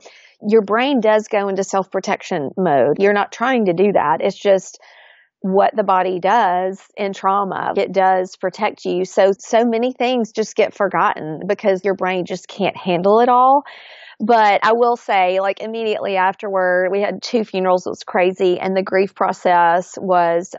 Your 0.48 0.62
brain 0.62 1.00
does 1.00 1.28
go 1.28 1.48
into 1.48 1.64
self 1.64 1.90
protection 1.90 2.52
mode. 2.58 2.98
You're 3.00 3.14
not 3.14 3.32
trying 3.32 3.66
to 3.66 3.74
do 3.74 3.94
that. 3.94 4.18
It's 4.22 4.38
just 4.38 4.80
what 5.44 5.76
the 5.76 5.84
body 5.84 6.20
does 6.20 6.82
in 6.96 7.12
trauma. 7.12 7.74
It 7.76 7.92
does 7.92 8.38
protect 8.38 8.86
you. 8.86 9.04
So, 9.04 9.34
so 9.38 9.66
many 9.66 9.92
things 9.92 10.32
just 10.32 10.56
get 10.56 10.74
forgotten 10.74 11.42
because 11.48 11.84
your 11.84 11.96
brain 11.96 12.26
just 12.26 12.48
can't 12.48 12.78
handle 12.78 13.20
it 13.20 13.28
all. 13.28 13.64
But 14.20 14.62
I 14.64 14.72
will 14.74 14.96
say, 14.96 15.42
like 15.42 15.60
immediately 15.60 16.16
afterward, 16.16 16.90
we 16.92 17.02
had 17.02 17.22
two 17.22 17.44
funerals. 17.44 17.86
It 17.86 17.90
was 17.90 18.04
crazy. 18.04 18.58
And 18.58 18.76
the 18.76 18.84
grief 18.84 19.16
process 19.16 19.98
was, 19.98 20.56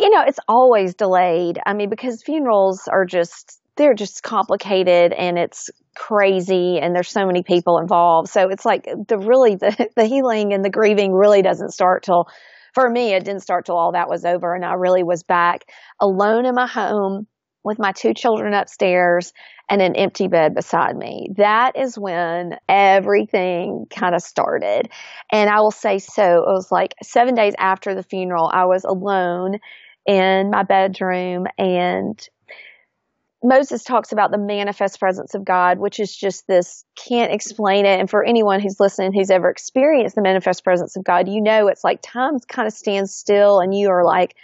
you 0.00 0.10
know, 0.10 0.24
it's 0.26 0.40
always 0.48 0.94
delayed. 0.94 1.60
I 1.64 1.74
mean, 1.74 1.88
because 1.88 2.22
funerals 2.24 2.88
are 2.90 3.04
just, 3.04 3.60
they're 3.76 3.94
just 3.94 4.22
complicated 4.22 5.12
and 5.12 5.38
it's 5.38 5.70
crazy 5.94 6.78
and 6.78 6.94
there's 6.94 7.10
so 7.10 7.26
many 7.26 7.42
people 7.42 7.78
involved. 7.78 8.28
So 8.28 8.48
it's 8.48 8.64
like 8.64 8.84
the 8.84 9.18
really 9.18 9.56
the, 9.56 9.88
the 9.96 10.06
healing 10.06 10.52
and 10.52 10.64
the 10.64 10.70
grieving 10.70 11.12
really 11.12 11.42
doesn't 11.42 11.72
start 11.72 12.02
till 12.02 12.26
for 12.74 12.88
me 12.88 13.14
it 13.14 13.24
didn't 13.24 13.42
start 13.42 13.66
till 13.66 13.76
all 13.76 13.92
that 13.92 14.08
was 14.08 14.24
over 14.24 14.54
and 14.54 14.64
I 14.64 14.74
really 14.74 15.02
was 15.02 15.22
back 15.22 15.64
alone 16.00 16.46
in 16.46 16.54
my 16.54 16.66
home 16.66 17.26
with 17.64 17.78
my 17.80 17.90
two 17.90 18.14
children 18.14 18.54
upstairs 18.54 19.32
and 19.68 19.82
an 19.82 19.96
empty 19.96 20.28
bed 20.28 20.54
beside 20.54 20.94
me. 20.94 21.30
That 21.36 21.76
is 21.76 21.98
when 21.98 22.56
everything 22.68 23.86
kind 23.90 24.14
of 24.14 24.22
started. 24.22 24.88
And 25.32 25.50
I 25.50 25.60
will 25.60 25.72
say 25.72 25.98
so, 25.98 26.22
it 26.22 26.52
was 26.52 26.70
like 26.70 26.94
seven 27.02 27.34
days 27.34 27.54
after 27.58 27.96
the 27.96 28.04
funeral, 28.04 28.48
I 28.52 28.66
was 28.66 28.84
alone 28.84 29.58
in 30.06 30.50
my 30.50 30.62
bedroom 30.62 31.46
and 31.58 32.28
Moses 33.46 33.84
talks 33.84 34.10
about 34.10 34.32
the 34.32 34.38
manifest 34.38 34.98
presence 34.98 35.32
of 35.32 35.44
God, 35.44 35.78
which 35.78 36.00
is 36.00 36.14
just 36.14 36.48
this 36.48 36.84
can't 36.96 37.32
explain 37.32 37.86
it. 37.86 38.00
And 38.00 38.10
for 38.10 38.24
anyone 38.24 38.58
who's 38.58 38.80
listening 38.80 39.12
who's 39.12 39.30
ever 39.30 39.48
experienced 39.48 40.16
the 40.16 40.22
manifest 40.22 40.64
presence 40.64 40.96
of 40.96 41.04
God, 41.04 41.28
you 41.28 41.40
know 41.40 41.68
it's 41.68 41.84
like 41.84 42.00
time 42.02 42.40
kind 42.48 42.66
of 42.66 42.74
stands 42.74 43.14
still 43.14 43.60
and 43.60 43.72
you 43.72 43.88
are 43.90 44.04
like, 44.04 44.34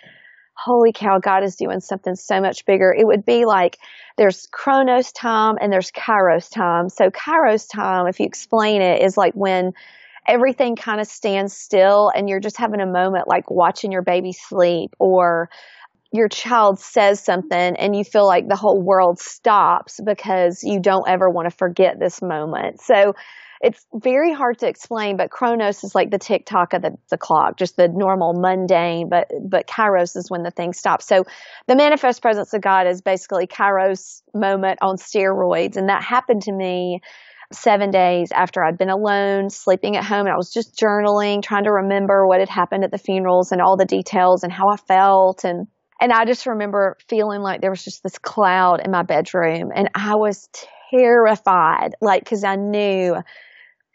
holy 0.54 0.92
cow, 0.92 1.18
God 1.18 1.42
is 1.42 1.56
doing 1.56 1.80
something 1.80 2.14
so 2.14 2.40
much 2.40 2.64
bigger. 2.64 2.94
It 2.96 3.04
would 3.04 3.24
be 3.24 3.44
like 3.44 3.78
there's 4.18 4.46
chronos 4.52 5.10
time 5.10 5.56
and 5.60 5.72
there's 5.72 5.90
kairos 5.90 6.48
time. 6.48 6.88
So 6.88 7.10
kairos 7.10 7.68
time, 7.68 8.06
if 8.06 8.20
you 8.20 8.26
explain 8.26 8.82
it, 8.82 9.02
is 9.02 9.16
like 9.16 9.34
when 9.34 9.72
everything 10.28 10.76
kind 10.76 11.00
of 11.00 11.08
stands 11.08 11.52
still 11.52 12.12
and 12.14 12.28
you're 12.28 12.38
just 12.38 12.56
having 12.56 12.80
a 12.80 12.86
moment 12.86 13.26
like 13.26 13.50
watching 13.50 13.90
your 13.90 14.02
baby 14.02 14.32
sleep 14.32 14.94
or 15.00 15.50
your 16.12 16.28
child 16.28 16.78
says 16.78 17.24
something 17.24 17.76
and 17.76 17.96
you 17.96 18.04
feel 18.04 18.26
like 18.26 18.48
the 18.48 18.56
whole 18.56 18.80
world 18.80 19.18
stops 19.18 19.98
because 20.04 20.62
you 20.62 20.78
don't 20.78 21.08
ever 21.08 21.28
want 21.30 21.50
to 21.50 21.56
forget 21.56 21.98
this 21.98 22.20
moment. 22.20 22.80
So 22.80 23.14
it's 23.62 23.86
very 23.94 24.32
hard 24.32 24.58
to 24.58 24.66
explain, 24.66 25.16
but 25.16 25.30
Chronos 25.30 25.84
is 25.84 25.94
like 25.94 26.10
the 26.10 26.18
tick 26.18 26.44
tock 26.44 26.74
of 26.74 26.82
the, 26.82 26.96
the 27.10 27.16
clock, 27.16 27.56
just 27.56 27.76
the 27.76 27.88
normal 27.88 28.34
mundane, 28.34 29.08
but, 29.08 29.30
but 29.40 29.68
Kairos 29.68 30.16
is 30.16 30.28
when 30.28 30.42
the 30.42 30.50
thing 30.50 30.72
stops. 30.72 31.06
So 31.06 31.24
the 31.68 31.76
manifest 31.76 32.20
presence 32.20 32.52
of 32.52 32.60
God 32.60 32.88
is 32.88 33.00
basically 33.00 33.46
Kairos 33.46 34.22
moment 34.34 34.80
on 34.82 34.96
steroids. 34.96 35.76
And 35.76 35.88
that 35.88 36.02
happened 36.02 36.42
to 36.42 36.52
me 36.52 37.00
seven 37.52 37.90
days 37.90 38.32
after 38.32 38.64
I'd 38.64 38.78
been 38.78 38.90
alone, 38.90 39.48
sleeping 39.48 39.96
at 39.96 40.04
home. 40.04 40.26
And 40.26 40.30
I 40.30 40.36
was 40.36 40.52
just 40.52 40.76
journaling, 40.76 41.42
trying 41.42 41.64
to 41.64 41.72
remember 41.72 42.26
what 42.26 42.40
had 42.40 42.48
happened 42.48 42.82
at 42.82 42.90
the 42.90 42.98
funerals 42.98 43.52
and 43.52 43.62
all 43.62 43.76
the 43.76 43.84
details 43.84 44.42
and 44.42 44.52
how 44.52 44.68
I 44.68 44.76
felt. 44.76 45.44
And, 45.44 45.68
and 46.02 46.12
I 46.12 46.24
just 46.24 46.46
remember 46.46 46.96
feeling 47.08 47.42
like 47.42 47.60
there 47.60 47.70
was 47.70 47.84
just 47.84 48.02
this 48.02 48.18
cloud 48.18 48.80
in 48.84 48.90
my 48.90 49.04
bedroom 49.04 49.70
and 49.72 49.88
I 49.94 50.16
was 50.16 50.48
terrified, 50.90 51.94
like, 52.00 52.28
cause 52.28 52.42
I 52.42 52.56
knew, 52.56 53.14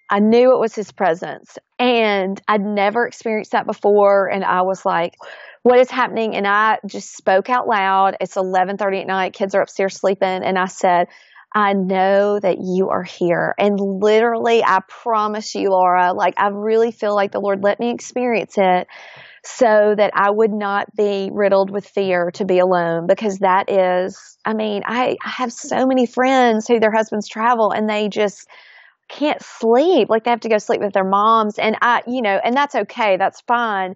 I 0.10 0.20
knew 0.20 0.56
it 0.56 0.60
was 0.60 0.74
his 0.74 0.90
presence 0.90 1.58
and 1.78 2.42
I'd 2.48 2.62
never 2.62 3.06
experienced 3.06 3.52
that 3.52 3.66
before. 3.66 4.30
And 4.30 4.46
I 4.46 4.62
was 4.62 4.86
like, 4.86 5.16
what 5.64 5.80
is 5.80 5.92
happening? 5.92 6.34
And 6.34 6.48
I 6.48 6.80
just 6.86 7.14
spoke 7.14 7.50
out 7.50 7.68
loud. 7.68 8.16
It's 8.22 8.38
1130 8.38 9.02
at 9.02 9.08
night. 9.08 9.34
Kids 9.34 9.54
are 9.54 9.62
upstairs 9.62 9.98
sleeping. 9.98 10.30
And 10.30 10.58
I 10.58 10.68
said, 10.68 11.08
I 11.54 11.74
know 11.74 12.40
that 12.40 12.60
you 12.62 12.88
are 12.88 13.04
here. 13.04 13.54
And 13.60 13.78
literally, 13.78 14.64
I 14.64 14.80
promise 14.88 15.56
you, 15.56 15.72
Laura, 15.72 16.14
like 16.14 16.36
I 16.38 16.48
really 16.48 16.92
feel 16.92 17.14
like 17.14 17.34
the 17.34 17.42
Lord 17.42 17.64
let 17.64 17.82
me 17.82 17.92
experience 17.92 18.54
it 18.58 18.88
so 19.48 19.96
that 19.96 20.12
I 20.14 20.30
would 20.30 20.52
not 20.52 20.94
be 20.96 21.30
riddled 21.32 21.70
with 21.70 21.88
fear 21.88 22.32
to 22.32 22.46
be 22.46 22.60
alone 22.60 23.08
because 23.08 23.40
that 23.40 23.70
is, 23.72 24.38
I 24.46 24.54
mean, 24.54 24.84
I, 24.86 25.18
I 25.24 25.30
have 25.30 25.54
so 25.54 25.86
many 25.86 26.06
friends 26.06 26.68
who 26.68 26.80
their 26.80 26.92
husbands 26.92 27.28
travel 27.28 27.72
and 27.72 27.90
they 27.90 28.10
just, 28.10 28.48
can't 29.10 29.42
sleep 29.42 30.10
like 30.10 30.26
they 30.26 30.32
have 30.32 30.42
to 30.42 30.50
go 30.50 30.58
sleep 30.58 30.82
with 30.82 30.92
their 30.92 31.06
moms 31.06 31.58
and 31.58 31.78
i 31.82 32.02
you 32.08 32.22
know 32.22 32.42
and 32.44 32.54
that's 32.54 32.76
okay 32.76 33.16
that's 33.16 33.40
fine 33.48 33.96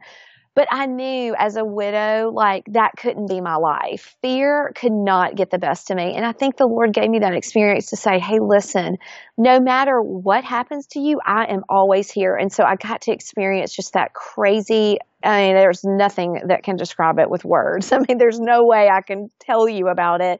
but 0.53 0.67
I 0.69 0.85
knew 0.85 1.33
as 1.37 1.55
a 1.55 1.63
widow, 1.63 2.29
like 2.33 2.65
that 2.71 2.91
couldn't 2.97 3.29
be 3.29 3.39
my 3.39 3.55
life. 3.55 4.17
Fear 4.21 4.73
could 4.75 4.91
not 4.91 5.35
get 5.35 5.49
the 5.49 5.57
best 5.57 5.89
of 5.89 5.97
me. 5.97 6.13
And 6.15 6.25
I 6.25 6.33
think 6.33 6.57
the 6.57 6.65
Lord 6.65 6.93
gave 6.93 7.09
me 7.09 7.19
that 7.19 7.33
experience 7.33 7.87
to 7.91 7.95
say, 7.95 8.19
Hey, 8.19 8.39
listen, 8.39 8.97
no 9.37 9.61
matter 9.61 10.01
what 10.01 10.43
happens 10.43 10.87
to 10.87 10.99
you, 10.99 11.21
I 11.25 11.45
am 11.45 11.63
always 11.69 12.11
here. 12.11 12.35
And 12.35 12.51
so 12.51 12.65
I 12.65 12.75
got 12.75 13.01
to 13.03 13.13
experience 13.13 13.73
just 13.73 13.93
that 13.93 14.13
crazy. 14.13 14.97
I 15.23 15.43
mean, 15.43 15.55
there's 15.55 15.83
nothing 15.83 16.41
that 16.47 16.63
can 16.63 16.75
describe 16.75 17.19
it 17.19 17.29
with 17.29 17.45
words. 17.45 17.91
I 17.91 17.99
mean, 17.99 18.17
there's 18.17 18.39
no 18.39 18.65
way 18.65 18.89
I 18.89 19.01
can 19.01 19.29
tell 19.39 19.67
you 19.67 19.87
about 19.87 20.21
it 20.21 20.39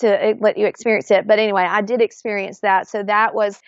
to 0.00 0.24
eh, 0.24 0.34
let 0.40 0.58
you 0.58 0.66
experience 0.66 1.10
it. 1.10 1.26
But 1.26 1.38
anyway, 1.38 1.66
I 1.68 1.82
did 1.82 2.00
experience 2.00 2.60
that. 2.60 2.88
So 2.88 3.02
that 3.02 3.34
was 3.34 3.60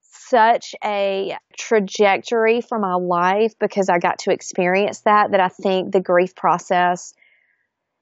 such 0.00 0.74
a 0.84 1.36
trajectory 1.58 2.60
for 2.60 2.78
my 2.78 2.94
life 2.94 3.52
because 3.58 3.88
I 3.88 3.98
got 3.98 4.20
to 4.20 4.32
experience 4.32 5.00
that, 5.00 5.32
that 5.32 5.40
I 5.40 5.48
think 5.48 5.92
the 5.92 6.00
grief 6.00 6.34
process 6.34 7.14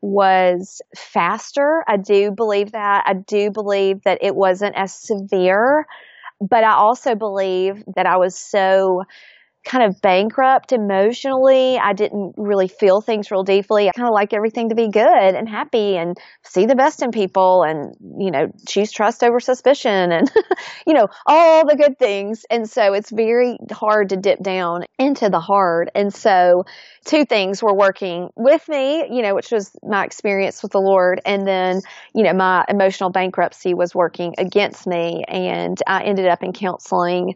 was 0.02 0.83
faster. 0.96 1.85
I 1.87 1.96
do 1.96 2.33
believe 2.33 2.72
that. 2.72 3.05
I 3.07 3.14
do 3.14 3.50
believe 3.50 4.02
that 4.05 4.18
it 4.20 4.35
wasn't 4.35 4.74
as 4.76 4.92
severe, 4.92 5.87
but 6.40 6.64
I 6.64 6.72
also 6.72 7.14
believe 7.14 7.83
that 7.94 8.07
I 8.07 8.16
was 8.16 8.37
so 8.37 9.05
kind 9.64 9.85
of 9.85 10.01
bankrupt 10.01 10.72
emotionally. 10.72 11.79
I 11.79 11.92
didn't 11.92 12.35
really 12.37 12.68
feel 12.68 13.01
things 13.01 13.31
real 13.31 13.44
deeply. 13.44 13.88
I 13.88 13.92
kind 13.92 14.09
of 14.09 14.14
like 14.14 14.33
everything 14.33 14.70
to 14.70 14.75
be 14.75 14.88
good 14.88 15.35
and 15.35 15.48
happy 15.48 15.96
and 15.96 16.18
see 16.42 16.66
the 16.66 16.75
best 16.75 17.03
in 17.03 17.11
people 17.12 17.62
and, 17.62 17.94
you 18.18 18.31
know, 18.31 18.51
choose 18.66 18.90
trust 18.90 19.22
over 19.22 19.38
suspicion 19.40 20.12
and, 20.12 20.31
you 20.87 20.94
know, 20.94 21.09
all 21.27 21.66
the 21.66 21.77
good 21.77 21.98
things. 21.98 22.44
And 22.51 22.68
so 22.68 22.92
it's 22.92 23.11
very 23.11 23.57
hard 23.70 24.09
to 24.11 24.16
dip 24.16 24.42
down 24.42 24.85
into 24.98 25.29
the 25.29 25.40
hard. 25.40 25.90
And 25.94 26.12
so 26.12 26.64
two 27.05 27.25
things 27.25 27.62
were 27.62 27.75
working 27.75 28.31
with 28.37 28.68
me, 28.68 29.07
you 29.11 29.22
know, 29.22 29.35
which 29.35 29.53
was 29.53 29.70
my 29.83 30.05
experience 30.05 30.62
with 30.62 30.72
the 30.72 30.81
Lord. 30.81 31.20
And 31.25 31.46
then, 31.46 31.81
you 32.14 32.25
know, 32.25 32.33
my 32.33 32.64
emotional 32.68 33.11
bankruptcy 33.11 33.75
was 33.75 33.94
working 33.94 34.35
against 34.38 34.87
me 34.87 35.25
and 35.29 35.79
I 35.87 36.03
ended 36.03 36.27
up 36.27 36.42
in 36.42 36.53
counseling 36.53 37.35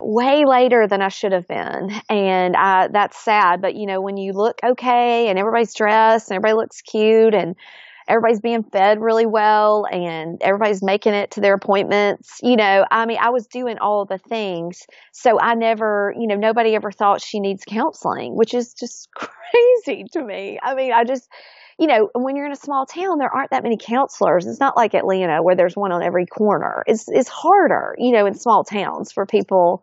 way 0.00 0.44
later 0.44 0.86
than 0.86 1.02
I 1.02 1.08
should 1.08 1.32
have 1.32 1.48
been. 1.48 1.90
And 2.08 2.56
I, 2.56 2.88
that's 2.88 3.18
sad. 3.18 3.60
But 3.60 3.74
you 3.74 3.86
know, 3.86 4.00
when 4.00 4.16
you 4.16 4.32
look 4.32 4.58
okay 4.64 5.28
and 5.28 5.38
everybody's 5.38 5.74
dressed 5.74 6.30
and 6.30 6.36
everybody 6.36 6.54
looks 6.54 6.82
cute 6.82 7.34
and 7.34 7.56
everybody's 8.08 8.40
being 8.40 8.62
fed 8.62 9.00
really 9.00 9.26
well 9.26 9.86
and 9.90 10.40
everybody's 10.42 10.82
making 10.82 11.14
it 11.14 11.30
to 11.32 11.40
their 11.40 11.54
appointments, 11.54 12.38
you 12.42 12.56
know, 12.56 12.86
I 12.90 13.06
mean, 13.06 13.18
I 13.20 13.30
was 13.30 13.46
doing 13.46 13.78
all 13.78 14.04
the 14.04 14.18
things. 14.18 14.86
So 15.12 15.40
I 15.40 15.54
never, 15.54 16.14
you 16.18 16.26
know, 16.26 16.36
nobody 16.36 16.74
ever 16.74 16.92
thought 16.92 17.20
she 17.20 17.40
needs 17.40 17.64
counseling, 17.66 18.36
which 18.36 18.54
is 18.54 18.74
just 18.74 19.08
crazy 19.14 20.04
to 20.12 20.22
me. 20.22 20.58
I 20.62 20.74
mean, 20.74 20.92
I 20.92 21.04
just, 21.04 21.28
you 21.78 21.86
know, 21.86 22.08
when 22.14 22.36
you're 22.36 22.46
in 22.46 22.52
a 22.52 22.56
small 22.56 22.86
town, 22.86 23.18
there 23.18 23.34
aren't 23.34 23.50
that 23.50 23.62
many 23.62 23.76
counselors. 23.76 24.46
It's 24.46 24.60
not 24.60 24.76
like 24.76 24.94
Atlanta 24.94 25.42
where 25.42 25.56
there's 25.56 25.76
one 25.76 25.92
on 25.92 26.02
every 26.02 26.26
corner. 26.26 26.84
It's, 26.86 27.06
it's 27.08 27.28
harder, 27.28 27.96
you 27.98 28.12
know, 28.12 28.24
in 28.24 28.34
small 28.34 28.64
towns 28.64 29.12
for 29.12 29.26
people 29.26 29.82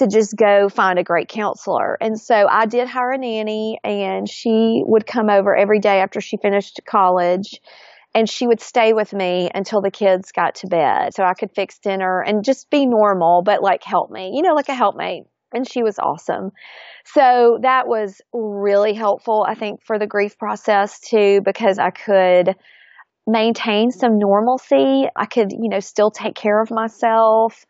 to 0.00 0.06
just 0.06 0.34
go 0.34 0.70
find 0.70 0.98
a 0.98 1.04
great 1.04 1.28
counselor. 1.28 1.98
And 2.00 2.18
so 2.18 2.46
I 2.50 2.64
did 2.64 2.88
hire 2.88 3.12
a 3.12 3.18
nanny 3.18 3.78
and 3.84 4.26
she 4.26 4.82
would 4.86 5.06
come 5.06 5.28
over 5.28 5.54
every 5.54 5.78
day 5.78 6.00
after 6.00 6.22
she 6.22 6.38
finished 6.38 6.80
college 6.86 7.60
and 8.14 8.28
she 8.28 8.46
would 8.46 8.62
stay 8.62 8.94
with 8.94 9.12
me 9.12 9.50
until 9.54 9.82
the 9.82 9.90
kids 9.90 10.32
got 10.32 10.54
to 10.56 10.68
bed 10.68 11.14
so 11.14 11.22
I 11.22 11.34
could 11.34 11.50
fix 11.54 11.78
dinner 11.78 12.22
and 12.22 12.42
just 12.42 12.70
be 12.70 12.86
normal, 12.86 13.42
but 13.44 13.62
like 13.62 13.84
help 13.84 14.10
me, 14.10 14.32
you 14.34 14.40
know, 14.40 14.54
like 14.54 14.70
a 14.70 14.74
helpmate. 14.74 15.24
And 15.52 15.70
she 15.70 15.82
was 15.82 15.98
awesome. 15.98 16.50
So 17.04 17.58
that 17.60 17.86
was 17.86 18.22
really 18.32 18.94
helpful, 18.94 19.44
I 19.46 19.54
think, 19.54 19.84
for 19.84 19.98
the 19.98 20.06
grief 20.06 20.38
process 20.38 20.98
too, 20.98 21.42
because 21.44 21.78
I 21.78 21.90
could 21.90 22.56
maintain 23.26 23.90
some 23.90 24.18
normalcy. 24.18 25.08
I 25.14 25.26
could, 25.26 25.52
you 25.52 25.68
know, 25.68 25.80
still 25.80 26.10
take 26.10 26.36
care 26.36 26.62
of 26.62 26.70
myself 26.70 27.66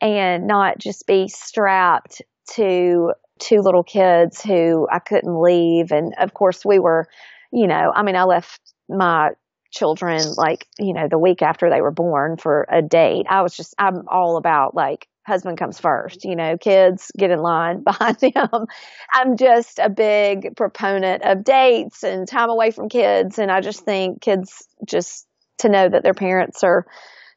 and 0.00 0.46
not 0.46 0.78
just 0.78 1.06
be 1.06 1.28
strapped 1.28 2.22
to 2.54 3.12
two 3.38 3.60
little 3.60 3.82
kids 3.82 4.42
who 4.42 4.86
I 4.90 4.98
couldn't 4.98 5.40
leave. 5.40 5.92
And 5.92 6.14
of 6.18 6.34
course, 6.34 6.64
we 6.64 6.78
were, 6.78 7.08
you 7.52 7.66
know, 7.66 7.92
I 7.94 8.02
mean, 8.02 8.16
I 8.16 8.24
left 8.24 8.60
my 8.88 9.30
children 9.72 10.20
like, 10.36 10.66
you 10.78 10.92
know, 10.92 11.06
the 11.08 11.18
week 11.18 11.42
after 11.42 11.70
they 11.70 11.80
were 11.80 11.92
born 11.92 12.36
for 12.36 12.66
a 12.70 12.82
date. 12.82 13.26
I 13.28 13.42
was 13.42 13.56
just, 13.56 13.74
I'm 13.78 14.02
all 14.08 14.36
about 14.36 14.74
like, 14.74 15.06
husband 15.26 15.58
comes 15.58 15.78
first, 15.78 16.24
you 16.24 16.34
know, 16.34 16.56
kids 16.58 17.12
get 17.16 17.30
in 17.30 17.38
line 17.38 17.82
behind 17.84 18.18
them. 18.18 18.66
I'm 19.12 19.36
just 19.36 19.78
a 19.78 19.88
big 19.88 20.56
proponent 20.56 21.22
of 21.22 21.44
dates 21.44 22.02
and 22.02 22.26
time 22.26 22.50
away 22.50 22.70
from 22.70 22.88
kids. 22.88 23.38
And 23.38 23.50
I 23.50 23.60
just 23.60 23.84
think 23.84 24.20
kids 24.20 24.66
just 24.86 25.26
to 25.58 25.68
know 25.68 25.88
that 25.88 26.02
their 26.02 26.14
parents 26.14 26.64
are 26.64 26.86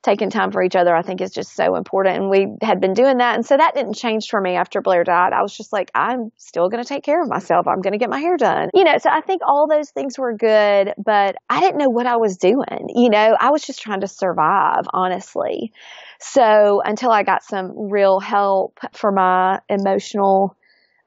taking 0.03 0.29
time 0.29 0.51
for 0.51 0.61
each 0.61 0.75
other, 0.75 0.93
I 0.93 1.01
think 1.01 1.21
is 1.21 1.31
just 1.31 1.55
so 1.55 1.75
important. 1.75 2.17
And 2.17 2.29
we 2.29 2.47
had 2.61 2.81
been 2.81 2.93
doing 2.93 3.17
that. 3.17 3.35
And 3.35 3.45
so 3.45 3.55
that 3.55 3.73
didn't 3.73 3.93
change 3.93 4.27
for 4.29 4.39
me 4.39 4.55
after 4.55 4.81
Blair 4.81 5.03
died. 5.03 5.31
I 5.31 5.41
was 5.41 5.55
just 5.55 5.71
like, 5.71 5.89
I'm 5.95 6.31
still 6.37 6.69
going 6.69 6.83
to 6.83 6.87
take 6.87 7.03
care 7.03 7.21
of 7.21 7.29
myself. 7.29 7.67
I'm 7.67 7.81
going 7.81 7.93
to 7.93 7.97
get 7.97 8.09
my 8.09 8.19
hair 8.19 8.35
done. 8.35 8.69
You 8.73 8.83
know, 8.83 8.97
so 8.97 9.09
I 9.09 9.21
think 9.21 9.41
all 9.47 9.67
those 9.67 9.89
things 9.91 10.19
were 10.19 10.35
good, 10.35 10.93
but 11.03 11.35
I 11.49 11.61
didn't 11.61 11.77
know 11.77 11.89
what 11.89 12.05
I 12.05 12.17
was 12.17 12.37
doing. 12.37 12.89
You 12.93 13.09
know, 13.09 13.35
I 13.39 13.51
was 13.51 13.63
just 13.63 13.81
trying 13.81 14.01
to 14.01 14.07
survive, 14.07 14.83
honestly. 14.93 15.71
So 16.19 16.81
until 16.83 17.11
I 17.11 17.23
got 17.23 17.43
some 17.43 17.89
real 17.89 18.19
help 18.19 18.79
for 18.91 19.11
my 19.11 19.61
emotional 19.69 20.57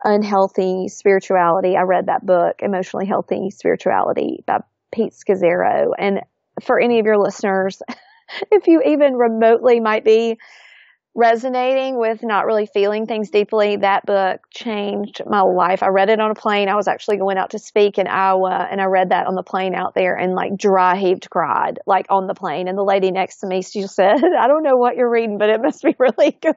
unhealthy 0.03 0.89
spirituality, 0.89 1.77
I 1.77 1.83
read 1.83 2.07
that 2.07 2.25
book, 2.25 2.57
Emotionally 2.61 3.07
Healthy 3.07 3.51
Spirituality 3.51 4.43
by 4.47 4.61
Pete 4.91 5.13
Scazzero. 5.13 5.91
And 5.99 6.21
for 6.63 6.81
any 6.81 6.99
of 6.99 7.05
your 7.05 7.19
listeners, 7.19 7.83
if 8.51 8.67
you 8.67 8.83
even 8.83 9.15
remotely 9.15 9.81
might 9.81 10.05
be 10.05 10.39
resonating 11.17 11.99
with 11.99 12.23
not 12.23 12.45
really 12.45 12.67
feeling 12.67 13.07
things 13.07 13.31
deeply, 13.31 13.77
that 13.77 14.05
book 14.05 14.43
changed 14.51 15.23
my 15.27 15.41
life. 15.41 15.83
I 15.83 15.89
read 15.89 16.11
it 16.11 16.21
on 16.21 16.31
a 16.31 16.35
plane. 16.35 16.69
I 16.69 16.77
was 16.77 16.87
actually 16.87 17.17
going 17.17 17.39
out 17.39 17.51
to 17.51 17.59
speak 17.59 17.97
in 17.97 18.07
Iowa 18.07 18.69
and 18.71 18.83
I 18.83 18.85
read 18.85 19.09
that 19.09 19.27
on 19.27 19.35
the 19.35 19.43
plane 19.43 19.75
out 19.75 19.95
there 19.95 20.15
and 20.15 20.35
like 20.35 20.57
dry 20.59 20.97
heaved 20.97 21.31
cried, 21.31 21.79
like 21.87 22.05
on 22.11 22.27
the 22.27 22.35
plane. 22.35 22.69
And 22.69 22.77
the 22.77 22.85
lady 22.85 23.11
next 23.11 23.39
to 23.39 23.47
me, 23.47 23.63
she 23.63 23.87
said, 23.87 24.23
I 24.39 24.47
don't 24.47 24.63
know 24.63 24.77
what 24.77 24.97
you're 24.97 25.11
reading, 25.11 25.39
but 25.39 25.49
it 25.49 25.63
must 25.63 25.83
be 25.83 25.97
really 25.99 26.39
good. 26.41 26.55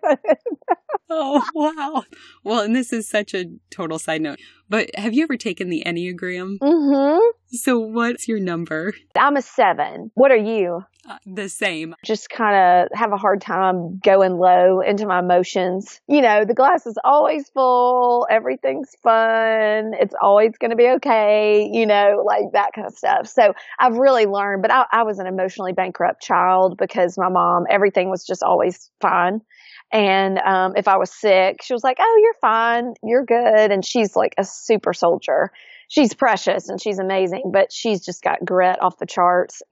oh, 1.10 1.42
wow. 1.56 2.04
Well, 2.44 2.60
and 2.60 2.76
this 2.76 2.92
is 2.92 3.10
such 3.10 3.34
a 3.34 3.46
total 3.72 3.98
side 3.98 4.22
note, 4.22 4.40
but 4.70 4.90
have 4.96 5.14
you 5.14 5.24
ever 5.24 5.38
taken 5.38 5.70
the 5.70 5.84
Enneagram? 5.86 6.58
Mm-hmm. 6.60 7.20
So 7.52 7.80
what's 7.80 8.28
your 8.28 8.40
number? 8.40 8.94
I'm 9.18 9.36
a 9.36 9.42
seven. 9.42 10.12
What 10.14 10.32
are 10.32 10.38
you? 10.38 10.84
Uh, 11.10 11.18
the 11.26 11.50
same. 11.50 11.96
Just 12.06 12.30
kind 12.30 12.56
of 12.56 12.98
have 12.98 13.12
a 13.12 13.18
hard 13.18 13.42
time 13.42 14.00
going 14.04 14.34
low 14.34 14.82
into 14.82 15.08
my 15.08 15.20
emotions. 15.20 16.00
You 16.08 16.22
know, 16.22 16.46
the 16.46 16.54
glass 16.54 16.86
is 16.86 16.98
always 17.04 17.50
full. 17.50 18.28
Everything's 18.30 18.92
fun. 19.02 19.94
It's 20.00 20.14
always 20.22 20.52
going 20.60 20.70
to 20.70 20.78
be 20.78 20.88
okay. 20.98 21.68
You 21.72 21.88
know, 21.88 22.24
like 22.24 22.52
that 22.54 22.74
kind 22.76 22.86
of 22.86 22.96
stuff. 22.96 23.28
So 23.28 23.54
I've 23.80 23.98
really 23.98 24.28
learned, 24.28 24.62
but 24.62 24.72
I, 24.72 24.86
I 24.92 25.04
was 25.04 25.18
an 25.18 25.26
emotionally 25.26 25.74
bankrupt 25.74 26.22
child 26.22 26.78
because 26.78 27.18
my 27.18 27.30
mom, 27.30 27.64
everything 27.70 28.10
was 28.12 28.24
just 28.24 28.44
always 28.44 28.92
fine. 29.02 29.42
And 29.92 30.38
um, 30.40 30.74
if 30.76 30.88
I 30.88 30.98
was 30.98 31.12
sick, 31.12 31.62
she 31.64 31.74
was 31.74 31.84
like, 31.84 31.98
"Oh, 32.00 32.20
you're 32.22 32.36
fine, 32.42 32.94
you're 33.04 33.26
good." 33.26 33.72
And 33.72 33.84
she's 33.84 34.16
like 34.16 34.36
a 34.38 34.44
super 34.44 34.94
soldier. 34.94 35.52
She's 35.88 36.14
precious 36.14 36.70
and 36.70 36.80
she's 36.80 37.00
amazing, 37.00 37.50
but 37.52 37.74
she's 37.74 38.06
just 38.06 38.22
got 38.22 38.46
grit 38.46 38.82
off 38.82 39.00
the 39.00 39.08
charts. 39.08 39.64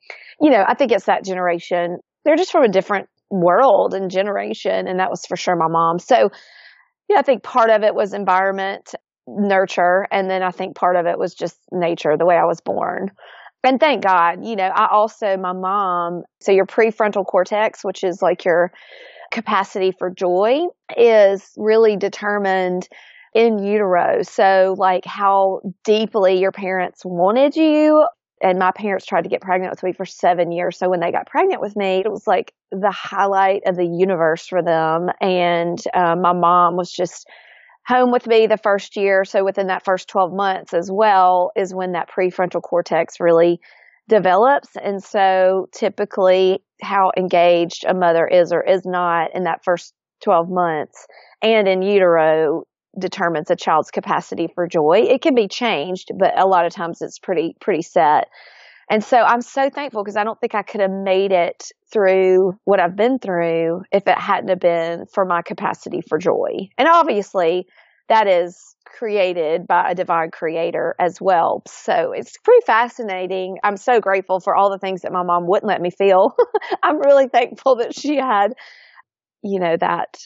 You 0.41 0.49
know, 0.49 0.65
I 0.67 0.73
think 0.73 0.91
it's 0.91 1.05
that 1.05 1.23
generation. 1.23 1.99
They're 2.25 2.35
just 2.35 2.51
from 2.51 2.63
a 2.63 2.69
different 2.69 3.07
world 3.29 3.93
and 3.93 4.09
generation. 4.09 4.87
And 4.87 4.99
that 4.99 5.11
was 5.11 5.25
for 5.27 5.37
sure 5.37 5.55
my 5.55 5.67
mom. 5.67 5.99
So, 5.99 6.31
yeah, 7.07 7.19
I 7.19 7.21
think 7.21 7.43
part 7.43 7.69
of 7.69 7.83
it 7.83 7.93
was 7.93 8.13
environment, 8.13 8.95
nurture. 9.27 10.07
And 10.11 10.27
then 10.27 10.41
I 10.41 10.49
think 10.49 10.75
part 10.75 10.95
of 10.95 11.05
it 11.05 11.19
was 11.19 11.35
just 11.35 11.59
nature, 11.71 12.17
the 12.17 12.25
way 12.25 12.35
I 12.35 12.45
was 12.45 12.61
born. 12.61 13.11
And 13.63 13.79
thank 13.79 14.03
God, 14.03 14.45
you 14.45 14.55
know, 14.55 14.67
I 14.73 14.87
also, 14.89 15.35
my 15.35 15.51
mom, 15.51 16.23
so 16.39 16.51
your 16.51 16.65
prefrontal 16.65 17.25
cortex, 17.25 17.83
which 17.83 18.03
is 18.03 18.21
like 18.21 18.45
your 18.45 18.71
capacity 19.31 19.91
for 19.97 20.09
joy, 20.09 20.61
is 20.95 21.51
really 21.57 21.95
determined 21.95 22.87
in 23.33 23.59
utero. 23.59 24.23
So, 24.23 24.75
like 24.77 25.05
how 25.05 25.61
deeply 25.83 26.39
your 26.39 26.51
parents 26.51 27.03
wanted 27.05 27.55
you. 27.55 28.05
And 28.41 28.59
my 28.59 28.71
parents 28.71 29.05
tried 29.05 29.23
to 29.23 29.29
get 29.29 29.41
pregnant 29.41 29.71
with 29.71 29.83
me 29.83 29.93
for 29.93 30.05
seven 30.05 30.51
years. 30.51 30.77
So, 30.77 30.89
when 30.89 30.99
they 30.99 31.11
got 31.11 31.27
pregnant 31.27 31.61
with 31.61 31.75
me, 31.75 32.01
it 32.03 32.11
was 32.11 32.25
like 32.25 32.53
the 32.71 32.91
highlight 32.91 33.63
of 33.65 33.75
the 33.75 33.85
universe 33.85 34.47
for 34.47 34.63
them. 34.63 35.09
And 35.21 35.81
uh, 35.93 36.15
my 36.15 36.33
mom 36.33 36.77
was 36.77 36.91
just 36.91 37.27
home 37.85 38.11
with 38.11 38.27
me 38.27 38.47
the 38.47 38.57
first 38.57 38.95
year. 38.95 39.23
So, 39.23 39.43
within 39.43 39.67
that 39.67 39.85
first 39.85 40.07
12 40.07 40.33
months 40.33 40.73
as 40.73 40.89
well, 40.91 41.51
is 41.55 41.73
when 41.73 41.91
that 41.91 42.09
prefrontal 42.09 42.61
cortex 42.61 43.19
really 43.19 43.59
develops. 44.07 44.69
And 44.81 45.03
so, 45.03 45.67
typically, 45.73 46.63
how 46.81 47.11
engaged 47.17 47.85
a 47.87 47.93
mother 47.93 48.27
is 48.27 48.51
or 48.51 48.61
is 48.61 48.85
not 48.85 49.35
in 49.35 49.43
that 49.43 49.63
first 49.63 49.93
12 50.23 50.49
months 50.49 51.05
and 51.41 51.67
in 51.67 51.81
utero 51.81 52.63
determines 52.99 53.51
a 53.51 53.55
child's 53.55 53.91
capacity 53.91 54.47
for 54.53 54.67
joy. 54.67 55.05
It 55.07 55.21
can 55.21 55.35
be 55.35 55.47
changed, 55.47 56.11
but 56.17 56.37
a 56.39 56.47
lot 56.47 56.65
of 56.65 56.73
times 56.73 57.01
it's 57.01 57.19
pretty, 57.19 57.55
pretty 57.61 57.83
set. 57.83 58.27
And 58.89 59.03
so 59.03 59.17
I'm 59.17 59.41
so 59.41 59.69
thankful 59.69 60.03
because 60.03 60.15
I 60.15 60.23
don't 60.23 60.39
think 60.39 60.55
I 60.55 60.63
could 60.63 60.81
have 60.81 60.91
made 60.91 61.31
it 61.31 61.71
through 61.91 62.57
what 62.63 62.79
I've 62.79 62.95
been 62.95 63.19
through 63.19 63.83
if 63.91 64.07
it 64.07 64.17
hadn't 64.17 64.49
have 64.49 64.59
been 64.59 65.05
for 65.13 65.25
my 65.25 65.41
capacity 65.41 66.01
for 66.01 66.17
joy. 66.17 66.69
And 66.77 66.87
obviously 66.87 67.67
that 68.09 68.27
is 68.27 68.75
created 68.85 69.67
by 69.67 69.91
a 69.91 69.95
divine 69.95 70.31
creator 70.31 70.95
as 70.99 71.19
well. 71.21 71.61
So 71.67 72.13
it's 72.13 72.37
pretty 72.43 72.65
fascinating. 72.65 73.57
I'm 73.63 73.77
so 73.77 73.99
grateful 73.99 74.39
for 74.39 74.55
all 74.55 74.71
the 74.71 74.79
things 74.79 75.01
that 75.01 75.11
my 75.11 75.23
mom 75.23 75.47
wouldn't 75.47 75.67
let 75.67 75.81
me 75.81 75.91
feel. 75.91 76.35
I'm 76.83 76.99
really 76.99 77.27
thankful 77.27 77.77
that 77.77 77.93
she 77.97 78.15
had, 78.15 78.53
you 79.43 79.59
know, 79.59 79.75
that 79.77 80.17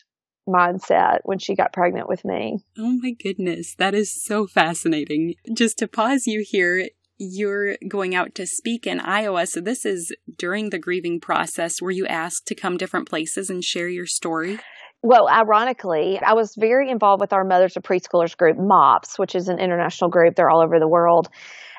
mindset 0.48 1.20
when 1.24 1.40
she 1.40 1.56
got 1.56 1.74
pregnant 1.74 2.08
with 2.08 2.24
me. 2.24 2.64
Oh 2.78 2.98
my 3.02 3.12
goodness, 3.12 3.76
that 3.78 3.94
is 3.94 4.14
so 4.14 4.48
fascinating. 4.48 5.36
Just 5.54 5.78
to 5.80 5.88
pause 5.88 6.26
you 6.26 6.44
here, 6.48 6.90
you're 7.18 7.78
going 7.88 8.16
out 8.16 8.34
to 8.36 8.48
speak 8.48 8.88
in 8.88 9.00
Iowa. 9.00 9.46
So 9.46 9.62
this 9.62 9.86
is 9.86 10.12
during 10.38 10.70
the 10.70 10.80
grieving 10.80 11.20
process. 11.20 11.82
Were 11.82 11.92
you 11.92 12.08
asked 12.08 12.48
to 12.48 12.56
come 12.56 12.78
different 12.78 13.08
places 13.08 13.50
and 13.50 13.64
share 13.64 13.88
your 13.88 14.08
story? 14.08 14.60
Well, 15.04 15.28
ironically, 15.28 16.20
I 16.20 16.34
was 16.34 16.56
very 16.56 16.90
involved 16.90 17.22
with 17.22 17.34
our 17.34 17.44
Mothers 17.44 17.76
of 17.76 17.84
Preschoolers 17.84 18.38
group, 18.38 18.58
MOPS, 18.58 19.18
which 19.18 19.34
is 19.34 19.48
an 19.48 19.58
international 19.58 20.12
group. 20.12 20.36
They're 20.36 20.50
all 20.50 20.62
over 20.62 20.80
the 20.80 20.88
world. 20.88 21.28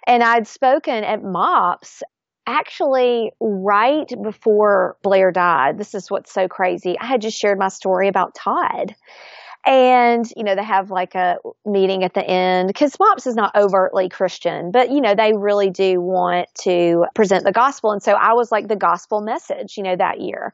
And 0.06 0.24
I'd 0.24 0.48
spoken 0.48 1.04
at 1.04 1.22
MOPS 1.22 2.02
actually 2.46 3.30
right 3.40 4.12
before 4.22 4.96
Blair 5.02 5.30
died. 5.30 5.78
This 5.78 5.94
is 5.94 6.10
what's 6.10 6.32
so 6.32 6.48
crazy. 6.48 6.98
I 6.98 7.06
had 7.06 7.20
just 7.20 7.38
shared 7.38 7.58
my 7.58 7.68
story 7.68 8.08
about 8.08 8.34
Todd. 8.34 8.96
And, 9.64 10.26
you 10.36 10.42
know, 10.42 10.56
they 10.56 10.64
have 10.64 10.90
like 10.90 11.14
a 11.14 11.36
meeting 11.64 12.02
at 12.02 12.14
the 12.14 12.24
end 12.24 12.66
because 12.66 12.98
MOPS 12.98 13.28
is 13.28 13.36
not 13.36 13.54
overtly 13.54 14.08
Christian, 14.08 14.72
but, 14.72 14.90
you 14.90 15.00
know, 15.00 15.14
they 15.14 15.32
really 15.32 15.70
do 15.70 16.00
want 16.00 16.48
to 16.62 17.04
present 17.14 17.44
the 17.44 17.52
gospel. 17.52 17.92
And 17.92 18.02
so 18.02 18.14
I 18.14 18.32
was 18.32 18.50
like 18.50 18.66
the 18.66 18.74
gospel 18.74 19.20
message, 19.20 19.76
you 19.76 19.84
know, 19.84 19.94
that 19.94 20.20
year. 20.20 20.52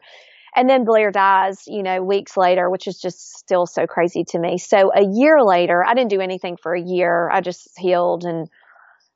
And 0.54 0.68
then 0.68 0.84
Blair 0.84 1.10
dies, 1.10 1.64
you 1.66 1.82
know, 1.82 2.02
weeks 2.02 2.36
later, 2.36 2.70
which 2.70 2.86
is 2.86 2.98
just 2.98 3.36
still 3.36 3.66
so 3.66 3.86
crazy 3.86 4.24
to 4.28 4.38
me. 4.38 4.58
So 4.58 4.90
a 4.94 5.04
year 5.04 5.42
later, 5.42 5.84
I 5.84 5.94
didn't 5.94 6.10
do 6.10 6.20
anything 6.20 6.56
for 6.56 6.74
a 6.74 6.80
year. 6.80 7.30
I 7.30 7.40
just 7.40 7.78
healed 7.78 8.24
and 8.24 8.48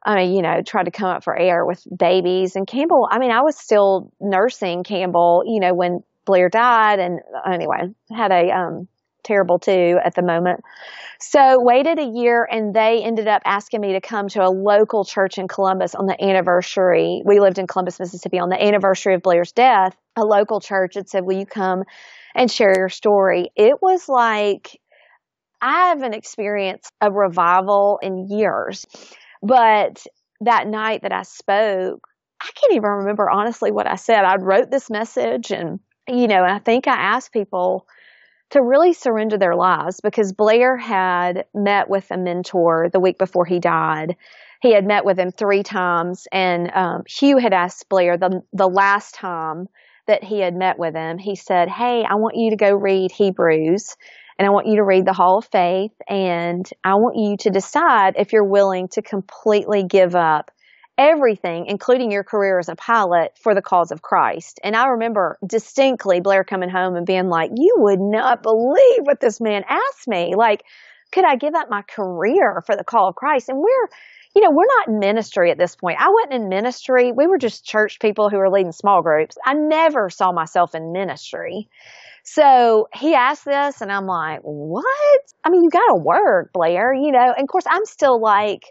I 0.05 0.17
mean, 0.17 0.35
you 0.35 0.43
know, 0.43 0.63
tried 0.63 0.85
to 0.85 0.91
come 0.91 1.09
up 1.09 1.25
for 1.25 1.37
air 1.37 1.65
with 1.65 1.87
babies. 1.97 2.57
And 2.57 2.67
Campbell, 2.67 3.09
I 3.11 3.19
mean, 3.19 3.31
I 3.31 3.43
was 3.43 3.57
still 3.57 4.13
nursing 4.21 4.83
Campbell, 4.83 5.45
you 5.47 5.61
know, 5.61 5.75
when 5.75 6.03
Blair 6.25 6.49
died. 6.49 6.99
And 6.99 7.21
anyway, 7.47 7.95
had 8.11 8.33
a 8.33 8.51
um, 8.51 8.89
terrible 9.23 9.59
two 9.59 9.99
at 10.05 10.15
the 10.15 10.23
moment. 10.23 10.61
So 11.21 11.63
waited 11.63 11.99
a 11.99 12.05
year 12.05 12.47
and 12.51 12.75
they 12.75 13.03
ended 13.05 13.29
up 13.29 13.43
asking 13.45 13.81
me 13.81 13.93
to 13.93 14.01
come 14.01 14.29
to 14.31 14.43
a 14.43 14.51
local 14.51 15.05
church 15.05 15.39
in 15.39 15.47
Columbus 15.47 15.95
on 15.95 16.07
the 16.07 16.21
anniversary. 16.21 17.23
We 17.25 17.39
lived 17.39 17.59
in 17.59 17.67
Columbus, 17.69 18.01
Mississippi 18.01 18.41
on 18.41 18.49
the 18.49 18.61
anniversary 18.61 19.15
of 19.15 19.23
Blair's 19.23 19.53
death. 19.53 19.97
A 20.17 20.25
local 20.25 20.61
church 20.61 20.95
had 20.95 21.09
said, 21.09 21.25
will 21.25 21.39
you 21.39 21.47
come 21.47 21.85
and 22.35 22.51
share 22.51 22.75
your 22.77 22.89
story? 22.89 23.51
It 23.55 23.81
was 23.81 24.09
like, 24.09 24.81
I 25.61 25.91
haven't 25.91 26.15
experienced 26.15 26.91
a 27.01 27.13
revival 27.13 28.01
in 28.03 28.27
years. 28.29 28.85
But 29.43 30.05
that 30.41 30.67
night 30.67 31.03
that 31.03 31.13
I 31.13 31.23
spoke, 31.23 32.01
I 32.41 32.51
can't 32.55 32.75
even 32.75 32.91
remember 32.91 33.31
honestly 33.31 33.71
what 33.71 33.87
I 33.87 33.95
said. 33.95 34.25
I 34.25 34.37
wrote 34.37 34.73
this 34.73 34.91
message 34.91 35.53
and, 35.53 35.79
you 36.09 36.27
know, 36.27 36.43
and 36.43 36.53
I 36.53 36.59
think 36.59 36.89
I 36.89 36.97
asked 36.97 37.33
people 37.33 37.87
to 38.53 38.63
really 38.63 38.93
surrender 38.93 39.39
their 39.39 39.57
lives 39.57 40.01
because 40.01 40.33
Blair 40.33 40.77
had 40.77 41.47
met 41.55 41.89
with 41.89 42.11
a 42.11 42.19
mentor 42.19 42.91
the 42.93 43.01
week 43.01 43.19
before 43.19 43.47
he 43.47 43.59
died. 43.59 44.17
He 44.61 44.73
had 44.73 44.87
met 44.87 45.07
with 45.07 45.19
him 45.19 45.33
three 45.33 45.63
times 45.63 46.29
and 46.31 46.71
um, 46.73 47.03
Hugh 47.09 47.39
had 47.39 47.55
asked 47.55 47.89
Blair 47.89 48.19
the, 48.19 48.43
the 48.53 48.69
last 48.69 49.15
time 49.15 49.69
that 50.07 50.23
he 50.23 50.41
had 50.41 50.55
met 50.55 50.79
with 50.79 50.95
him, 50.95 51.17
he 51.17 51.35
said, 51.35 51.69
Hey, 51.69 52.05
I 52.05 52.17
want 52.17 52.37
you 52.37 52.51
to 52.51 52.57
go 52.57 52.75
read 52.75 53.11
Hebrews 53.11 53.97
and 54.39 54.47
I 54.47 54.51
want 54.51 54.67
you 54.67 54.77
to 54.77 54.85
read 54.85 55.07
the 55.07 55.13
Hall 55.15 55.39
of 55.39 55.47
Faith 55.47 55.93
and 56.07 56.69
I 56.85 56.97
want 56.97 57.17
you 57.17 57.39
to 57.39 57.51
decide 57.51 58.15
if 58.19 58.35
you're 58.35 58.45
willing 58.45 58.89
to 58.89 59.03
completely 59.03 59.85
give 59.85 60.15
up 60.15 60.51
everything, 60.99 61.67
including 61.67 62.11
your 62.11 62.25
career 62.25 62.59
as 62.59 62.69
a 62.69 62.77
pilot, 62.77 63.33
for 63.43 63.55
the 63.55 63.63
cause 63.63 63.91
of 63.91 64.03
Christ. 64.03 64.61
And 64.63 64.77
I 64.77 64.89
remember 64.89 65.39
distinctly 65.47 66.21
Blair 66.21 66.45
coming 66.45 66.71
home 66.71 66.97
and 66.97 67.07
being 67.07 67.29
like, 67.29 67.51
You 67.55 67.77
would 67.79 68.01
not 68.01 68.43
believe 68.43 69.01
what 69.03 69.21
this 69.21 69.41
man 69.41 69.65
asked 69.69 70.07
me. 70.07 70.35
Like, 70.37 70.63
could 71.13 71.25
I 71.25 71.37
give 71.37 71.55
up 71.55 71.69
my 71.71 71.83
career 71.83 72.63
for 72.67 72.77
the 72.77 72.85
call 72.85 73.09
of 73.09 73.15
Christ? 73.15 73.49
And 73.49 73.59
we're, 73.59 73.89
you 74.35 74.43
know, 74.43 74.51
we're 74.51 74.65
not 74.79 74.89
in 74.89 74.99
ministry 74.99 75.51
at 75.51 75.59
this 75.59 75.77
point. 75.77 76.01
I 76.01 76.09
wasn't 76.09 76.43
in 76.43 76.49
ministry. 76.49 77.13
We 77.13 77.27
were 77.27 77.39
just 77.39 77.67
church 77.67 77.99
people 78.01 78.31
who 78.31 78.39
were 78.39 78.51
leading 78.51 78.73
small 78.73 79.03
groups. 79.03 79.37
I 79.45 79.55
never 79.55 80.09
saw 80.09 80.33
myself 80.33 80.75
in 80.75 80.93
ministry. 80.93 81.69
So 82.25 82.89
he 82.95 83.15
asked 83.15 83.45
this 83.45 83.81
and 83.81 83.91
I'm 83.91 84.07
like, 84.07 84.41
what? 84.43 85.21
I 85.45 85.51
mean, 85.51 85.65
you 85.65 85.71
got 85.71 85.87
to 85.89 86.01
work, 86.03 86.51
Blair, 86.53 86.95
you 86.95 87.13
know, 87.13 87.33
and 87.37 87.43
of 87.43 87.49
course 87.49 87.65
I'm 87.69 87.85
still 87.85 88.21
like, 88.21 88.63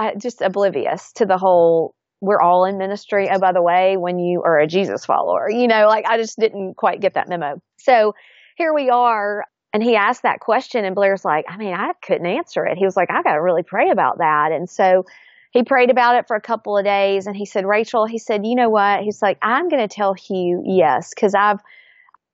uh, 0.00 0.12
just 0.16 0.40
oblivious 0.40 1.12
to 1.12 1.26
the 1.26 1.36
whole, 1.36 1.94
we're 2.22 2.40
all 2.40 2.64
in 2.64 2.78
ministry. 2.78 3.28
Oh, 3.30 3.38
by 3.38 3.52
the 3.52 3.62
way, 3.62 3.96
when 3.98 4.18
you 4.18 4.42
are 4.42 4.58
a 4.58 4.66
Jesus 4.66 5.04
follower, 5.04 5.50
you 5.50 5.68
know, 5.68 5.86
like 5.86 6.06
I 6.06 6.16
just 6.16 6.38
didn't 6.38 6.74
quite 6.76 7.00
get 7.00 7.14
that 7.14 7.28
memo. 7.28 7.60
So 7.78 8.14
here 8.56 8.72
we 8.72 8.88
are. 8.88 9.44
And 9.74 9.82
he 9.82 9.96
asked 9.96 10.22
that 10.22 10.40
question 10.40 10.86
and 10.86 10.94
Blair's 10.94 11.24
like, 11.24 11.44
I 11.48 11.58
mean, 11.58 11.74
I 11.74 11.92
couldn't 12.02 12.26
answer 12.26 12.64
it. 12.64 12.78
He 12.78 12.84
was 12.84 12.96
like, 12.96 13.10
I 13.10 13.22
got 13.22 13.34
to 13.34 13.42
really 13.42 13.62
pray 13.62 13.90
about 13.90 14.18
that. 14.18 14.52
And 14.52 14.68
so 14.68 15.04
he 15.50 15.64
prayed 15.64 15.90
about 15.90 16.16
it 16.16 16.26
for 16.26 16.34
a 16.34 16.40
couple 16.40 16.78
of 16.78 16.84
days 16.84 17.26
and 17.26 17.36
he 17.36 17.44
said, 17.44 17.66
Rachel, 17.66 18.06
he 18.06 18.18
said, 18.18 18.46
you 18.46 18.54
know 18.54 18.70
what? 18.70 19.02
He's 19.02 19.20
like, 19.20 19.38
I'm 19.42 19.68
going 19.68 19.86
to 19.86 19.94
tell 19.94 20.14
Hugh 20.14 20.62
yes, 20.64 21.10
because 21.14 21.34
I've, 21.34 21.60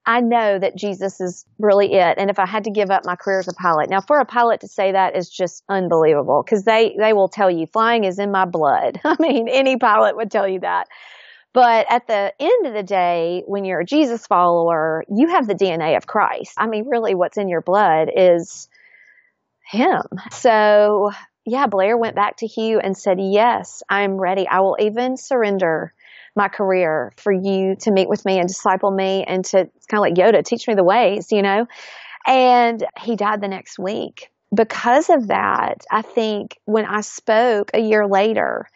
I 0.07 0.21
know 0.21 0.59
that 0.59 0.77
Jesus 0.77 1.21
is 1.21 1.45
really 1.59 1.95
it. 1.95 2.17
And 2.17 2.31
if 2.31 2.39
I 2.39 2.47
had 2.47 2.65
to 2.65 2.71
give 2.71 2.91
up 2.91 3.05
my 3.05 3.17
career 3.17 3.41
as 3.41 3.49
a 3.49 3.53
pilot, 3.53 3.91
now 3.91 4.01
for 4.01 4.21
a 4.21 4.25
pilot 4.25 4.61
to 4.61 4.69
say 4.69 4.93
that 4.93 5.17
is 5.17 5.29
just 5.29 5.65
unbelievable 5.69 6.45
because 6.45 6.65
they, 6.65 6.95
they 6.97 7.13
will 7.13 7.29
tell 7.29 7.51
you 7.51 7.67
flying 7.67 8.05
is 8.05 8.21
in 8.21 8.31
my 8.31 8.45
blood. 8.45 9.01
I 9.05 9.17
mean, 9.19 9.49
any 9.49 9.77
pilot 9.77 10.17
would 10.17 10.31
tell 10.31 10.47
you 10.47 10.61
that. 10.61 10.87
But 11.53 11.87
at 11.91 12.07
the 12.07 12.33
end 12.39 12.67
of 12.67 12.75
the 12.75 12.83
day, 12.83 13.43
when 13.47 13.65
you're 13.65 13.81
a 13.81 13.85
Jesus 13.85 14.27
follower, 14.27 15.05
you 15.09 15.29
have 15.29 15.47
the 15.47 15.55
DNA 15.55 15.97
of 15.97 16.07
Christ. 16.07 16.53
I 16.57 16.67
mean, 16.67 16.87
really 16.89 17.15
what's 17.15 17.39
in 17.39 17.49
your 17.49 17.63
blood 17.63 18.11
is 18.15 18.69
him. 19.65 20.03
So 20.31 21.11
yeah, 21.47 21.67
Blair 21.67 21.97
went 21.97 22.17
back 22.17 22.39
to 22.39 22.47
Hugh 22.47 22.81
and 22.81 22.97
said, 22.97 23.19
yes, 23.21 23.83
I'm 23.89 24.17
ready. 24.17 24.47
I 24.47 24.61
will 24.61 24.77
even 24.81 25.17
surrender 25.17 25.95
my 26.37 26.49
career 26.49 27.13
for 27.17 27.33
you 27.33 27.77
to 27.81 27.91
meet 27.91 28.09
with 28.09 28.25
me 28.25 28.39
and 28.39 28.49
disciple 28.49 28.91
me 28.91 29.25
and 29.27 29.45
to 29.47 29.59
kind 29.89 29.95
of 29.95 30.01
like 30.01 30.15
Yoda, 30.15 30.45
teach 30.45 30.69
me 30.69 30.75
the 30.75 30.85
ways, 30.85 31.33
you 31.33 31.43
know? 31.43 31.67
And 32.27 32.85
he 33.01 33.17
died 33.17 33.41
the 33.41 33.49
next 33.49 33.79
week. 33.79 34.31
Because 34.55 35.11
of 35.11 35.29
that, 35.29 35.85
I 35.91 36.03
think 36.03 36.59
when 36.65 36.85
I 36.85 37.01
spoke 37.01 37.71
a 37.75 37.81
year 37.81 38.07
later 38.07 38.69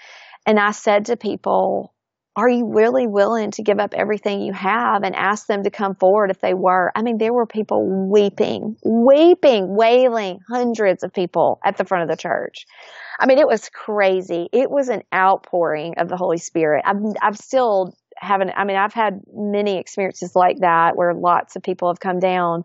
and 0.47 0.59
I 0.59 0.73
said 0.73 1.07
to 1.07 1.17
people, 1.17 1.93
are 2.37 2.49
you 2.49 2.67
really 2.67 3.07
willing 3.07 3.51
to 3.53 3.63
give 3.63 3.81
up 3.81 3.93
everything 3.93 4.41
you 4.41 4.53
have 4.53 5.03
and 5.03 5.17
ask 5.17 5.47
them 5.47 5.65
to 5.65 5.71
come 5.71 5.95
forward 5.97 6.31
if 6.31 6.41
they 6.41 6.55
were? 6.55 6.93
I 6.95 7.03
mean, 7.03 7.19
there 7.19 7.33
were 7.33 7.47
people 7.47 8.09
weeping, 8.09 8.77
weeping, 8.85 9.75
wailing, 9.75 10.41
hundreds 10.49 11.03
of 11.03 11.13
people 11.13 11.61
at 11.65 11.77
the 11.77 11.85
front 11.85 12.03
of 12.05 12.09
the 12.09 12.21
church. 12.21 12.67
I 13.19 13.27
mean, 13.27 13.39
it 13.39 13.49
was 13.49 13.69
crazy. 13.69 14.49
It 14.53 14.71
was 14.71 14.89
an 14.89 15.03
outpouring 15.13 15.95
of 15.99 16.09
the 16.09 16.17
Holy 16.17 16.39
Spirit. 16.39 16.85
I've, 16.87 17.03
I've 17.21 17.37
still 17.37 17.97
having, 18.17 18.51
I 18.55 18.65
mean, 18.65 18.77
I've 18.77 18.95
had 18.95 19.21
many 19.35 19.79
experiences 19.79 20.37
like 20.37 20.61
that 20.61 20.97
where 20.97 21.13
lots 21.15 21.57
of 21.57 21.63
people 21.63 21.89
have 21.89 22.01
come 22.01 22.21
down 22.21 22.65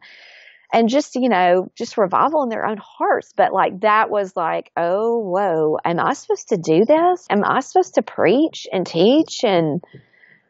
and 0.76 0.90
just, 0.90 1.16
you 1.16 1.30
know, 1.30 1.72
just 1.74 1.98
revival 1.98 2.44
in 2.44 2.50
their 2.50 2.66
own 2.66 2.78
hearts. 2.78 3.34
But 3.34 3.54
like 3.54 3.80
that 3.80 4.10
was 4.10 4.36
like, 4.36 4.72
oh, 4.76 5.20
whoa, 5.20 5.78
am 5.86 6.02
I 6.02 6.12
supposed 6.12 6.50
to 6.50 6.58
do 6.58 6.84
this? 6.84 7.26
Am 7.30 7.46
I 7.46 7.62
supposed 7.62 7.96
to 7.96 8.02
preach 8.02 8.68
and 8.74 8.86
teach? 8.86 9.46
And 9.46 9.82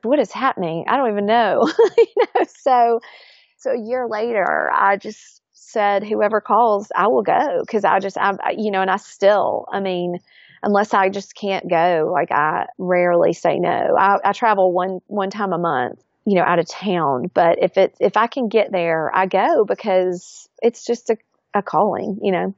what 0.02 0.18
is 0.18 0.32
happening? 0.32 0.86
I 0.88 0.98
don't 0.98 1.12
even 1.12 1.28
know. 1.28 1.72
you 1.98 2.08
know, 2.18 2.46
so, 2.58 3.02
so 3.58 3.70
a 3.70 3.80
year 3.80 4.08
later, 4.10 4.72
I 4.74 4.98
just 4.98 5.44
said, 5.54 6.04
whoever 6.04 6.42
calls, 6.42 6.88
I 6.96 7.06
will 7.06 7.22
go. 7.22 7.64
Cause 7.70 7.86
I 7.86 8.00
just, 8.00 8.18
I, 8.18 8.34
you 8.58 8.72
know, 8.72 8.82
and 8.82 8.90
I 8.90 8.98
still, 8.98 9.68
I 9.72 9.80
mean, 9.80 10.18
unless 10.64 10.96
I 10.96 11.10
just 11.10 11.36
can't 11.36 11.70
go, 11.70 12.10
like 12.12 12.32
I 12.32 12.66
rarely 12.80 13.34
say 13.34 13.60
no. 13.60 13.96
I, 13.96 14.18
I 14.26 14.32
travel 14.32 14.74
one, 14.74 15.02
one 15.06 15.30
time 15.30 15.54
a 15.54 15.60
month 15.60 16.00
you 16.26 16.36
know, 16.36 16.44
out 16.44 16.60
of 16.60 16.68
town. 16.68 17.30
But 17.34 17.62
if 17.62 17.78
it's, 17.78 17.98
if 18.00 18.18
I 18.18 18.28
can 18.28 18.48
get 18.48 18.72
there, 18.72 19.16
I 19.16 19.26
go 19.26 19.66
because 19.66 20.50
it's 20.62 20.86
just 20.86 21.10
a, 21.10 21.18
a 21.54 21.62
calling, 21.62 22.20
you 22.22 22.32
know. 22.32 22.54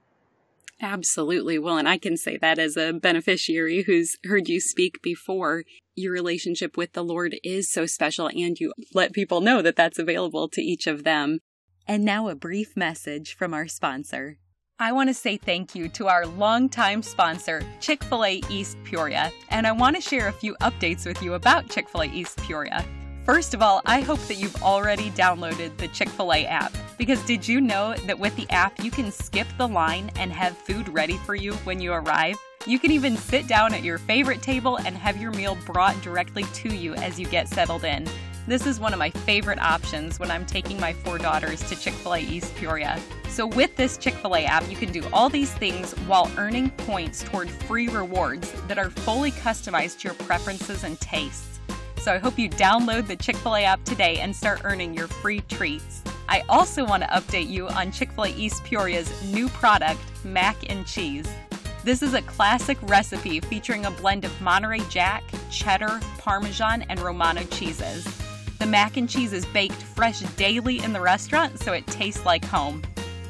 Absolutely. 0.81 1.57
Well, 1.57 1.77
and 1.77 1.89
I 1.89 1.97
can 1.97 2.17
say 2.17 2.37
that 2.37 2.59
as 2.59 2.77
a 2.77 2.93
beneficiary 2.93 3.83
who's 3.83 4.15
heard 4.25 4.47
you 4.47 4.59
speak 4.59 5.01
before. 5.01 5.63
Your 5.95 6.13
relationship 6.13 6.77
with 6.77 6.93
the 6.93 7.03
Lord 7.03 7.35
is 7.43 7.71
so 7.71 7.87
special, 7.87 8.27
and 8.27 8.59
you 8.59 8.71
let 8.93 9.13
people 9.13 9.41
know 9.41 9.63
that 9.63 9.75
that's 9.75 9.97
available 9.97 10.47
to 10.49 10.61
each 10.61 10.85
of 10.85 11.03
them. 11.03 11.39
And 11.87 12.05
now, 12.05 12.27
a 12.27 12.35
brief 12.35 12.77
message 12.77 13.35
from 13.35 13.53
our 13.55 13.67
sponsor. 13.67 14.37
I 14.79 14.91
want 14.91 15.09
to 15.09 15.15
say 15.15 15.37
thank 15.37 15.73
you 15.73 15.89
to 15.89 16.07
our 16.07 16.27
longtime 16.27 17.01
sponsor, 17.01 17.63
Chick 17.79 18.03
fil 18.03 18.25
A 18.25 18.41
East 18.47 18.77
Peoria, 18.83 19.31
and 19.49 19.65
I 19.65 19.71
want 19.71 19.95
to 19.95 20.01
share 20.01 20.27
a 20.27 20.33
few 20.33 20.55
updates 20.61 21.07
with 21.07 21.23
you 21.23 21.33
about 21.33 21.67
Chick 21.69 21.89
fil 21.89 22.03
A 22.03 22.05
East 22.05 22.37
Peoria. 22.37 22.85
First 23.27 23.53
of 23.53 23.61
all, 23.61 23.81
I 23.85 23.99
hope 23.99 24.21
that 24.27 24.37
you've 24.37 24.63
already 24.63 25.11
downloaded 25.11 25.75
the 25.75 25.89
Chick 25.89 26.07
fil 26.07 26.33
A 26.33 26.45
app. 26.45 26.71
Because 26.97 27.21
did 27.23 27.45
you 27.45 27.59
know 27.59 27.93
that 28.05 28.17
with 28.17 28.33
the 28.37 28.49
app, 28.49 28.81
you 28.81 28.89
can 28.89 29.11
skip 29.11 29.47
the 29.57 29.67
line 29.67 30.09
and 30.15 30.31
have 30.31 30.57
food 30.57 30.87
ready 30.87 31.17
for 31.17 31.35
you 31.35 31.51
when 31.65 31.81
you 31.81 31.91
arrive? 31.91 32.37
You 32.65 32.79
can 32.79 32.89
even 32.89 33.17
sit 33.17 33.45
down 33.45 33.73
at 33.73 33.83
your 33.83 33.97
favorite 33.97 34.41
table 34.41 34.77
and 34.77 34.95
have 34.95 35.21
your 35.21 35.31
meal 35.31 35.57
brought 35.65 36.01
directly 36.01 36.43
to 36.53 36.73
you 36.73 36.93
as 36.93 37.19
you 37.19 37.27
get 37.27 37.49
settled 37.49 37.83
in. 37.83 38.07
This 38.47 38.65
is 38.65 38.79
one 38.79 38.93
of 38.93 38.99
my 38.99 39.09
favorite 39.09 39.59
options 39.59 40.21
when 40.21 40.31
I'm 40.31 40.45
taking 40.45 40.79
my 40.79 40.93
four 40.93 41.17
daughters 41.17 41.61
to 41.67 41.75
Chick 41.75 41.95
fil 41.95 42.15
A 42.15 42.19
East 42.19 42.55
Peoria. 42.55 42.97
So, 43.27 43.45
with 43.45 43.75
this 43.75 43.97
Chick 43.97 44.13
fil 44.13 44.37
A 44.37 44.45
app, 44.45 44.69
you 44.69 44.77
can 44.77 44.93
do 44.93 45.03
all 45.11 45.27
these 45.27 45.51
things 45.51 45.91
while 46.07 46.31
earning 46.37 46.69
points 46.69 47.23
toward 47.23 47.49
free 47.49 47.89
rewards 47.89 48.49
that 48.69 48.77
are 48.77 48.89
fully 48.89 49.31
customized 49.31 49.99
to 49.99 50.07
your 50.07 50.15
preferences 50.15 50.85
and 50.85 50.97
tastes. 51.01 51.56
So 51.99 52.13
I 52.13 52.17
hope 52.17 52.39
you 52.39 52.49
download 52.49 53.07
the 53.07 53.15
Chick 53.15 53.35
fil 53.37 53.55
A 53.55 53.63
app 53.63 53.83
today 53.83 54.19
and 54.19 54.35
start 54.35 54.61
earning 54.63 54.93
your 54.93 55.07
free 55.07 55.41
treats. 55.49 56.01
I 56.29 56.41
also 56.49 56.85
want 56.85 57.03
to 57.03 57.09
update 57.09 57.49
you 57.49 57.67
on 57.67 57.91
Chick 57.91 58.11
fil 58.11 58.25
A 58.25 58.29
East 58.29 58.63
Peoria's 58.63 59.11
new 59.31 59.49
product, 59.49 59.99
mac 60.23 60.69
and 60.69 60.85
cheese. 60.85 61.27
This 61.83 62.01
is 62.01 62.13
a 62.13 62.21
classic 62.21 62.77
recipe 62.83 63.39
featuring 63.39 63.85
a 63.85 63.91
blend 63.91 64.25
of 64.25 64.41
Monterey 64.41 64.81
Jack, 64.89 65.23
cheddar, 65.49 65.99
Parmesan, 66.17 66.83
and 66.89 66.99
Romano 66.99 67.43
cheeses. 67.43 68.05
The 68.59 68.65
mac 68.65 68.97
and 68.97 69.09
cheese 69.09 69.33
is 69.33 69.45
baked 69.47 69.81
fresh 69.81 70.19
daily 70.35 70.79
in 70.79 70.91
the 70.91 70.99
restaurant, 70.99 71.59
so 71.59 71.73
it 71.73 71.87
tastes 71.87 72.25
like 72.25 72.43
home. 72.43 72.81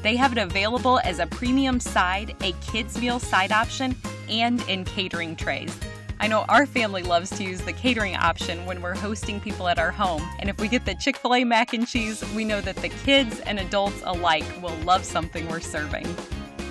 They 0.02 0.16
have 0.16 0.32
it 0.32 0.38
available 0.38 1.00
as 1.04 1.18
a 1.18 1.26
premium 1.26 1.80
side, 1.80 2.34
a 2.42 2.52
kids' 2.52 2.98
meal 2.98 3.18
side 3.18 3.52
option, 3.52 3.94
and 4.28 4.60
in 4.68 4.84
catering 4.84 5.36
trays. 5.36 5.76
I 6.20 6.26
know 6.26 6.44
our 6.48 6.66
family 6.66 7.04
loves 7.04 7.30
to 7.30 7.44
use 7.44 7.60
the 7.60 7.72
catering 7.72 8.16
option 8.16 8.66
when 8.66 8.82
we're 8.82 8.96
hosting 8.96 9.40
people 9.40 9.68
at 9.68 9.78
our 9.78 9.92
home, 9.92 10.28
and 10.40 10.50
if 10.50 10.60
we 10.60 10.66
get 10.66 10.84
the 10.84 10.96
Chick 10.96 11.16
fil 11.16 11.36
A 11.36 11.44
mac 11.44 11.74
and 11.74 11.86
cheese, 11.86 12.24
we 12.34 12.44
know 12.44 12.60
that 12.60 12.74
the 12.76 12.88
kids 12.88 13.38
and 13.40 13.60
adults 13.60 14.02
alike 14.04 14.44
will 14.60 14.74
love 14.78 15.04
something 15.04 15.46
we're 15.48 15.60
serving. 15.60 16.06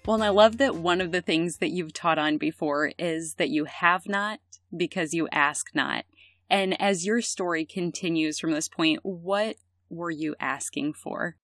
Well, 0.10 0.16
and 0.16 0.24
I 0.24 0.30
love 0.30 0.58
that 0.58 0.74
one 0.74 1.02
of 1.02 1.12
the 1.12 1.22
things 1.22 1.58
that 1.58 1.70
you've 1.70 1.94
taught 1.94 2.18
on 2.18 2.40
before 2.40 2.94
is 2.98 3.36
that 3.36 3.52
you 3.52 3.66
have 3.66 4.10
not 4.10 4.40
because 4.76 5.14
you 5.14 5.28
ask 5.32 5.68
not. 5.76 6.04
And 6.50 6.76
as 6.82 7.06
your 7.06 7.22
story 7.22 7.64
continues 7.64 8.40
from 8.40 8.50
this 8.50 8.68
point, 8.68 9.02
what 9.04 9.58
were 9.88 10.10
you 10.10 10.36
asking 10.40 10.94
for? 10.94 11.36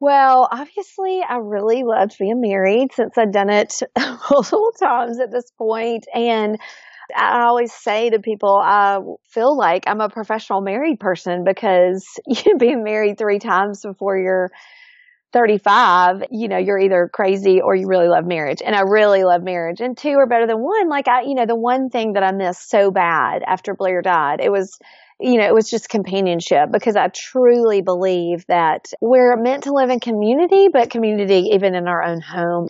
Well, 0.00 0.48
obviously, 0.50 1.20
I 1.22 1.36
really 1.36 1.82
loved 1.84 2.16
being 2.18 2.40
married 2.40 2.94
since 2.94 3.18
I'd 3.18 3.30
done 3.30 3.50
it 3.50 3.82
multiple 4.30 4.72
times 4.80 5.20
at 5.20 5.30
this 5.30 5.50
point. 5.58 6.06
And 6.14 6.56
I 7.14 7.42
always 7.42 7.74
say 7.74 8.08
to 8.08 8.20
people, 8.20 8.58
I 8.58 9.00
feel 9.28 9.54
like 9.54 9.84
I'm 9.86 10.00
a 10.00 10.08
professional 10.08 10.62
married 10.62 10.98
person 10.98 11.44
because 11.44 12.06
you 12.26 12.56
being 12.56 12.82
married 12.82 13.18
three 13.18 13.38
times 13.38 13.82
before 13.82 14.16
you're 14.16 14.50
35, 15.32 16.24
you 16.30 16.48
know, 16.48 16.58
you're 16.58 16.78
either 16.78 17.10
crazy 17.12 17.60
or 17.60 17.74
you 17.74 17.86
really 17.86 18.08
love 18.08 18.26
marriage. 18.26 18.62
And 18.64 18.74
I 18.74 18.82
really 18.82 19.24
love 19.24 19.42
marriage. 19.42 19.80
And 19.80 19.96
two 19.96 20.16
are 20.18 20.26
better 20.26 20.46
than 20.46 20.58
one. 20.58 20.88
Like 20.88 21.08
I, 21.08 21.22
you 21.22 21.34
know, 21.34 21.46
the 21.46 21.56
one 21.56 21.88
thing 21.88 22.12
that 22.14 22.22
I 22.22 22.32
missed 22.32 22.68
so 22.68 22.90
bad 22.90 23.42
after 23.46 23.74
Blair 23.74 24.02
died, 24.02 24.40
it 24.42 24.52
was, 24.52 24.78
you 25.18 25.38
know, 25.38 25.46
it 25.46 25.54
was 25.54 25.70
just 25.70 25.88
companionship 25.88 26.70
because 26.70 26.96
I 26.96 27.08
truly 27.08 27.80
believe 27.80 28.44
that 28.46 28.92
we're 29.00 29.36
meant 29.36 29.64
to 29.64 29.72
live 29.72 29.90
in 29.90 30.00
community, 30.00 30.68
but 30.72 30.90
community 30.90 31.50
even 31.52 31.74
in 31.74 31.88
our 31.88 32.02
own 32.02 32.20
home 32.20 32.68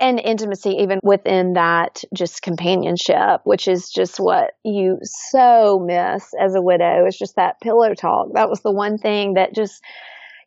and 0.00 0.20
intimacy 0.20 0.76
even 0.80 1.00
within 1.02 1.54
that 1.54 2.02
just 2.14 2.40
companionship, 2.40 3.40
which 3.44 3.68
is 3.68 3.90
just 3.90 4.18
what 4.18 4.52
you 4.64 4.98
so 5.02 5.84
miss 5.84 6.32
as 6.40 6.54
a 6.54 6.62
widow. 6.62 7.04
It's 7.06 7.18
just 7.18 7.36
that 7.36 7.60
pillow 7.60 7.94
talk. 7.94 8.28
That 8.34 8.48
was 8.48 8.60
the 8.60 8.72
one 8.72 8.98
thing 8.98 9.34
that 9.34 9.54
just 9.54 9.82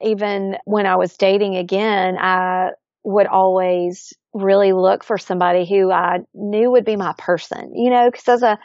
even 0.03 0.57
when 0.65 0.85
I 0.85 0.95
was 0.95 1.17
dating 1.17 1.55
again, 1.55 2.17
I 2.17 2.69
would 3.03 3.27
always 3.27 4.13
really 4.33 4.73
look 4.73 5.03
for 5.03 5.17
somebody 5.17 5.67
who 5.67 5.91
I 5.91 6.19
knew 6.33 6.71
would 6.71 6.85
be 6.85 6.95
my 6.95 7.13
person, 7.17 7.71
you 7.75 7.89
know, 7.89 8.09
because 8.09 8.27
as 8.27 8.43
a 8.43 8.59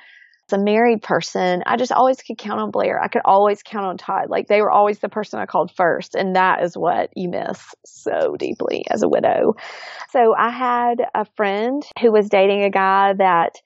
as 0.49 0.59
a 0.59 0.63
married 0.63 1.03
person, 1.03 1.65
I 1.67 1.77
just 1.77 1.91
always 1.91 2.23
could 2.23 2.39
count 2.39 2.61
on 2.61 2.71
Blair. 2.71 3.03
I 3.03 3.09
could 3.09 3.23
always 3.25 3.63
count 3.65 3.85
on 3.85 3.97
Todd. 3.97 4.31
Like 4.31 4.47
they 4.47 4.61
were 4.61 4.71
always 4.71 5.01
the 5.01 5.09
person 5.09 5.41
I 5.41 5.47
called 5.47 5.73
first. 5.77 6.15
And 6.15 6.37
that 6.37 6.63
is 6.63 6.77
what 6.77 7.11
you 7.17 7.29
miss 7.29 7.75
so 7.85 8.37
deeply 8.39 8.85
as 8.89 9.03
a 9.03 9.09
widow. 9.09 9.55
So 10.11 10.35
I 10.39 10.51
had 10.51 11.05
a 11.15 11.25
friend 11.37 11.83
who 12.01 12.13
was 12.13 12.29
dating 12.29 12.63
a 12.63 12.71
guy 12.71 13.15
that 13.15 13.57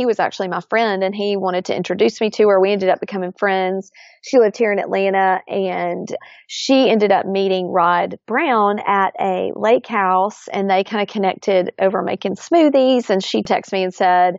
he 0.00 0.06
was 0.06 0.18
actually 0.18 0.48
my 0.48 0.62
friend 0.70 1.04
and 1.04 1.14
he 1.14 1.36
wanted 1.36 1.66
to 1.66 1.76
introduce 1.76 2.22
me 2.22 2.30
to 2.30 2.48
her. 2.48 2.58
We 2.58 2.72
ended 2.72 2.88
up 2.88 3.00
becoming 3.00 3.32
friends. 3.38 3.90
She 4.22 4.38
lived 4.38 4.56
here 4.56 4.72
in 4.72 4.78
Atlanta 4.78 5.42
and 5.46 6.08
she 6.46 6.88
ended 6.88 7.12
up 7.12 7.26
meeting 7.26 7.66
Rod 7.70 8.18
Brown 8.26 8.78
at 8.78 9.12
a 9.20 9.52
lake 9.54 9.86
house 9.86 10.48
and 10.48 10.70
they 10.70 10.84
kind 10.84 11.02
of 11.02 11.12
connected 11.12 11.72
over 11.78 12.00
making 12.00 12.36
smoothies. 12.36 13.10
And 13.10 13.22
she 13.22 13.42
texted 13.42 13.74
me 13.74 13.82
and 13.82 13.92
said, 13.92 14.36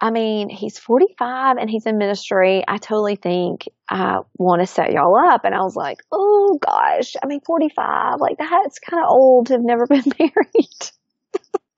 I 0.00 0.12
mean, 0.12 0.48
he's 0.48 0.78
45 0.78 1.56
and 1.56 1.68
he's 1.68 1.86
in 1.86 1.98
ministry. 1.98 2.62
I 2.68 2.78
totally 2.78 3.16
think 3.16 3.68
I 3.88 4.20
want 4.38 4.60
to 4.60 4.66
set 4.68 4.92
y'all 4.92 5.16
up. 5.16 5.44
And 5.44 5.56
I 5.56 5.62
was 5.62 5.74
like, 5.74 5.98
oh 6.12 6.56
gosh, 6.62 7.16
I 7.20 7.26
mean, 7.26 7.40
45, 7.44 8.20
like 8.20 8.38
that's 8.38 8.78
kind 8.78 9.02
of 9.02 9.10
old 9.10 9.48
to 9.48 9.54
have 9.54 9.64
never 9.64 9.86
been 9.88 10.04
married. 10.20 10.90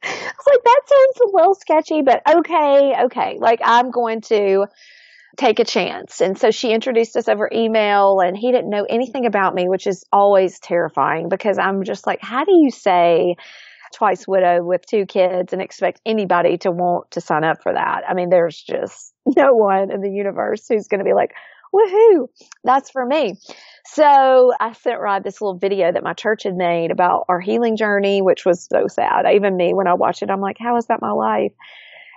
I 0.05 0.33
was 0.37 0.47
like, 0.47 0.65
that 0.65 0.81
sounds 0.87 1.33
a 1.33 1.37
little 1.37 1.55
sketchy, 1.55 2.03
but 2.03 2.23
okay, 2.29 2.95
okay. 3.05 3.39
Like, 3.39 3.61
I'm 3.65 3.91
going 3.91 4.21
to 4.23 4.67
take 5.37 5.59
a 5.59 5.65
chance. 5.65 6.21
And 6.21 6.39
so 6.39 6.51
she 6.51 6.73
introduced 6.73 7.17
us 7.17 7.29
over 7.29 7.49
email, 7.53 8.21
and 8.21 8.37
he 8.37 8.53
didn't 8.53 8.71
know 8.71 8.85
anything 8.89 9.27
about 9.27 9.55
me, 9.55 9.69
which 9.69 9.87
is 9.87 10.05
always 10.13 10.59
terrifying 10.59 11.29
because 11.29 11.59
I'm 11.59 11.85
just 11.85 12.07
like, 12.07 12.21
how 12.21 12.45
do 12.45 12.53
you 12.53 12.71
say 12.71 13.37
twice 13.95 14.27
widow 14.27 14.63
with 14.63 14.85
two 14.87 15.07
kids 15.07 15.53
and 15.53 15.61
expect 15.61 16.01
anybody 16.07 16.57
to 16.59 16.71
want 16.71 17.11
to 17.13 17.21
sign 17.21 17.45
up 17.45 17.63
for 17.63 17.73
that? 17.73 18.03
I 18.09 18.15
mean, 18.15 18.31
there's 18.31 18.61
just 18.61 19.15
no 19.27 19.55
one 19.55 19.91
in 19.91 20.01
the 20.01 20.11
universe 20.11 20.67
who's 20.69 20.89
going 20.89 21.01
to 21.01 21.05
be 21.05 21.15
like, 21.15 21.33
woohoo, 21.75 22.29
that's 22.65 22.91
for 22.91 23.05
me. 23.05 23.35
So 23.87 24.53
I 24.61 24.73
sent 24.73 25.01
Rod 25.01 25.25
this 25.25 25.41
little 25.41 25.59
video 25.59 25.91
that 25.93 26.05
my 26.05 26.13
church 26.13 26.45
had 26.45 26.57
made 26.57 26.91
about 26.91 27.25
our 27.29 27.41
healing 27.41 27.77
journey, 27.77 28.23
which 28.23 28.45
was 28.45 28.67
so 28.71 28.87
sad. 28.87 29.27
Even 29.33 29.57
me, 29.57 29.75
when 29.75 29.87
I 29.87 29.95
watched 29.95 30.23
it, 30.23 30.31
I'm 30.31 30.41
like, 30.41 30.59
how 30.59 30.77
is 30.77 30.87
that 30.87 31.03
my 31.03 31.11
life? 31.11 31.53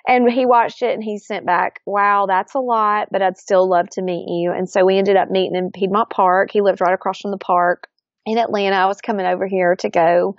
And 0.08 0.30
he 0.30 0.46
watched 0.46 0.84
it 0.84 0.94
and 0.94 1.04
he 1.04 1.18
sent 1.18 1.46
back, 1.46 1.80
wow, 1.86 2.28
that's 2.28 2.54
a 2.54 2.60
lot, 2.60 3.08
but 3.12 3.24
I'd 3.24 3.38
still 3.38 3.68
love 3.68 3.90
to 3.92 4.04
meet 4.04 4.28
you. 4.28 4.52
And 4.52 4.70
so 4.70 4.86
we 4.86 4.98
ended 4.98 5.16
up 5.16 5.32
meeting 5.32 5.56
in 5.56 5.72
Piedmont 5.72 6.12
Park. 6.12 6.52
He 6.52 6.62
lived 6.62 6.82
right 6.82 6.94
across 6.94 7.22
from 7.22 7.32
the 7.32 7.38
park 7.38 7.88
in 8.26 8.38
Atlanta. 8.38 8.76
I 8.76 8.86
was 8.86 9.02
coming 9.02 9.26
over 9.26 9.48
here 9.48 9.76
to 9.78 9.90
go 9.90 10.36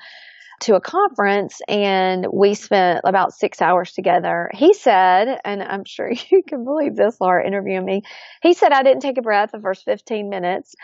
to 0.60 0.74
a 0.74 0.80
conference 0.80 1.60
and 1.68 2.26
we 2.32 2.54
spent 2.54 3.00
about 3.04 3.32
six 3.32 3.60
hours 3.60 3.92
together. 3.92 4.50
He 4.54 4.72
said, 4.74 5.38
and 5.44 5.62
I'm 5.62 5.84
sure 5.84 6.10
you 6.30 6.42
can 6.46 6.64
believe 6.64 6.96
this, 6.96 7.20
Laura 7.20 7.46
interviewing 7.46 7.84
me. 7.84 8.02
He 8.42 8.54
said 8.54 8.72
I 8.72 8.82
didn't 8.82 9.02
take 9.02 9.18
a 9.18 9.22
breath 9.22 9.50
the 9.52 9.60
first 9.60 9.84
15 9.84 10.28
minutes, 10.28 10.74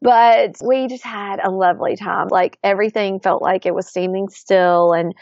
but 0.00 0.56
we 0.64 0.88
just 0.88 1.04
had 1.04 1.40
a 1.42 1.50
lovely 1.50 1.96
time. 1.96 2.28
Like 2.30 2.58
everything 2.62 3.20
felt 3.20 3.42
like 3.42 3.66
it 3.66 3.74
was 3.74 3.88
standing 3.88 4.28
still 4.28 4.92
and 4.92 5.14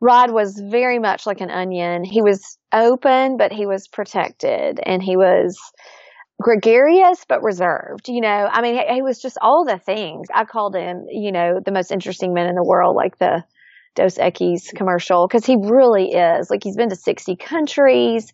Rod 0.00 0.30
was 0.30 0.58
very 0.58 1.00
much 1.00 1.26
like 1.26 1.40
an 1.40 1.50
onion. 1.50 2.04
He 2.04 2.22
was 2.22 2.56
open, 2.72 3.36
but 3.36 3.52
he 3.52 3.66
was 3.66 3.88
protected 3.88 4.78
and 4.80 5.02
he 5.02 5.16
was 5.16 5.58
gregarious 6.40 7.24
but 7.28 7.42
reserved. 7.42 8.08
You 8.08 8.20
know, 8.20 8.48
I 8.50 8.62
mean, 8.62 8.74
he, 8.74 8.94
he, 8.94 9.02
was 9.02 9.20
just 9.20 9.38
all 9.40 9.64
the 9.64 9.78
things. 9.78 10.28
I 10.32 10.44
called 10.44 10.76
him, 10.76 11.06
you 11.10 11.32
know, 11.32 11.60
the 11.64 11.72
most 11.72 11.90
interesting 11.90 12.32
man 12.32 12.48
in 12.48 12.54
the 12.54 12.64
world, 12.64 12.96
like 12.96 13.18
the 13.18 13.44
Dos 13.94 14.18
Equis 14.18 14.72
commercial, 14.74 15.26
because 15.26 15.44
he 15.44 15.56
really 15.60 16.12
is. 16.12 16.50
Like 16.50 16.62
he's 16.62 16.76
been 16.76 16.90
to 16.90 16.96
60 16.96 17.36
countries. 17.36 18.32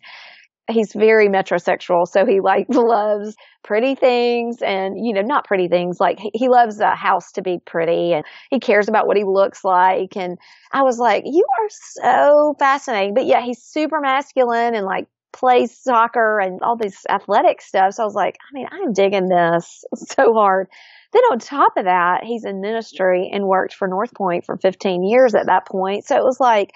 He's 0.69 0.93
very 0.93 1.29
metrosexual, 1.29 2.07
so 2.07 2.25
he 2.25 2.39
like 2.41 2.65
loves 2.69 3.35
pretty 3.63 3.95
things 3.95 4.61
and, 4.61 4.95
you 5.03 5.13
know, 5.13 5.21
not 5.21 5.45
pretty 5.45 5.67
things. 5.67 5.99
Like 5.99 6.19
he 6.33 6.49
loves 6.49 6.79
a 6.79 6.95
house 6.95 7.31
to 7.33 7.41
be 7.41 7.59
pretty 7.65 8.13
and 8.13 8.23
he 8.51 8.59
cares 8.59 8.87
about 8.87 9.07
what 9.07 9.17
he 9.17 9.23
looks 9.23 9.63
like. 9.63 10.15
And 10.15 10.37
I 10.71 10.81
was 10.83 10.99
like, 10.99 11.23
you 11.25 11.45
are 11.59 11.69
so 11.69 12.55
fascinating. 12.59 13.15
But 13.15 13.25
yeah, 13.25 13.41
he's 13.41 13.63
super 13.63 13.99
masculine 13.99 14.75
and 14.75 14.85
like 14.85 15.07
plays 15.35 15.77
soccer 15.77 16.39
and 16.39 16.61
all 16.61 16.77
this 16.77 17.05
athletic 17.09 17.61
stuff. 17.61 17.93
So 17.93 18.03
I 18.03 18.05
was 18.05 18.15
like, 18.15 18.37
I 18.41 18.53
mean, 18.53 18.67
I'm 18.71 18.93
digging 18.93 19.27
this 19.27 19.83
so 19.95 20.33
hard. 20.33 20.67
Then 21.11 21.23
on 21.23 21.39
top 21.39 21.73
of 21.77 21.85
that, 21.85 22.23
he's 22.23 22.45
in 22.45 22.61
ministry 22.61 23.29
and 23.31 23.45
worked 23.45 23.73
for 23.73 23.87
North 23.87 24.13
Point 24.13 24.45
for 24.45 24.57
15 24.57 25.03
years 25.03 25.35
at 25.35 25.45
that 25.47 25.67
point. 25.67 26.05
So 26.05 26.15
it 26.15 26.23
was 26.23 26.39
like 26.39 26.71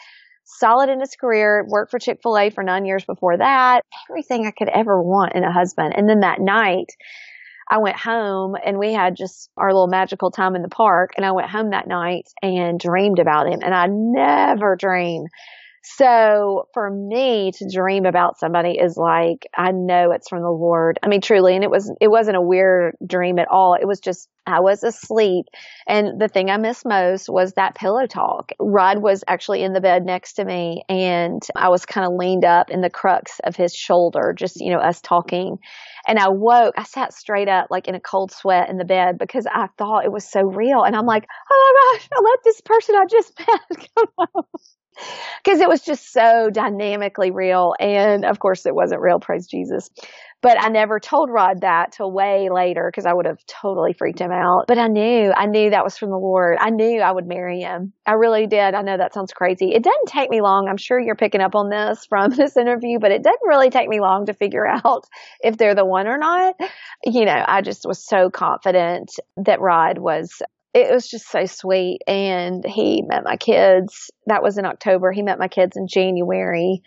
solid 0.45 0.89
in 0.89 0.99
his 0.99 1.15
career, 1.15 1.65
worked 1.67 1.91
for 1.91 1.99
Chick-fil-A 1.99 2.49
for 2.49 2.63
nine 2.63 2.85
years 2.85 3.05
before 3.05 3.37
that, 3.37 3.81
everything 4.09 4.45
I 4.45 4.51
could 4.51 4.69
ever 4.69 5.01
want 5.01 5.33
in 5.35 5.43
a 5.43 5.51
husband. 5.51 5.93
And 5.95 6.09
then 6.09 6.21
that 6.21 6.39
night, 6.39 6.91
I 7.71 7.77
went 7.77 7.97
home 7.97 8.55
and 8.65 8.79
we 8.79 8.93
had 8.93 9.15
just 9.15 9.51
our 9.55 9.71
little 9.71 9.87
magical 9.87 10.31
time 10.31 10.55
in 10.55 10.63
the 10.63 10.69
park. 10.69 11.11
And 11.15 11.25
I 11.25 11.31
went 11.31 11.49
home 11.49 11.69
that 11.69 11.87
night 11.87 12.27
and 12.41 12.79
dreamed 12.79 13.19
about 13.19 13.47
him. 13.47 13.59
And 13.63 13.75
I 13.75 13.87
never 13.89 14.75
dream 14.75 15.25
so 15.97 16.67
for 16.73 16.89
me 16.89 17.51
to 17.51 17.67
dream 17.73 18.05
about 18.05 18.37
somebody 18.37 18.77
is 18.77 18.95
like, 18.95 19.47
I 19.57 19.71
know 19.71 20.11
it's 20.11 20.29
from 20.29 20.43
the 20.43 20.49
Lord. 20.49 20.99
I 21.01 21.07
mean, 21.07 21.19
truly. 21.19 21.55
And 21.55 21.63
it 21.63 21.69
was, 21.71 21.91
it 21.99 22.09
wasn't 22.09 22.37
a 22.37 22.41
weird 22.41 22.95
dream 23.05 23.39
at 23.39 23.47
all. 23.49 23.73
It 23.73 23.87
was 23.87 23.99
just, 23.99 24.29
I 24.45 24.59
was 24.59 24.83
asleep. 24.83 25.45
And 25.87 26.21
the 26.21 26.27
thing 26.27 26.51
I 26.51 26.57
missed 26.57 26.85
most 26.85 27.27
was 27.27 27.53
that 27.53 27.73
pillow 27.73 28.05
talk. 28.05 28.51
Rod 28.59 29.01
was 29.01 29.23
actually 29.27 29.63
in 29.63 29.73
the 29.73 29.81
bed 29.81 30.05
next 30.05 30.33
to 30.33 30.45
me 30.45 30.83
and 30.87 31.41
I 31.55 31.69
was 31.69 31.87
kind 31.87 32.05
of 32.05 32.13
leaned 32.17 32.45
up 32.45 32.69
in 32.69 32.81
the 32.81 32.89
crux 32.91 33.39
of 33.43 33.55
his 33.55 33.73
shoulder, 33.73 34.35
just, 34.37 34.61
you 34.61 34.71
know, 34.71 34.79
us 34.79 35.01
talking. 35.01 35.57
And 36.07 36.19
I 36.19 36.29
woke, 36.29 36.75
I 36.77 36.83
sat 36.83 37.13
straight 37.13 37.49
up 37.49 37.67
like 37.71 37.87
in 37.87 37.95
a 37.95 37.99
cold 37.99 38.31
sweat 38.31 38.69
in 38.69 38.77
the 38.77 38.85
bed 38.85 39.17
because 39.17 39.47
I 39.51 39.67
thought 39.77 40.05
it 40.05 40.11
was 40.11 40.29
so 40.29 40.41
real. 40.41 40.83
And 40.83 40.95
I'm 40.95 41.07
like, 41.07 41.25
oh 41.51 41.73
my 41.91 41.97
gosh, 41.97 42.09
I 42.13 42.21
let 42.21 42.39
this 42.43 42.61
person 42.61 42.95
I 42.95 43.05
just 43.09 43.39
met 43.47 43.87
come 43.97 44.43
because 45.43 45.59
it 45.59 45.67
was 45.67 45.81
just 45.81 46.11
so 46.11 46.49
dynamically 46.51 47.31
real. 47.31 47.73
And 47.79 48.25
of 48.25 48.39
course, 48.39 48.65
it 48.65 48.75
wasn't 48.75 49.01
real. 49.01 49.19
Praise 49.19 49.47
Jesus. 49.47 49.89
But 50.41 50.61
I 50.61 50.69
never 50.69 51.01
told 51.01 51.29
Rod 51.29 51.61
that 51.61 51.91
till 51.91 52.11
way 52.11 52.49
later 52.49 52.89
because 52.89 53.05
I 53.05 53.11
would 53.11 53.25
have 53.25 53.45
totally 53.45 53.91
freaked 53.91 54.19
him 54.19 54.31
out. 54.31 54.65
But 54.69 54.77
I 54.77 54.87
knew, 54.87 55.33
I 55.35 55.47
knew 55.47 55.71
that 55.71 55.83
was 55.83 55.97
from 55.97 56.11
the 56.11 56.17
Lord. 56.17 56.57
I 56.61 56.69
knew 56.69 57.01
I 57.01 57.11
would 57.11 57.27
marry 57.27 57.59
him. 57.59 57.91
I 58.05 58.13
really 58.13 58.47
did. 58.47 58.73
I 58.73 58.81
know 58.81 58.95
that 58.95 59.13
sounds 59.13 59.33
crazy. 59.33 59.73
It 59.73 59.83
doesn't 59.83 60.07
take 60.07 60.29
me 60.29 60.41
long. 60.41 60.67
I'm 60.69 60.77
sure 60.77 60.97
you're 60.97 61.15
picking 61.15 61.41
up 61.41 61.55
on 61.55 61.69
this 61.69 62.05
from 62.05 62.31
this 62.37 62.55
interview, 62.55 62.99
but 62.99 63.11
it 63.11 63.21
doesn't 63.21 63.47
really 63.47 63.69
take 63.69 63.89
me 63.89 63.99
long 63.99 64.27
to 64.27 64.33
figure 64.33 64.65
out 64.85 65.05
if 65.41 65.57
they're 65.57 65.75
the 65.75 65.85
one 65.85 66.07
or 66.07 66.17
not. 66.17 66.55
You 67.03 67.25
know, 67.25 67.43
I 67.45 67.61
just 67.61 67.85
was 67.85 68.01
so 68.01 68.29
confident 68.29 69.11
that 69.35 69.59
Rod 69.59 69.97
was 69.97 70.41
it 70.73 70.91
was 70.91 71.07
just 71.07 71.29
so 71.29 71.45
sweet. 71.45 71.99
And 72.07 72.63
he 72.65 73.01
met 73.01 73.23
my 73.23 73.37
kids. 73.37 74.11
That 74.27 74.43
was 74.43 74.57
in 74.57 74.65
October. 74.65 75.11
He 75.11 75.23
met 75.23 75.39
my 75.39 75.47
kids 75.47 75.75
in 75.75 75.87
January. 75.87 76.81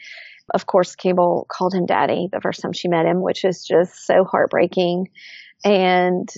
Of 0.54 0.66
course, 0.66 0.94
Campbell 0.96 1.46
called 1.48 1.74
him 1.74 1.86
daddy 1.86 2.28
the 2.30 2.40
first 2.40 2.60
time 2.60 2.72
she 2.72 2.88
met 2.88 3.06
him, 3.06 3.22
which 3.22 3.44
is 3.44 3.64
just 3.64 4.06
so 4.06 4.24
heartbreaking 4.24 5.08
and 5.64 6.28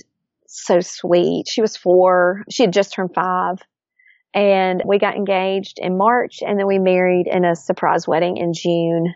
so 0.47 0.79
sweet. 0.79 1.47
She 1.47 1.61
was 1.61 1.77
four. 1.77 2.43
She 2.49 2.63
had 2.63 2.73
just 2.73 2.93
turned 2.93 3.13
five. 3.13 3.59
And 4.33 4.81
we 4.85 4.99
got 4.99 5.15
engaged 5.15 5.79
in 5.79 5.97
March 5.97 6.39
and 6.45 6.59
then 6.59 6.67
we 6.67 6.77
married 6.77 7.27
in 7.27 7.45
a 7.45 7.55
surprise 7.55 8.07
wedding 8.07 8.37
in 8.37 8.53
June. 8.53 9.13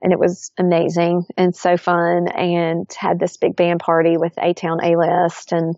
And 0.00 0.12
it 0.12 0.18
was 0.18 0.50
amazing 0.58 1.26
and 1.36 1.54
so 1.54 1.76
fun 1.76 2.26
and 2.28 2.90
had 2.96 3.20
this 3.20 3.36
big 3.36 3.54
band 3.54 3.80
party 3.80 4.16
with 4.16 4.32
A 4.38 4.54
Town 4.54 4.78
A 4.82 4.96
List 4.96 5.52
and 5.52 5.76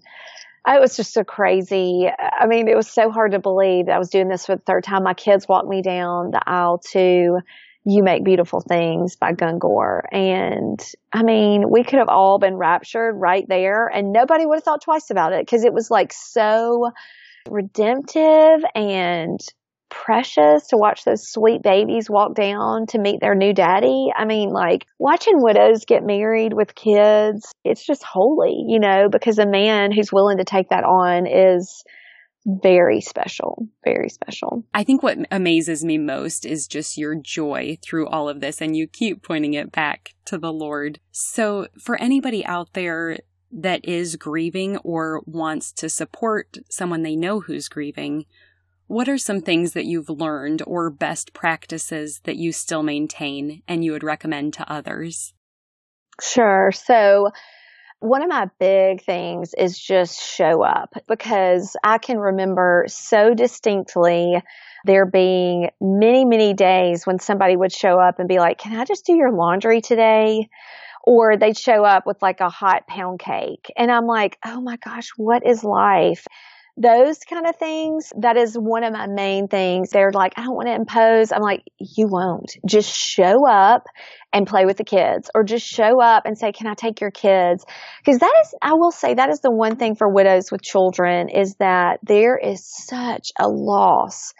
it 0.67 0.81
was 0.81 0.97
just 0.97 1.13
so 1.13 1.25
crazy. 1.25 2.09
I 2.09 2.47
mean, 2.47 2.69
it 2.69 2.77
was 2.77 2.91
so 2.91 3.11
hard 3.11 3.33
to 3.33 3.39
believe 3.39 3.89
I 3.89 3.99
was 3.99 4.11
doing 4.11 4.29
this 4.29 4.47
for 4.47 4.57
the 4.57 4.63
third 4.63 4.85
time. 4.85 5.03
My 5.03 5.15
kids 5.15 5.47
walked 5.49 5.69
me 5.69 5.83
down 5.83 6.31
the 6.31 6.41
aisle 6.47 6.79
to 6.93 7.39
You 7.85 8.03
Make 8.03 8.25
Beautiful 8.25 8.61
Things 8.61 9.17
by 9.17 9.33
Gungor. 9.33 10.03
And 10.11 10.81
I 11.13 11.23
mean, 11.23 11.71
we 11.71 11.85
could 11.85 11.99
have 11.99 12.09
all 12.09 12.39
been 12.39 12.57
raptured 12.57 13.17
right 13.17 13.47
there 13.49 13.87
and 13.89 14.13
nobody 14.13 14.47
would 14.47 14.57
have 14.57 14.65
thought 14.65 14.83
twice 14.83 15.11
about 15.11 15.33
it 15.33 15.45
because 15.45 15.65
it 15.65 15.75
was 15.75 15.91
like 15.91 16.13
so 16.13 16.91
redemptive 17.51 18.65
and 18.75 19.41
precious 19.89 20.69
to 20.69 20.77
watch 20.77 21.05
those 21.05 21.29
sweet 21.29 21.63
babies 21.63 22.11
walk 22.11 22.35
down 22.35 22.87
to 22.87 22.99
meet 22.99 23.21
their 23.21 23.35
new 23.35 23.53
daddy. 23.53 24.09
I 24.15 24.25
mean, 24.25 24.51
like 24.51 24.87
watching 24.99 25.43
widows 25.43 25.85
get 25.85 26.05
married 26.05 26.53
with 26.53 26.75
kids, 26.75 27.53
it's 27.65 27.85
just 27.85 28.03
holy, 28.03 28.65
you 28.67 28.81
know, 28.81 29.09
because 29.11 29.39
a 29.39 29.47
man 29.47 29.93
who's 29.93 30.13
willing 30.13 30.39
to 30.39 30.45
take 30.45 30.71
that 30.71 30.85
on 30.85 31.27
is 31.27 31.85
very 32.47 33.01
special, 33.01 33.69
very 33.85 34.09
special. 34.09 34.65
I 34.75 34.85
think 34.85 35.03
what 35.03 35.19
amazes 35.31 35.85
me 35.85 35.97
most 35.97 36.45
is 36.45 36.67
just 36.67 36.99
your 36.99 37.15
joy 37.15 37.79
through 37.83 38.07
all 38.09 38.29
of 38.29 38.41
this, 38.41 38.61
and 38.61 38.77
you 38.77 38.87
keep 38.87 39.23
pointing 39.23 39.55
it 39.55 39.73
back 39.73 40.15
to 40.27 40.37
the 40.37 40.53
Lord. 40.53 41.01
So, 41.11 41.69
for 41.81 41.97
anybody 42.01 42.45
out 42.45 42.75
there 42.75 43.19
that 43.51 43.85
is 43.85 44.17
grieving 44.17 44.77
or 44.79 45.23
wants 45.27 45.73
to 45.73 45.89
support 45.89 46.59
someone 46.69 47.03
they 47.03 47.17
know 47.17 47.41
who's 47.41 47.69
grieving, 47.69 48.27
what 48.87 49.09
are 49.09 49.19
some 49.19 49.41
things 49.41 49.73
that 49.73 49.87
you've 49.87 50.11
learned 50.11 50.63
or 50.67 50.91
best 50.91 51.33
practices 51.33 52.21
that 52.25 52.37
you 52.37 52.53
still 52.53 52.83
maintain 52.83 53.63
and 53.67 53.85
you 53.85 53.93
would 53.93 54.05
recommend 54.05 54.55
to 54.55 54.71
others? 54.71 55.33
Sure. 56.21 56.71
So, 56.73 57.31
one 58.01 58.23
of 58.23 58.29
my 58.29 58.51
big 58.61 59.03
things 59.03 59.55
is 59.57 59.79
just 59.79 60.23
show 60.23 60.63
up 60.63 60.95
because 61.09 61.75
I 61.83 61.97
can 61.97 62.19
remember 62.19 62.85
so 62.87 63.33
distinctly 63.33 64.43
there 64.85 65.07
being 65.07 65.71
many, 65.81 66.27
many 66.27 66.53
days 66.53 67.07
when 67.07 67.19
somebody 67.19 67.57
would 67.57 67.73
show 67.73 67.99
up 67.99 68.19
and 68.19 68.29
be 68.29 68.39
like, 68.39 68.59
Can 68.59 68.77
I 68.79 68.85
just 68.85 69.07
do 69.07 69.15
your 69.15 69.33
laundry 69.33 69.81
today? 69.81 70.49
Or 71.03 71.37
they'd 71.37 71.57
show 71.57 71.85
up 71.85 72.07
with 72.07 72.21
like 72.21 72.41
a 72.41 72.51
hot 72.51 72.87
pound 72.87 73.21
cake. 73.21 73.73
And 73.77 73.91
I'm 73.91 74.07
like, 74.07 74.39
Oh 74.45 74.61
my 74.61 74.77
gosh, 74.77 75.09
what 75.17 75.47
is 75.47 75.65
life? 75.65 76.27
Those 76.77 77.19
kind 77.21 77.47
of 77.47 77.57
things, 77.57 78.13
that 78.19 78.37
is 78.37 78.57
one 78.57 78.83
of 78.83 78.93
my 78.93 79.07
main 79.07 79.47
things. 79.47 79.91
They're 79.91 80.11
like, 80.11 80.35
I 80.37 80.43
don't 80.43 80.57
want 80.57 80.67
to 80.69 80.75
impose. 80.75 81.31
I'm 81.31 81.41
like, 81.43 81.63
you 81.79 82.09
won't. 82.09 82.57
Just 82.67 82.95
show 82.95 83.49
up 83.49 83.85
and 84.33 84.47
play 84.47 84.67
with 84.67 84.77
the 84.77 84.85
kids 84.85 85.31
or 85.35 85.45
just 85.45 85.65
show 85.65 86.01
up 86.03 86.27
and 86.27 86.37
say, 86.37 86.51
can 86.51 86.67
I 86.67 86.75
take 86.75 87.01
your 87.01 87.13
kids? 87.13 87.65
Because 88.05 88.19
that 88.19 88.35
is, 88.43 88.55
I 88.61 88.75
will 88.75 88.91
say 88.91 89.15
that 89.15 89.31
is 89.31 89.41
the 89.41 89.53
one 89.53 89.77
thing 89.77 89.95
for 89.95 90.09
widows 90.09 90.51
with 90.51 90.63
children 90.63 91.29
is 91.29 91.55
that 91.57 92.01
there 92.03 92.37
is 92.37 92.65
such 92.67 93.31
a 93.39 93.49
loss 93.49 94.35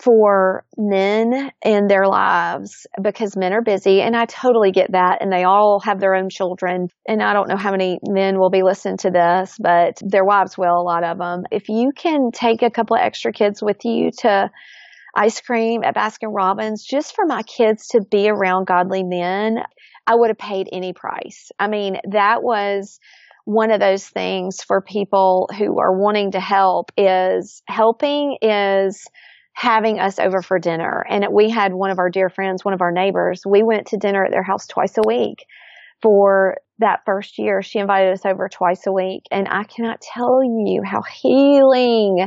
for 0.00 0.64
men 0.76 1.50
in 1.64 1.86
their 1.86 2.06
lives 2.06 2.86
because 3.00 3.36
men 3.36 3.52
are 3.52 3.62
busy 3.62 4.02
and 4.02 4.16
I 4.16 4.26
totally 4.26 4.72
get 4.72 4.92
that 4.92 5.22
and 5.22 5.32
they 5.32 5.44
all 5.44 5.80
have 5.80 6.00
their 6.00 6.14
own 6.14 6.30
children 6.30 6.88
and 7.06 7.22
I 7.22 7.32
don't 7.32 7.48
know 7.48 7.56
how 7.56 7.70
many 7.70 8.00
men 8.02 8.38
will 8.38 8.50
be 8.50 8.62
listening 8.62 8.96
to 8.98 9.10
this 9.10 9.56
but 9.60 9.98
their 10.02 10.24
wives 10.24 10.58
will 10.58 10.74
a 10.74 10.82
lot 10.82 11.04
of 11.04 11.18
them 11.18 11.44
if 11.52 11.68
you 11.68 11.92
can 11.96 12.30
take 12.32 12.62
a 12.62 12.70
couple 12.70 12.96
of 12.96 13.02
extra 13.02 13.32
kids 13.32 13.62
with 13.62 13.84
you 13.84 14.10
to 14.18 14.50
ice 15.16 15.40
cream 15.40 15.84
at 15.84 15.94
Baskin 15.94 16.34
Robbins 16.34 16.84
just 16.84 17.14
for 17.14 17.24
my 17.24 17.42
kids 17.42 17.88
to 17.88 18.00
be 18.00 18.28
around 18.28 18.66
godly 18.66 19.04
men 19.04 19.58
I 20.06 20.16
would 20.16 20.28
have 20.28 20.38
paid 20.38 20.68
any 20.70 20.92
price. 20.92 21.50
I 21.58 21.68
mean 21.68 21.98
that 22.10 22.42
was 22.42 22.98
one 23.44 23.70
of 23.70 23.80
those 23.80 24.06
things 24.06 24.62
for 24.62 24.80
people 24.80 25.48
who 25.56 25.78
are 25.78 25.98
wanting 25.98 26.32
to 26.32 26.40
help 26.40 26.90
is 26.96 27.62
helping 27.66 28.38
is 28.40 29.06
having 29.54 30.00
us 30.00 30.18
over 30.18 30.42
for 30.42 30.58
dinner. 30.58 31.06
And 31.08 31.26
we 31.32 31.48
had 31.48 31.72
one 31.72 31.90
of 31.90 31.98
our 31.98 32.10
dear 32.10 32.28
friends, 32.28 32.64
one 32.64 32.74
of 32.74 32.82
our 32.82 32.92
neighbors, 32.92 33.42
we 33.46 33.62
went 33.62 33.86
to 33.88 33.96
dinner 33.96 34.24
at 34.24 34.32
their 34.32 34.42
house 34.42 34.66
twice 34.66 34.98
a 34.98 35.06
week 35.06 35.46
for 36.02 36.58
that 36.80 37.00
first 37.06 37.38
year. 37.38 37.62
She 37.62 37.78
invited 37.78 38.12
us 38.12 38.26
over 38.26 38.48
twice 38.48 38.84
a 38.86 38.92
week 38.92 39.22
and 39.30 39.46
I 39.48 39.62
cannot 39.62 40.00
tell 40.00 40.40
you 40.42 40.82
how 40.84 41.02
healing, 41.02 42.26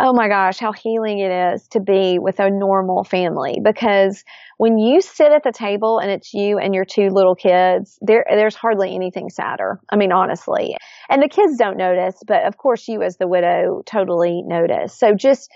oh 0.00 0.12
my 0.12 0.26
gosh, 0.26 0.58
how 0.58 0.72
healing 0.72 1.20
it 1.20 1.30
is 1.54 1.68
to 1.68 1.80
be 1.80 2.18
with 2.18 2.40
a 2.40 2.50
normal 2.50 3.04
family 3.04 3.60
because 3.62 4.24
when 4.58 4.76
you 4.76 5.00
sit 5.00 5.30
at 5.30 5.44
the 5.44 5.52
table 5.52 6.00
and 6.00 6.10
it's 6.10 6.34
you 6.34 6.58
and 6.58 6.74
your 6.74 6.84
two 6.84 7.08
little 7.10 7.36
kids, 7.36 7.98
there, 8.02 8.26
there's 8.28 8.56
hardly 8.56 8.94
anything 8.96 9.30
sadder. 9.30 9.80
I 9.88 9.96
mean, 9.96 10.10
honestly. 10.10 10.76
And 11.08 11.22
the 11.22 11.28
kids 11.28 11.56
don't 11.56 11.76
notice, 11.76 12.16
but 12.26 12.46
of 12.46 12.56
course 12.56 12.88
you 12.88 13.02
as 13.02 13.16
the 13.16 13.28
widow 13.28 13.82
totally 13.86 14.42
notice. 14.44 14.98
So 14.98 15.14
just 15.14 15.50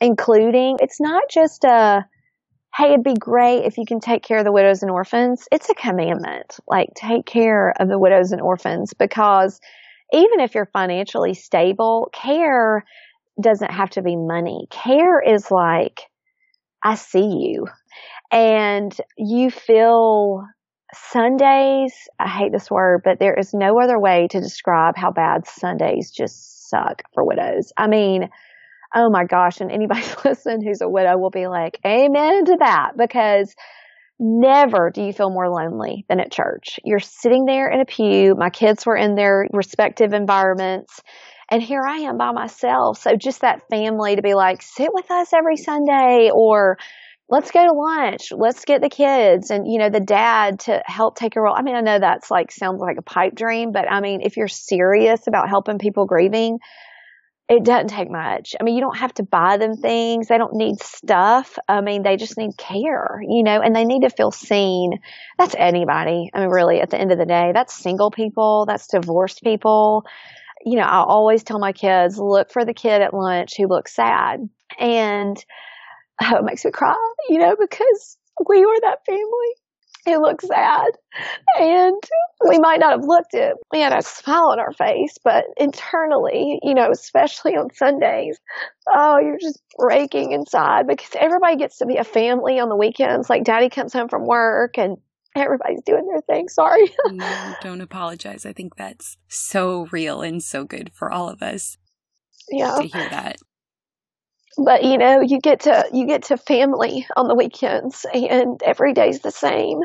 including, 0.00 0.76
it's 0.80 1.00
not 1.00 1.24
just 1.30 1.64
a, 1.64 2.06
hey, 2.74 2.92
it'd 2.92 3.04
be 3.04 3.14
great 3.14 3.64
if 3.64 3.78
you 3.78 3.84
can 3.86 4.00
take 4.00 4.22
care 4.22 4.38
of 4.38 4.44
the 4.44 4.52
widows 4.52 4.82
and 4.82 4.90
orphans. 4.90 5.46
It's 5.50 5.70
a 5.70 5.74
commandment. 5.74 6.58
Like, 6.66 6.90
take 6.94 7.26
care 7.26 7.72
of 7.78 7.88
the 7.88 7.98
widows 7.98 8.32
and 8.32 8.40
orphans 8.40 8.94
because 8.94 9.60
even 10.12 10.40
if 10.40 10.54
you're 10.54 10.66
financially 10.66 11.34
stable, 11.34 12.08
care 12.12 12.84
doesn't 13.40 13.70
have 13.70 13.90
to 13.90 14.02
be 14.02 14.16
money. 14.16 14.66
Care 14.70 15.20
is 15.20 15.50
like, 15.50 16.00
I 16.82 16.94
see 16.94 17.26
you 17.26 17.66
and 18.30 18.96
you 19.16 19.50
feel 19.50 20.44
Sundays, 20.94 21.94
I 22.18 22.28
hate 22.28 22.52
this 22.52 22.70
word, 22.70 23.02
but 23.04 23.18
there 23.18 23.34
is 23.34 23.52
no 23.52 23.78
other 23.80 23.98
way 23.98 24.28
to 24.30 24.40
describe 24.40 24.96
how 24.96 25.10
bad 25.10 25.46
Sundays 25.46 26.10
just 26.10 26.68
suck 26.70 27.02
for 27.14 27.24
widows. 27.24 27.72
I 27.76 27.88
mean, 27.88 28.28
oh 28.94 29.10
my 29.10 29.24
gosh, 29.24 29.60
and 29.60 29.70
anybody 29.70 30.06
listening 30.24 30.62
who's 30.62 30.80
a 30.80 30.88
widow 30.88 31.18
will 31.18 31.30
be 31.30 31.46
like, 31.46 31.78
amen 31.86 32.44
to 32.46 32.56
that 32.60 32.92
because 32.96 33.54
never 34.18 34.90
do 34.92 35.02
you 35.02 35.12
feel 35.12 35.30
more 35.30 35.48
lonely 35.48 36.04
than 36.08 36.20
at 36.20 36.32
church. 36.32 36.80
You're 36.84 36.98
sitting 36.98 37.44
there 37.44 37.70
in 37.70 37.80
a 37.80 37.84
pew. 37.84 38.34
My 38.36 38.50
kids 38.50 38.84
were 38.84 38.96
in 38.96 39.14
their 39.14 39.46
respective 39.52 40.12
environments 40.12 41.00
and 41.50 41.62
here 41.62 41.82
I 41.86 41.98
am 42.00 42.18
by 42.18 42.32
myself. 42.32 42.98
So 42.98 43.16
just 43.16 43.40
that 43.40 43.68
family 43.70 44.16
to 44.16 44.22
be 44.22 44.34
like, 44.34 44.60
sit 44.62 44.90
with 44.92 45.10
us 45.10 45.32
every 45.32 45.56
Sunday 45.56 46.30
or 46.32 46.76
let's 47.30 47.50
go 47.50 47.64
to 47.64 47.72
lunch. 47.72 48.32
Let's 48.32 48.64
get 48.64 48.82
the 48.82 48.90
kids 48.90 49.50
and, 49.50 49.66
you 49.66 49.78
know, 49.78 49.88
the 49.88 50.00
dad 50.00 50.60
to 50.60 50.82
help 50.84 51.16
take 51.16 51.36
a 51.36 51.40
role. 51.40 51.54
I 51.56 51.62
mean, 51.62 51.74
I 51.74 51.80
know 51.80 51.98
that's 51.98 52.30
like, 52.30 52.52
sounds 52.52 52.80
like 52.80 52.98
a 52.98 53.02
pipe 53.02 53.34
dream, 53.34 53.72
but 53.72 53.90
I 53.90 54.00
mean, 54.00 54.20
if 54.22 54.36
you're 54.36 54.48
serious 54.48 55.26
about 55.26 55.48
helping 55.48 55.78
people 55.78 56.06
grieving, 56.06 56.58
it 57.48 57.64
doesn't 57.64 57.88
take 57.88 58.10
much. 58.10 58.54
I 58.60 58.62
mean, 58.62 58.74
you 58.74 58.82
don't 58.82 58.98
have 58.98 59.14
to 59.14 59.22
buy 59.22 59.56
them 59.56 59.74
things. 59.74 60.28
They 60.28 60.36
don't 60.36 60.54
need 60.54 60.82
stuff. 60.82 61.58
I 61.66 61.80
mean, 61.80 62.02
they 62.02 62.16
just 62.16 62.36
need 62.36 62.58
care, 62.58 63.22
you 63.26 63.42
know, 63.42 63.62
and 63.62 63.74
they 63.74 63.86
need 63.86 64.02
to 64.02 64.10
feel 64.10 64.30
seen. 64.30 65.00
That's 65.38 65.54
anybody. 65.56 66.30
I 66.34 66.40
mean, 66.40 66.50
really, 66.50 66.80
at 66.80 66.90
the 66.90 67.00
end 67.00 67.10
of 67.10 67.18
the 67.18 67.24
day, 67.24 67.52
that's 67.54 67.72
single 67.72 68.10
people, 68.10 68.66
that's 68.66 68.88
divorced 68.88 69.42
people. 69.42 70.04
You 70.64 70.76
know, 70.76 70.82
I 70.82 71.02
always 71.02 71.42
tell 71.42 71.58
my 71.58 71.72
kids, 71.72 72.18
look 72.18 72.50
for 72.50 72.66
the 72.66 72.74
kid 72.74 73.00
at 73.00 73.14
lunch 73.14 73.56
who 73.56 73.66
looks 73.66 73.94
sad. 73.94 74.46
And 74.78 75.42
oh, 76.22 76.36
it 76.38 76.44
makes 76.44 76.66
me 76.66 76.70
cry, 76.70 76.96
you 77.30 77.38
know, 77.38 77.56
because 77.58 78.18
we 78.46 78.66
were 78.66 78.80
that 78.82 79.06
family 79.06 79.54
it 80.12 80.20
looked 80.20 80.42
sad. 80.42 80.90
And 81.58 82.02
we 82.48 82.58
might 82.58 82.80
not 82.80 82.92
have 82.92 83.04
looked 83.04 83.34
it. 83.34 83.54
We 83.72 83.80
had 83.80 83.96
a 83.96 84.02
smile 84.02 84.50
on 84.52 84.60
our 84.60 84.72
face, 84.72 85.16
but 85.22 85.44
internally, 85.56 86.58
you 86.62 86.74
know, 86.74 86.90
especially 86.90 87.52
on 87.52 87.72
Sundays, 87.74 88.38
oh, 88.92 89.18
you're 89.18 89.38
just 89.38 89.60
breaking 89.78 90.32
inside 90.32 90.86
because 90.86 91.10
everybody 91.18 91.56
gets 91.56 91.78
to 91.78 91.86
be 91.86 91.96
a 91.96 92.04
family 92.04 92.60
on 92.60 92.68
the 92.68 92.76
weekends. 92.76 93.28
Like 93.28 93.44
daddy 93.44 93.68
comes 93.68 93.92
home 93.92 94.08
from 94.08 94.26
work 94.26 94.78
and 94.78 94.98
everybody's 95.34 95.82
doing 95.84 96.06
their 96.06 96.22
thing. 96.22 96.48
Sorry. 96.48 96.90
no, 97.06 97.54
don't 97.62 97.80
apologize. 97.80 98.46
I 98.46 98.52
think 98.52 98.76
that's 98.76 99.16
so 99.28 99.86
real 99.90 100.22
and 100.22 100.42
so 100.42 100.64
good 100.64 100.90
for 100.94 101.10
all 101.10 101.28
of 101.28 101.42
us. 101.42 101.76
Yeah. 102.50 102.76
To 102.76 102.86
hear 102.86 103.08
that 103.10 103.36
but 104.64 104.84
you 104.84 104.98
know 104.98 105.20
you 105.20 105.40
get 105.40 105.60
to 105.60 105.88
you 105.92 106.06
get 106.06 106.22
to 106.24 106.36
family 106.36 107.06
on 107.16 107.28
the 107.28 107.34
weekends 107.34 108.04
and 108.12 108.60
every 108.64 108.92
day's 108.92 109.20
the 109.20 109.30
same 109.30 109.80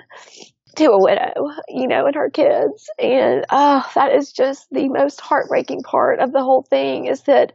to 0.75 0.85
a 0.85 1.01
widow 1.01 1.33
you 1.69 1.87
know 1.87 2.05
and 2.05 2.15
her 2.15 2.29
kids. 2.29 2.89
And 2.99 3.45
oh 3.49 3.85
that 3.95 4.13
is 4.13 4.31
just 4.31 4.67
the 4.71 4.89
most 4.89 5.21
heartbreaking 5.21 5.83
part 5.83 6.19
of 6.19 6.31
the 6.31 6.43
whole 6.43 6.63
thing 6.63 7.05
is 7.05 7.21
that 7.23 7.53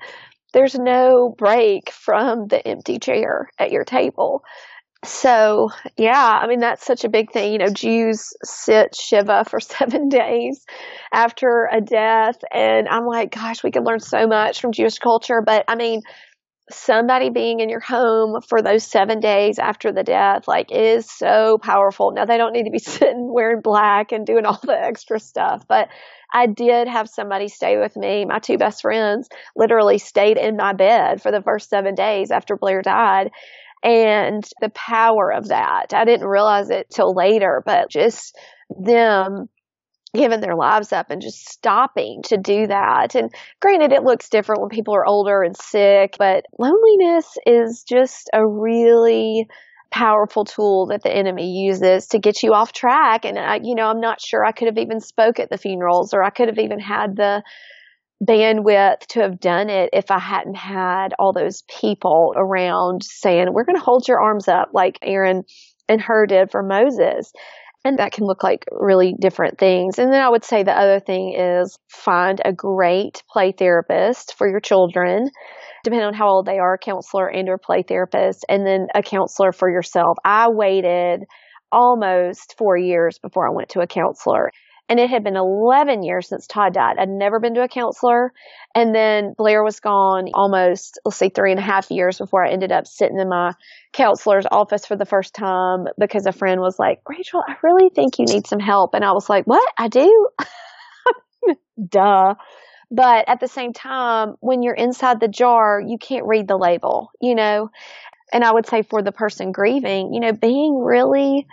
there's 0.55 0.77
no 0.77 1.35
break 1.37 1.91
from 1.91 2.47
the 2.47 2.66
empty 2.66 2.99
chair 2.99 3.51
at 3.59 3.71
your 3.73 3.85
table. 3.85 4.43
So 5.05 5.71
yeah 5.97 6.41
i 6.43 6.47
mean 6.47 6.61
that's 6.61 6.85
such 6.87 7.05
a 7.05 7.09
big 7.09 7.33
thing. 7.33 7.53
You 7.53 7.59
know 7.59 7.73
jews 7.73 8.33
sit 8.45 8.95
shiva 8.95 9.45
for 9.49 9.61
seven 9.61 10.09
days 10.09 10.64
after 11.12 11.69
a 11.73 11.81
death 11.81 12.37
and 12.53 12.89
i'm 12.89 13.07
like 13.07 13.33
gosh 13.33 13.62
we 13.64 13.71
can 13.71 13.85
learn 13.85 14.01
so 14.01 14.27
much 14.27 14.61
from 14.61 14.73
jewish 14.73 14.99
culture. 14.99 15.43
But 15.45 15.64
i 15.69 15.75
mean 15.75 16.03
somebody 16.71 17.31
being 17.31 17.61
in 17.61 17.69
your 17.69 17.81
home 17.81 18.41
for 18.43 18.62
those 18.62 18.85
seven 18.85 19.21
days 19.21 19.59
after 19.59 19.93
the 19.93 20.03
death, 20.03 20.47
like, 20.47 20.71
is 20.71 21.11
so 21.11 21.59
powerful. 21.59 22.11
Now, 22.11 22.25
they 22.25 22.37
don't 22.37 22.53
need 22.53 22.64
to 22.64 22.71
be 22.71 22.79
sitting 22.79 23.33
wearing 23.33 23.61
black 23.61 24.12
and 24.12 24.27
doing 24.27 24.45
all 24.45 24.61
the 24.62 24.79
extra 24.79 25.19
stuff, 25.19 25.66
but 25.69 25.89
I 26.33 26.47
did 26.47 26.89
have 26.89 27.09
somebody 27.09 27.49
stay 27.49 27.79
with 27.79 27.97
me. 27.97 28.25
My 28.25 28.39
two 28.39 28.59
best 28.59 28.83
friends 28.83 29.29
literally 29.57 29.99
stayed 29.99 30.37
in 30.37 30.57
my 30.57 30.73
bed 30.75 31.23
for 31.23 31.31
the 31.31 31.43
first 31.43 31.71
seven 31.71 31.95
days 31.95 32.31
after 32.31 32.57
Blair 32.57 32.83
died. 32.83 33.31
And 33.83 34.45
the 34.61 34.71
power 34.71 35.33
of 35.33 35.49
that, 35.49 35.95
I 35.95 36.05
didn't 36.05 36.27
realize 36.27 36.69
it 36.71 36.91
till 36.91 37.14
later, 37.14 37.62
but 37.64 37.89
just 37.89 38.37
them 38.69 39.49
giving 40.15 40.41
their 40.41 40.57
lives 40.57 40.93
up 40.93 41.11
and 41.11 41.21
just 41.21 41.49
stopping 41.49 42.23
to 42.23 42.37
do 42.37 42.67
that. 42.67 43.15
And 43.15 43.33
granted, 43.61 43.93
it 43.93 44.05
looks 44.05 44.29
different 44.29 44.63
when 44.63 44.71
people 44.71 44.95
are 44.95 45.07
older 45.07 45.43
and 45.43 45.57
sick, 45.57 46.17
but 46.19 46.45
loneliness 46.59 47.37
is 47.47 47.85
just 47.87 48.31
a 48.33 48.47
really 48.47 49.47
powerful 49.91 50.45
tool 50.45 50.87
that 50.87 51.03
the 51.03 51.15
enemy 51.15 51.63
uses 51.65 52.07
to 52.09 52.19
get 52.19 52.43
you 52.43 52.53
off 52.53 52.73
track. 52.73 53.25
And 53.25 53.39
I, 53.39 53.61
you 53.63 53.75
know, 53.75 53.87
I'm 53.87 54.01
not 54.01 54.21
sure 54.21 54.45
I 54.45 54.53
could 54.53 54.67
have 54.67 54.79
even 54.79 55.01
spoke 55.01 55.39
at 55.39 55.51
the 55.51 55.59
funerals 55.59 56.13
or 56.13 56.23
I 56.23 56.31
could 56.31 56.49
have 56.49 56.59
even 56.59 56.79
had 56.79 57.17
the 57.17 57.43
bandwidth 58.27 59.07
to 59.09 59.21
have 59.21 59.39
done 59.39 59.71
it 59.71 59.91
if 59.93 60.11
I 60.11 60.19
hadn't 60.19 60.57
had 60.57 61.15
all 61.19 61.33
those 61.33 61.63
people 61.81 62.35
around 62.37 63.03
saying, 63.05 63.53
we're 63.53 63.65
going 63.65 63.77
to 63.77 63.85
hold 63.85 64.09
your 64.09 64.21
arms 64.21 64.49
up 64.49 64.71
like 64.73 64.99
Aaron 65.03 65.45
and 65.89 66.01
Hur 66.01 66.27
did 66.27 66.51
for 66.51 66.63
Moses. 66.63 67.33
And 67.85 67.99
that 67.99 68.12
can 68.12 68.24
look 68.24 68.43
like 68.43 68.64
really 68.72 69.14
different 69.18 69.59
things. 69.59 69.99
And 69.99 70.12
then 70.12 70.20
I 70.20 70.29
would 70.29 70.45
say 70.45 70.62
the 70.62 70.79
other 70.79 71.01
thing 71.01 71.35
is 71.39 71.79
find 71.89 72.41
a 72.45 72.53
great 72.53 73.22
play 73.31 73.53
therapist 73.53 74.35
for 74.37 74.49
your 74.49 74.61
children, 74.61 75.31
depending 75.85 76.07
on 76.07 76.14
how 76.14 76.29
old 76.29 76.47
they 76.47 76.59
are, 76.59 76.76
counselor 76.76 77.29
and 77.29 77.49
or 77.49 77.57
play 77.57 77.83
therapist, 77.83 78.45
and 78.49 78.66
then 78.66 78.89
a 78.95 79.03
counselor 79.03 79.53
for 79.53 79.70
yourself. 79.70 80.18
I 80.24 80.49
waited 80.51 81.24
almost 81.70 82.57
four 82.59 82.76
years 82.76 83.18
before 83.18 83.49
I 83.49 83.55
went 83.55 83.70
to 83.70 83.81
a 83.81 83.87
counselor. 83.87 84.51
And 84.89 84.99
it 84.99 85.11
had 85.11 85.22
been 85.22 85.36
11 85.36 86.03
years 86.03 86.28
since 86.28 86.47
Todd 86.47 86.72
died. 86.72 86.97
I'd 86.99 87.09
never 87.09 87.41
been 87.41 87.55
to 87.55 87.62
a 87.62 87.68
counselor. 87.68 88.32
And 88.74 88.95
then 88.95 89.34
Blair 89.36 89.62
was 89.62 89.80
gone 89.80 90.28
almost, 90.32 90.99
let's 91.05 91.18
say, 91.18 91.28
three 91.28 91.51
and 91.51 91.61
a 91.61 91.62
half 91.62 91.91
years 91.91 92.18
before 92.18 92.45
I 92.45 92.51
ended 92.51 92.72
up 92.72 92.86
sitting 92.86 93.18
in 93.18 93.28
my 93.28 93.53
counselor's 93.93 94.47
office 94.51 94.86
for 94.86 94.97
the 94.97 95.05
first 95.05 95.34
time 95.34 95.86
because 95.99 96.26
a 96.26 96.32
friend 96.32 96.61
was 96.61 96.78
like, 96.78 97.01
Rachel, 97.09 97.43
I 97.47 97.57
really 97.62 97.91
think 97.91 98.18
you 98.18 98.24
need 98.24 98.47
some 98.47 98.61
help. 98.61 98.95
And 98.95 99.05
I 99.05 99.12
was 99.12 99.28
like, 99.28 99.45
what? 99.45 99.72
I 99.76 99.89
do? 99.89 100.28
Duh. 101.89 102.34
But 102.91 103.28
at 103.28 103.41
the 103.41 103.49
same 103.49 103.74
time, 103.74 104.36
when 104.41 104.62
you're 104.62 104.74
inside 104.74 105.20
the 105.20 105.28
jar, 105.28 105.82
you 105.84 105.99
can't 105.99 106.26
read 106.26 106.49
the 106.49 106.57
label, 106.57 107.11
you 107.20 107.34
know? 107.34 107.70
And 108.32 108.45
I 108.45 108.53
would 108.53 108.66
say 108.66 108.82
for 108.82 109.03
the 109.03 109.12
person 109.12 109.53
grieving, 109.53 110.12
you 110.14 110.20
know, 110.20 110.32
being 110.32 110.78
really 110.78 111.47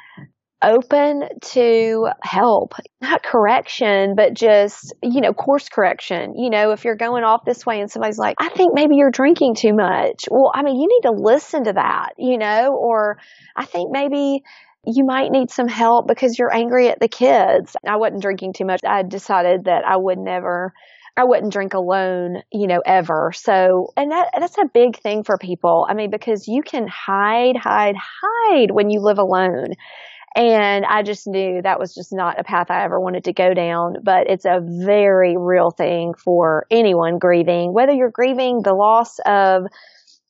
open 0.65 1.23
to 1.41 2.07
help, 2.21 2.73
not 3.01 3.23
correction, 3.23 4.15
but 4.15 4.33
just, 4.33 4.93
you 5.01 5.21
know, 5.21 5.33
course 5.33 5.69
correction. 5.69 6.33
You 6.35 6.49
know, 6.49 6.71
if 6.71 6.83
you're 6.83 6.95
going 6.95 7.23
off 7.23 7.45
this 7.45 7.65
way 7.65 7.79
and 7.79 7.89
somebody's 7.89 8.17
like, 8.17 8.35
I 8.39 8.49
think 8.49 8.73
maybe 8.73 8.95
you're 8.95 9.11
drinking 9.11 9.55
too 9.55 9.73
much. 9.73 10.25
Well, 10.29 10.51
I 10.53 10.63
mean, 10.63 10.79
you 10.79 10.87
need 10.87 11.07
to 11.07 11.15
listen 11.15 11.65
to 11.65 11.73
that, 11.73 12.13
you 12.17 12.37
know, 12.37 12.75
or 12.75 13.19
I 13.55 13.65
think 13.65 13.91
maybe 13.91 14.43
you 14.85 15.05
might 15.05 15.31
need 15.31 15.49
some 15.51 15.67
help 15.67 16.07
because 16.07 16.37
you're 16.37 16.53
angry 16.53 16.89
at 16.89 16.99
the 16.99 17.07
kids. 17.07 17.75
I 17.87 17.97
wasn't 17.97 18.21
drinking 18.21 18.53
too 18.53 18.65
much. 18.65 18.81
I 18.85 19.03
decided 19.03 19.65
that 19.65 19.83
I 19.85 19.97
would 19.97 20.19
never 20.19 20.73
I 21.17 21.23
wouldn't 21.23 21.53
drink 21.53 21.73
alone, 21.73 22.41
you 22.51 22.67
know, 22.67 22.81
ever. 22.85 23.31
So, 23.33 23.93
and 23.95 24.11
that, 24.11 24.31
that's 24.37 24.57
a 24.57 24.69
big 24.73 24.99
thing 24.99 25.23
for 25.23 25.37
people. 25.37 25.87
I 25.89 25.93
mean, 25.93 26.09
because 26.09 26.47
you 26.47 26.61
can 26.61 26.87
hide, 26.87 27.55
hide, 27.55 27.95
hide 27.95 28.69
when 28.71 28.89
you 28.89 28.99
live 28.99 29.17
alone. 29.17 29.67
And 30.35 30.85
I 30.85 31.01
just 31.01 31.27
knew 31.27 31.61
that 31.61 31.79
was 31.79 31.95
just 31.95 32.11
not 32.11 32.39
a 32.39 32.43
path 32.43 32.69
I 32.69 32.83
ever 32.83 32.99
wanted 32.99 33.23
to 33.25 33.33
go 33.33 33.53
down. 33.53 33.97
But 34.03 34.29
it's 34.29 34.45
a 34.45 34.59
very 34.61 35.37
real 35.37 35.71
thing 35.71 36.13
for 36.13 36.65
anyone 36.69 37.19
grieving, 37.19 37.73
whether 37.73 37.93
you're 37.93 38.11
grieving 38.11 38.61
the 38.61 38.73
loss 38.73 39.19
of 39.25 39.67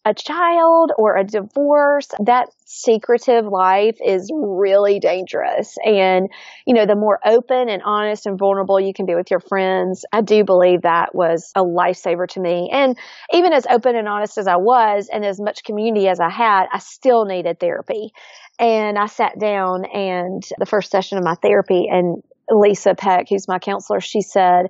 a 0.06 0.14
child 0.14 0.92
or 0.98 1.18
a 1.18 1.24
divorce, 1.24 2.08
that 2.24 2.50
secretive 2.66 3.46
life 3.46 3.98
is 4.06 4.32
really 4.34 5.00
dangerous. 5.00 5.76
And, 5.84 6.30
you 6.68 6.76
know, 6.76 6.86
the 6.86 6.96
more 6.96 7.20
open 7.26 7.70
and 7.70 7.82
honest 7.84 8.28
and 8.28 8.38
vulnerable 8.38 8.80
you 8.80 8.94
can 8.94 9.08
be 9.08 9.16
with 9.16 9.32
your 9.32 9.40
friends, 9.40 10.06
I 10.14 10.22
do 10.22 10.44
believe 10.44 10.84
that 10.84 11.16
was 11.16 11.52
a 11.56 11.64
lifesaver 11.64 12.28
to 12.30 12.40
me. 12.40 12.70
And 12.72 12.98
even 13.34 13.52
as 13.52 13.66
open 13.68 13.96
and 13.96 14.08
honest 14.08 14.38
as 14.38 14.48
I 14.48 14.58
was 14.58 15.10
and 15.12 15.26
as 15.26 15.42
much 15.42 15.64
community 15.64 16.08
as 16.08 16.20
I 16.20 16.30
had, 16.30 16.68
I 16.72 16.78
still 16.78 17.26
needed 17.26 17.60
therapy. 17.60 18.12
And 18.60 19.00
I 19.00 19.08
sat 19.08 19.40
down 19.40 19.86
and 19.86 20.44
the 20.60 20.68
first 20.68 20.92
session 20.92 21.18
of 21.18 21.24
my 21.24 21.36
therapy 21.42 21.88
and 21.90 22.22
Lisa 22.50 22.94
Peck, 22.94 23.28
who's 23.30 23.48
my 23.48 23.58
counselor, 23.58 24.00
she 24.00 24.22
said, 24.22 24.68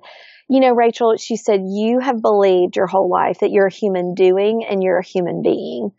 you 0.48 0.60
know, 0.60 0.72
Rachel, 0.72 1.16
she 1.16 1.36
said, 1.36 1.62
you 1.64 1.98
have 2.00 2.22
believed 2.22 2.76
your 2.76 2.86
whole 2.86 3.10
life 3.10 3.40
that 3.40 3.50
you're 3.50 3.66
a 3.66 3.72
human 3.72 4.14
doing 4.14 4.64
and 4.68 4.82
you're 4.82 4.98
a 4.98 5.04
human 5.04 5.42
being. 5.42 5.90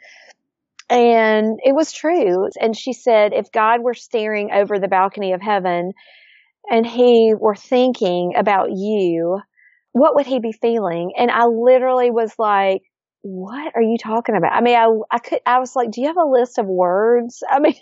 And 0.89 1.59
it 1.63 1.75
was 1.75 1.91
true. 1.91 2.47
And 2.59 2.75
she 2.75 2.93
said, 2.93 3.33
if 3.33 3.51
God 3.51 3.83
were 3.83 3.93
staring 3.93 4.51
over 4.53 4.79
the 4.79 4.87
balcony 4.87 5.33
of 5.33 5.41
heaven 5.41 5.91
and 6.69 6.85
he 6.85 7.33
were 7.37 7.55
thinking 7.55 8.33
about 8.37 8.69
you, 8.71 9.39
what 9.91 10.15
would 10.15 10.25
he 10.27 10.39
be 10.39 10.53
feeling? 10.53 11.11
And 11.17 11.29
I 11.29 11.45
literally 11.45 12.09
was 12.09 12.33
like, 12.39 12.83
what 13.21 13.73
are 13.75 13.81
you 13.81 13.97
talking 14.01 14.35
about? 14.37 14.53
I 14.53 14.61
mean, 14.61 14.75
I, 14.77 14.87
I 15.11 15.19
could, 15.19 15.39
I 15.45 15.59
was 15.59 15.75
like, 15.75 15.91
do 15.91 15.99
you 15.99 16.07
have 16.07 16.17
a 16.17 16.29
list 16.29 16.57
of 16.57 16.67
words? 16.67 17.43
I 17.49 17.59
mean, 17.59 17.75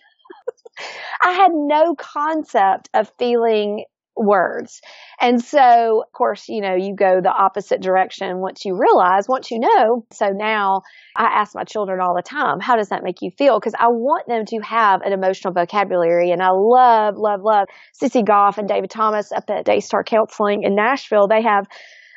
I 1.24 1.32
had 1.32 1.52
no 1.54 1.94
concept 1.96 2.90
of 2.94 3.12
feeling 3.20 3.86
words. 4.16 4.82
And 5.20 5.44
so, 5.44 6.04
of 6.06 6.12
course, 6.14 6.48
you 6.48 6.62
know, 6.62 6.76
you 6.76 6.96
go 6.96 7.22
the 7.22 7.32
opposite 7.32 7.82
direction 7.82 8.40
once 8.40 8.66
you 8.66 8.78
realize, 8.78 9.28
once 9.28 9.52
you 9.52 9.60
know. 9.60 10.06
So 10.12 10.28
now 10.30 10.82
I 11.16 11.26
ask 11.26 11.56
my 11.56 11.64
children 11.64 12.00
all 12.00 12.16
the 12.16 12.22
time, 12.22 12.60
how 12.60 12.76
does 12.76 12.90
that 12.90 13.04
make 13.04 13.22
you 13.22 13.32
feel? 13.38 13.60
Because 13.60 13.76
I 13.78 13.88
want 13.88 14.28
them 14.28 14.46
to 14.46 14.60
have 14.66 15.02
an 15.02 15.14
emotional 15.14 15.54
vocabulary. 15.54 16.32
And 16.32 16.42
I 16.42 16.50
love, 16.52 17.16
love, 17.18 17.42
love 17.44 17.68
Sissy 18.02 18.26
Goff 18.26 18.58
and 18.58 18.68
David 18.68 18.90
Thomas 18.90 19.32
up 19.32 19.50
at 19.50 19.66
Daystar 19.66 20.04
Counseling 20.04 20.64
in 20.64 20.76
Nashville. 20.76 21.28
They 21.28 21.44
have 21.44 21.68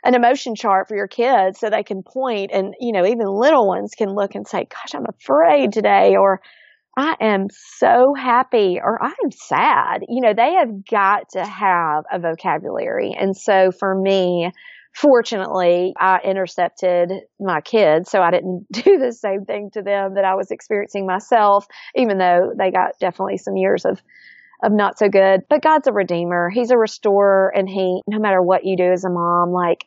an 0.04 0.14
emotion 0.14 0.54
chart 0.54 0.86
for 0.88 0.96
your 0.96 1.08
kids 1.08 1.58
so 1.58 1.68
they 1.68 1.82
can 1.82 2.02
point 2.02 2.50
and, 2.52 2.74
you 2.78 2.92
know, 2.92 3.04
even 3.04 3.26
little 3.26 3.66
ones 3.66 3.94
can 3.96 4.14
look 4.14 4.34
and 4.34 4.46
say, 4.46 4.66
gosh, 4.70 4.94
I'm 4.94 5.06
afraid 5.08 5.72
today 5.72 6.14
or 6.16 6.40
I 6.98 7.14
am 7.20 7.46
so 7.50 8.12
happy 8.12 8.80
or 8.82 9.00
I'm 9.00 9.30
sad. 9.30 10.04
You 10.08 10.20
know, 10.20 10.34
they 10.34 10.54
have 10.54 10.84
got 10.84 11.28
to 11.30 11.46
have 11.46 12.02
a 12.10 12.18
vocabulary. 12.18 13.14
And 13.16 13.36
so 13.36 13.70
for 13.70 13.94
me, 13.94 14.50
fortunately, 14.92 15.94
I 15.96 16.18
intercepted 16.24 17.12
my 17.38 17.60
kids, 17.60 18.10
so 18.10 18.20
I 18.20 18.32
didn't 18.32 18.66
do 18.72 18.98
the 18.98 19.12
same 19.12 19.44
thing 19.44 19.70
to 19.74 19.82
them 19.82 20.14
that 20.14 20.24
I 20.24 20.34
was 20.34 20.50
experiencing 20.50 21.06
myself, 21.06 21.68
even 21.94 22.18
though 22.18 22.52
they 22.58 22.72
got 22.72 22.98
definitely 22.98 23.36
some 23.38 23.56
years 23.56 23.84
of 23.84 24.02
of 24.60 24.72
not 24.72 24.98
so 24.98 25.08
good. 25.08 25.42
But 25.48 25.62
God's 25.62 25.86
a 25.86 25.92
redeemer. 25.92 26.50
He's 26.50 26.72
a 26.72 26.76
restorer 26.76 27.52
and 27.54 27.68
he 27.68 28.02
no 28.08 28.18
matter 28.18 28.42
what 28.42 28.64
you 28.64 28.76
do 28.76 28.90
as 28.90 29.04
a 29.04 29.08
mom, 29.08 29.52
like 29.52 29.86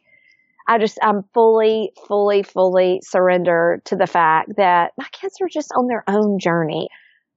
I 0.65 0.77
just, 0.77 0.97
I'm 1.03 1.23
fully, 1.33 1.91
fully, 2.07 2.43
fully 2.43 3.01
surrender 3.03 3.81
to 3.85 3.97
the 3.97 4.07
fact 4.07 4.55
that 4.55 4.93
my 4.97 5.07
kids 5.11 5.41
are 5.41 5.49
just 5.49 5.73
on 5.75 5.87
their 5.87 6.05
own 6.07 6.39
journey 6.39 6.87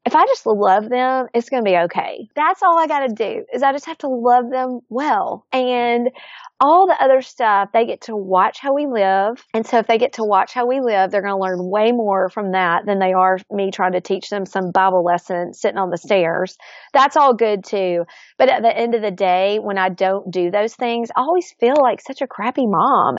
if 0.06 0.14
I 0.14 0.26
just 0.26 0.44
love 0.44 0.90
them, 0.90 1.28
it's 1.32 1.48
going 1.48 1.64
to 1.64 1.70
be 1.70 1.76
okay. 1.76 2.28
That's 2.36 2.62
all 2.62 2.78
I 2.78 2.86
got 2.86 3.06
to 3.06 3.14
do 3.14 3.44
is 3.52 3.62
I 3.62 3.72
just 3.72 3.86
have 3.86 3.96
to 3.98 4.08
love 4.08 4.50
them 4.50 4.80
well. 4.90 5.46
And 5.50 6.10
all 6.60 6.86
the 6.86 7.02
other 7.02 7.22
stuff, 7.22 7.70
they 7.72 7.86
get 7.86 8.02
to 8.02 8.16
watch 8.16 8.58
how 8.58 8.74
we 8.74 8.86
live. 8.86 9.42
And 9.54 9.66
so 9.66 9.78
if 9.78 9.86
they 9.86 9.96
get 9.96 10.14
to 10.14 10.24
watch 10.24 10.52
how 10.52 10.66
we 10.66 10.80
live, 10.80 11.10
they're 11.10 11.22
going 11.22 11.34
to 11.34 11.40
learn 11.40 11.70
way 11.70 11.92
more 11.92 12.28
from 12.28 12.52
that 12.52 12.84
than 12.84 12.98
they 12.98 13.14
are 13.14 13.38
me 13.50 13.70
trying 13.70 13.92
to 13.92 14.02
teach 14.02 14.28
them 14.28 14.44
some 14.44 14.72
Bible 14.72 15.02
lesson 15.02 15.54
sitting 15.54 15.78
on 15.78 15.90
the 15.90 15.96
stairs. 15.96 16.58
That's 16.92 17.16
all 17.16 17.34
good 17.34 17.64
too. 17.64 18.04
But 18.36 18.50
at 18.50 18.62
the 18.62 18.76
end 18.76 18.94
of 18.94 19.00
the 19.00 19.10
day, 19.10 19.58
when 19.58 19.78
I 19.78 19.88
don't 19.88 20.30
do 20.30 20.50
those 20.50 20.74
things, 20.74 21.08
I 21.16 21.22
always 21.22 21.54
feel 21.58 21.76
like 21.80 22.02
such 22.02 22.20
a 22.20 22.26
crappy 22.26 22.66
mom. 22.66 23.16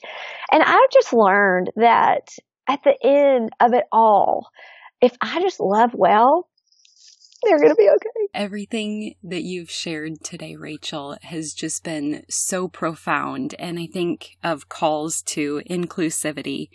And 0.52 0.62
I 0.64 0.86
just 0.92 1.12
learned 1.12 1.72
that 1.76 2.28
at 2.68 2.84
the 2.84 2.96
end 3.02 3.50
of 3.60 3.74
it 3.74 3.84
all, 3.90 4.50
if 5.00 5.16
I 5.20 5.40
just 5.40 5.60
love 5.60 5.90
well, 5.92 6.48
they're 7.42 7.58
going 7.58 7.70
to 7.70 7.76
be 7.76 7.88
okay. 7.88 8.28
Everything 8.34 9.14
that 9.22 9.42
you've 9.42 9.70
shared 9.70 10.22
today, 10.22 10.56
Rachel, 10.56 11.16
has 11.22 11.52
just 11.52 11.84
been 11.84 12.24
so 12.28 12.68
profound. 12.68 13.54
And 13.58 13.78
I 13.78 13.86
think 13.86 14.36
of 14.42 14.68
calls 14.68 15.22
to 15.22 15.62
inclusivity 15.68 16.68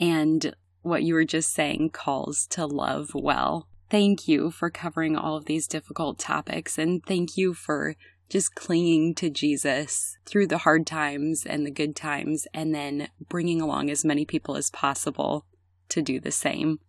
and 0.00 0.54
what 0.82 1.02
you 1.02 1.14
were 1.14 1.24
just 1.24 1.52
saying 1.52 1.90
calls 1.90 2.46
to 2.48 2.66
love 2.66 3.10
well. 3.14 3.68
Thank 3.90 4.26
you 4.26 4.50
for 4.50 4.70
covering 4.70 5.16
all 5.16 5.36
of 5.36 5.44
these 5.44 5.66
difficult 5.68 6.18
topics. 6.18 6.78
And 6.78 7.04
thank 7.04 7.36
you 7.36 7.54
for 7.54 7.96
just 8.28 8.54
clinging 8.54 9.14
to 9.14 9.30
Jesus 9.30 10.16
through 10.24 10.46
the 10.46 10.58
hard 10.58 10.86
times 10.86 11.44
and 11.46 11.66
the 11.66 11.70
good 11.70 11.94
times, 11.94 12.46
and 12.54 12.74
then 12.74 13.08
bringing 13.28 13.60
along 13.60 13.90
as 13.90 14.04
many 14.04 14.24
people 14.24 14.56
as 14.56 14.70
possible 14.70 15.44
to 15.90 16.02
do 16.02 16.18
the 16.18 16.32
same. 16.32 16.80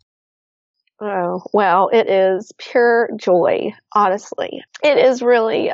Oh, 1.02 1.42
well, 1.54 1.90
it 1.92 2.10
is 2.10 2.52
pure 2.58 3.10
joy, 3.18 3.74
honestly. 3.94 4.64
It 4.82 4.98
is 4.98 5.22
really, 5.22 5.72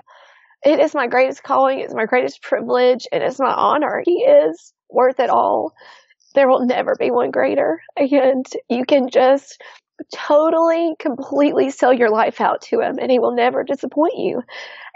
it 0.65 0.80
is 0.80 0.95
my 0.95 1.07
greatest 1.07 1.43
calling. 1.43 1.80
It's 1.80 1.93
my 1.93 2.05
greatest 2.05 2.41
privilege. 2.41 3.07
And 3.11 3.24
It 3.24 3.28
is 3.28 3.39
my 3.39 3.53
honor. 3.53 4.01
He 4.05 4.24
is 4.24 4.74
worth 4.89 5.19
it 5.19 5.30
all. 5.30 5.74
There 6.36 6.47
will 6.47 6.65
never 6.65 6.95
be 6.99 7.11
one 7.11 7.32
greater. 7.32 7.82
And 7.97 8.45
you 8.69 8.86
can 8.86 9.09
just 9.09 9.61
totally, 10.15 10.95
completely 10.99 11.69
sell 11.69 11.93
your 11.93 12.09
life 12.09 12.41
out 12.41 12.61
to 12.61 12.80
him 12.80 12.97
and 12.99 13.11
he 13.11 13.19
will 13.19 13.36
never 13.36 13.63
disappoint 13.63 14.15
you. 14.17 14.41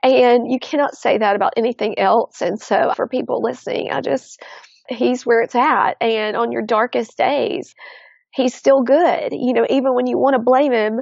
And 0.04 0.52
you 0.52 0.60
cannot 0.60 0.96
say 0.96 1.18
that 1.20 1.36
about 1.36 1.54
anything 1.58 2.00
else. 2.00 2.42
And 2.42 2.60
so 2.60 2.94
for 2.96 3.08
people 3.08 3.42
listening, 3.42 3.92
I 3.92 4.02
just, 4.02 4.42
he's 4.90 5.26
where 5.26 5.42
it's 5.42 5.56
at. 5.56 5.94
And 6.02 6.36
on 6.36 6.52
your 6.52 6.64
darkest 6.64 7.18
days, 7.18 7.76
he's 8.36 8.54
still 8.54 8.84
good. 8.84 9.30
You 9.32 9.54
know, 9.54 9.66
even 9.70 9.96
when 9.96 10.08
you 10.08 10.18
want 10.18 10.36
to 10.36 10.42
blame 10.42 10.72
him, 10.72 11.02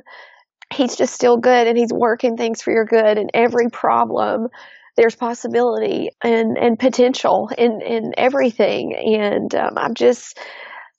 he's 0.74 0.96
just 0.96 1.14
still 1.14 1.38
good 1.38 1.68
and 1.68 1.78
he's 1.78 1.92
working 1.92 2.38
things 2.38 2.62
for 2.62 2.72
your 2.72 2.86
good 2.86 3.18
and 3.18 3.30
every 3.34 3.70
problem 3.70 4.48
there's 4.96 5.16
possibility 5.16 6.10
and, 6.24 6.58
and 6.58 6.78
potential 6.78 7.50
in, 7.58 7.82
in 7.82 8.14
everything. 8.16 8.96
And 8.96 9.54
um, 9.56 9.74
I've 9.76 9.96
just, 9.96 10.38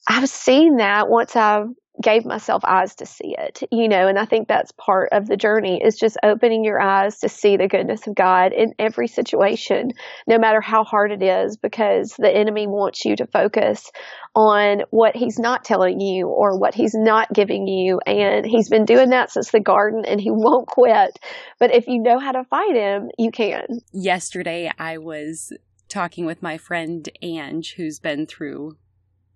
I've 0.08 0.28
seen 0.28 0.78
that 0.78 1.08
once 1.08 1.36
I've 1.36 1.68
gave 2.02 2.24
myself 2.24 2.62
eyes 2.64 2.96
to 2.96 3.06
see 3.06 3.34
it, 3.38 3.62
you 3.70 3.88
know, 3.88 4.08
and 4.08 4.18
I 4.18 4.24
think 4.24 4.48
that's 4.48 4.72
part 4.72 5.10
of 5.12 5.26
the 5.26 5.36
journey 5.36 5.80
is 5.82 5.96
just 5.96 6.16
opening 6.22 6.64
your 6.64 6.80
eyes 6.80 7.20
to 7.20 7.28
see 7.28 7.56
the 7.56 7.68
goodness 7.68 8.06
of 8.06 8.14
God 8.14 8.52
in 8.52 8.74
every 8.78 9.06
situation, 9.06 9.92
no 10.26 10.38
matter 10.38 10.60
how 10.60 10.82
hard 10.82 11.12
it 11.12 11.22
is, 11.22 11.56
because 11.56 12.14
the 12.18 12.30
enemy 12.30 12.66
wants 12.66 13.04
you 13.04 13.14
to 13.16 13.26
focus 13.26 13.92
on 14.34 14.82
what 14.90 15.14
he's 15.14 15.38
not 15.38 15.64
telling 15.64 16.00
you 16.00 16.26
or 16.26 16.58
what 16.58 16.74
he's 16.74 16.94
not 16.94 17.32
giving 17.32 17.68
you. 17.68 18.00
And 18.04 18.44
he's 18.44 18.68
been 18.68 18.84
doing 18.84 19.10
that 19.10 19.30
since 19.30 19.50
the 19.50 19.60
garden 19.60 20.04
and 20.04 20.20
he 20.20 20.30
won't 20.32 20.66
quit. 20.66 21.18
But 21.60 21.72
if 21.72 21.86
you 21.86 22.02
know 22.02 22.18
how 22.18 22.32
to 22.32 22.44
fight 22.44 22.74
him, 22.74 23.10
you 23.18 23.30
can. 23.30 23.66
Yesterday, 23.92 24.70
I 24.78 24.98
was 24.98 25.52
talking 25.88 26.26
with 26.26 26.42
my 26.42 26.58
friend 26.58 27.08
Ange, 27.22 27.74
who's 27.76 28.00
been 28.00 28.26
through 28.26 28.76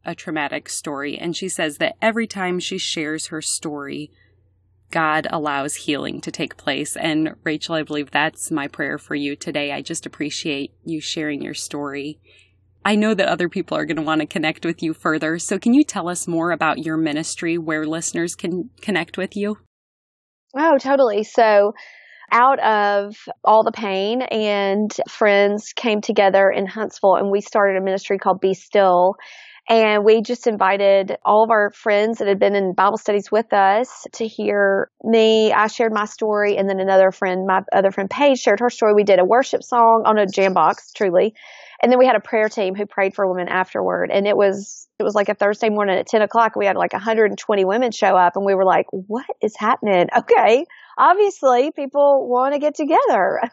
a 0.08 0.14
traumatic 0.14 0.70
story. 0.70 1.18
And 1.18 1.36
she 1.36 1.50
says 1.50 1.76
that 1.76 1.96
every 2.00 2.26
time 2.26 2.58
she 2.58 2.78
shares 2.78 3.26
her 3.26 3.42
story, 3.42 4.10
God 4.90 5.26
allows 5.30 5.76
healing 5.76 6.22
to 6.22 6.32
take 6.32 6.56
place. 6.56 6.96
And 6.96 7.34
Rachel, 7.44 7.74
I 7.74 7.82
believe 7.82 8.10
that's 8.10 8.50
my 8.50 8.68
prayer 8.68 8.96
for 8.96 9.14
you 9.14 9.36
today. 9.36 9.70
I 9.70 9.82
just 9.82 10.06
appreciate 10.06 10.72
you 10.82 11.02
sharing 11.02 11.42
your 11.42 11.52
story. 11.52 12.18
I 12.86 12.94
know 12.94 13.12
that 13.12 13.28
other 13.28 13.50
people 13.50 13.76
are 13.76 13.84
going 13.84 13.96
to 13.96 14.02
want 14.02 14.22
to 14.22 14.26
connect 14.26 14.64
with 14.64 14.82
you 14.82 14.94
further. 14.94 15.38
So, 15.38 15.58
can 15.58 15.74
you 15.74 15.84
tell 15.84 16.08
us 16.08 16.26
more 16.26 16.52
about 16.52 16.78
your 16.78 16.96
ministry 16.96 17.58
where 17.58 17.86
listeners 17.86 18.34
can 18.34 18.70
connect 18.80 19.18
with 19.18 19.36
you? 19.36 19.58
Oh, 20.56 20.78
totally. 20.78 21.22
So, 21.24 21.72
out 22.32 22.60
of 22.60 23.14
all 23.44 23.62
the 23.62 23.72
pain 23.72 24.22
and 24.22 24.90
friends 25.08 25.72
came 25.74 26.00
together 26.00 26.50
in 26.50 26.66
Huntsville 26.66 27.16
and 27.16 27.30
we 27.30 27.42
started 27.42 27.76
a 27.76 27.84
ministry 27.84 28.16
called 28.16 28.40
Be 28.40 28.54
Still 28.54 29.16
And 29.68 30.02
we 30.02 30.22
just 30.22 30.46
invited 30.46 31.18
all 31.26 31.44
of 31.44 31.50
our 31.50 31.70
friends 31.70 32.18
that 32.18 32.28
had 32.28 32.38
been 32.38 32.54
in 32.54 32.72
Bible 32.72 32.96
studies 32.96 33.30
with 33.30 33.52
us 33.52 34.06
to 34.14 34.26
hear 34.26 34.90
me. 35.04 35.52
I 35.52 35.66
shared 35.66 35.92
my 35.92 36.06
story 36.06 36.56
and 36.56 36.66
then 36.68 36.80
another 36.80 37.12
friend, 37.12 37.46
my 37.46 37.60
other 37.70 37.90
friend 37.90 38.08
Paige 38.08 38.38
shared 38.38 38.60
her 38.60 38.70
story. 38.70 38.94
We 38.94 39.04
did 39.04 39.18
a 39.18 39.26
worship 39.26 39.62
song 39.62 40.04
on 40.06 40.16
a 40.16 40.26
jam 40.26 40.54
box, 40.54 40.92
truly. 40.92 41.34
And 41.82 41.92
then 41.92 41.98
we 41.98 42.06
had 42.06 42.16
a 42.16 42.20
prayer 42.20 42.48
team 42.48 42.74
who 42.74 42.86
prayed 42.86 43.14
for 43.14 43.28
women 43.28 43.48
afterward. 43.48 44.10
And 44.10 44.26
it 44.26 44.36
was, 44.36 44.88
it 44.98 45.02
was 45.02 45.14
like 45.14 45.28
a 45.28 45.34
Thursday 45.34 45.68
morning 45.68 45.98
at 45.98 46.06
10 46.06 46.22
o'clock. 46.22 46.56
We 46.56 46.64
had 46.64 46.76
like 46.76 46.94
120 46.94 47.64
women 47.66 47.92
show 47.92 48.16
up 48.16 48.36
and 48.36 48.46
we 48.46 48.54
were 48.54 48.64
like, 48.64 48.86
what 48.90 49.26
is 49.42 49.54
happening? 49.54 50.08
Okay. 50.16 50.64
Obviously 50.96 51.72
people 51.72 52.26
want 52.26 52.54
to 52.54 52.58
get 52.58 52.74
together. 52.74 53.42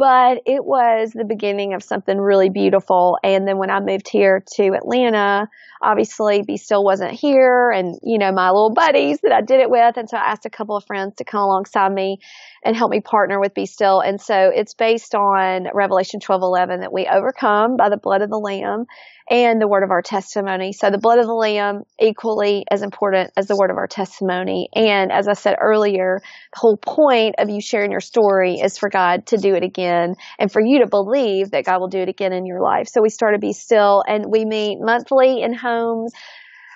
but 0.00 0.40
it 0.46 0.64
was 0.64 1.12
the 1.12 1.26
beginning 1.26 1.74
of 1.74 1.82
something 1.82 2.16
really 2.16 2.48
beautiful. 2.48 3.18
And 3.22 3.46
then 3.46 3.58
when 3.58 3.68
I 3.68 3.80
moved 3.80 4.08
here 4.08 4.42
to 4.54 4.68
Atlanta, 4.68 5.46
obviously 5.82 6.40
Be 6.40 6.56
Still 6.56 6.82
wasn't 6.82 7.12
here 7.12 7.70
and, 7.70 7.98
you 8.02 8.16
know, 8.16 8.32
my 8.32 8.48
little 8.48 8.72
buddies 8.72 9.20
that 9.22 9.32
I 9.32 9.42
did 9.42 9.60
it 9.60 9.68
with. 9.68 9.98
And 9.98 10.08
so 10.08 10.16
I 10.16 10.20
asked 10.20 10.46
a 10.46 10.50
couple 10.50 10.74
of 10.74 10.86
friends 10.86 11.16
to 11.16 11.24
come 11.24 11.42
alongside 11.42 11.92
me 11.92 12.18
and 12.62 12.76
help 12.76 12.90
me 12.90 13.00
partner 13.00 13.40
with 13.40 13.54
Be 13.54 13.66
Still. 13.66 14.00
And 14.00 14.20
so 14.20 14.50
it's 14.54 14.74
based 14.74 15.14
on 15.14 15.66
Revelation 15.72 16.20
12, 16.20 16.42
11 16.42 16.80
that 16.80 16.92
we 16.92 17.06
overcome 17.06 17.76
by 17.76 17.88
the 17.88 17.96
blood 17.96 18.22
of 18.22 18.30
the 18.30 18.38
Lamb 18.38 18.86
and 19.30 19.60
the 19.60 19.68
word 19.68 19.84
of 19.84 19.92
our 19.92 20.02
testimony. 20.02 20.72
So 20.72 20.90
the 20.90 20.98
blood 20.98 21.20
of 21.20 21.26
the 21.26 21.32
lamb 21.32 21.84
equally 22.00 22.64
as 22.68 22.82
important 22.82 23.30
as 23.36 23.46
the 23.46 23.56
word 23.56 23.70
of 23.70 23.76
our 23.76 23.86
testimony. 23.86 24.68
And 24.74 25.12
as 25.12 25.28
I 25.28 25.34
said 25.34 25.54
earlier, 25.60 26.20
the 26.52 26.58
whole 26.58 26.76
point 26.76 27.36
of 27.38 27.48
you 27.48 27.60
sharing 27.60 27.92
your 27.92 28.00
story 28.00 28.54
is 28.54 28.76
for 28.76 28.88
God 28.88 29.26
to 29.26 29.36
do 29.36 29.54
it 29.54 29.62
again 29.62 30.16
and 30.40 30.50
for 30.50 30.60
you 30.60 30.80
to 30.80 30.88
believe 30.88 31.52
that 31.52 31.64
God 31.64 31.80
will 31.80 31.88
do 31.88 32.00
it 32.00 32.08
again 32.08 32.32
in 32.32 32.44
your 32.44 32.60
life. 32.60 32.88
So 32.88 33.00
we 33.00 33.08
started 33.08 33.40
Be 33.40 33.52
Still 33.52 34.02
and 34.06 34.26
we 34.28 34.44
meet 34.44 34.78
monthly 34.80 35.42
in 35.42 35.54
homes. 35.54 36.12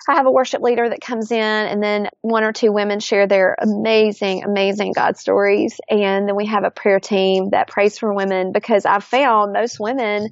I 0.08 0.16
have 0.16 0.26
a 0.26 0.30
worship 0.30 0.60
leader 0.62 0.88
that 0.88 1.00
comes 1.00 1.32
in 1.32 1.38
and 1.40 1.82
then 1.82 2.08
one 2.20 2.44
or 2.44 2.52
two 2.52 2.72
women 2.72 3.00
share 3.00 3.26
their 3.26 3.56
amazing, 3.60 4.44
amazing 4.44 4.92
God 4.92 5.16
stories. 5.16 5.80
And 5.88 6.28
then 6.28 6.36
we 6.36 6.46
have 6.46 6.64
a 6.64 6.70
prayer 6.70 7.00
team 7.00 7.50
that 7.50 7.68
prays 7.68 7.98
for 7.98 8.14
women 8.14 8.52
because 8.52 8.84
I've 8.84 9.04
found 9.04 9.52
most 9.52 9.80
women 9.80 10.28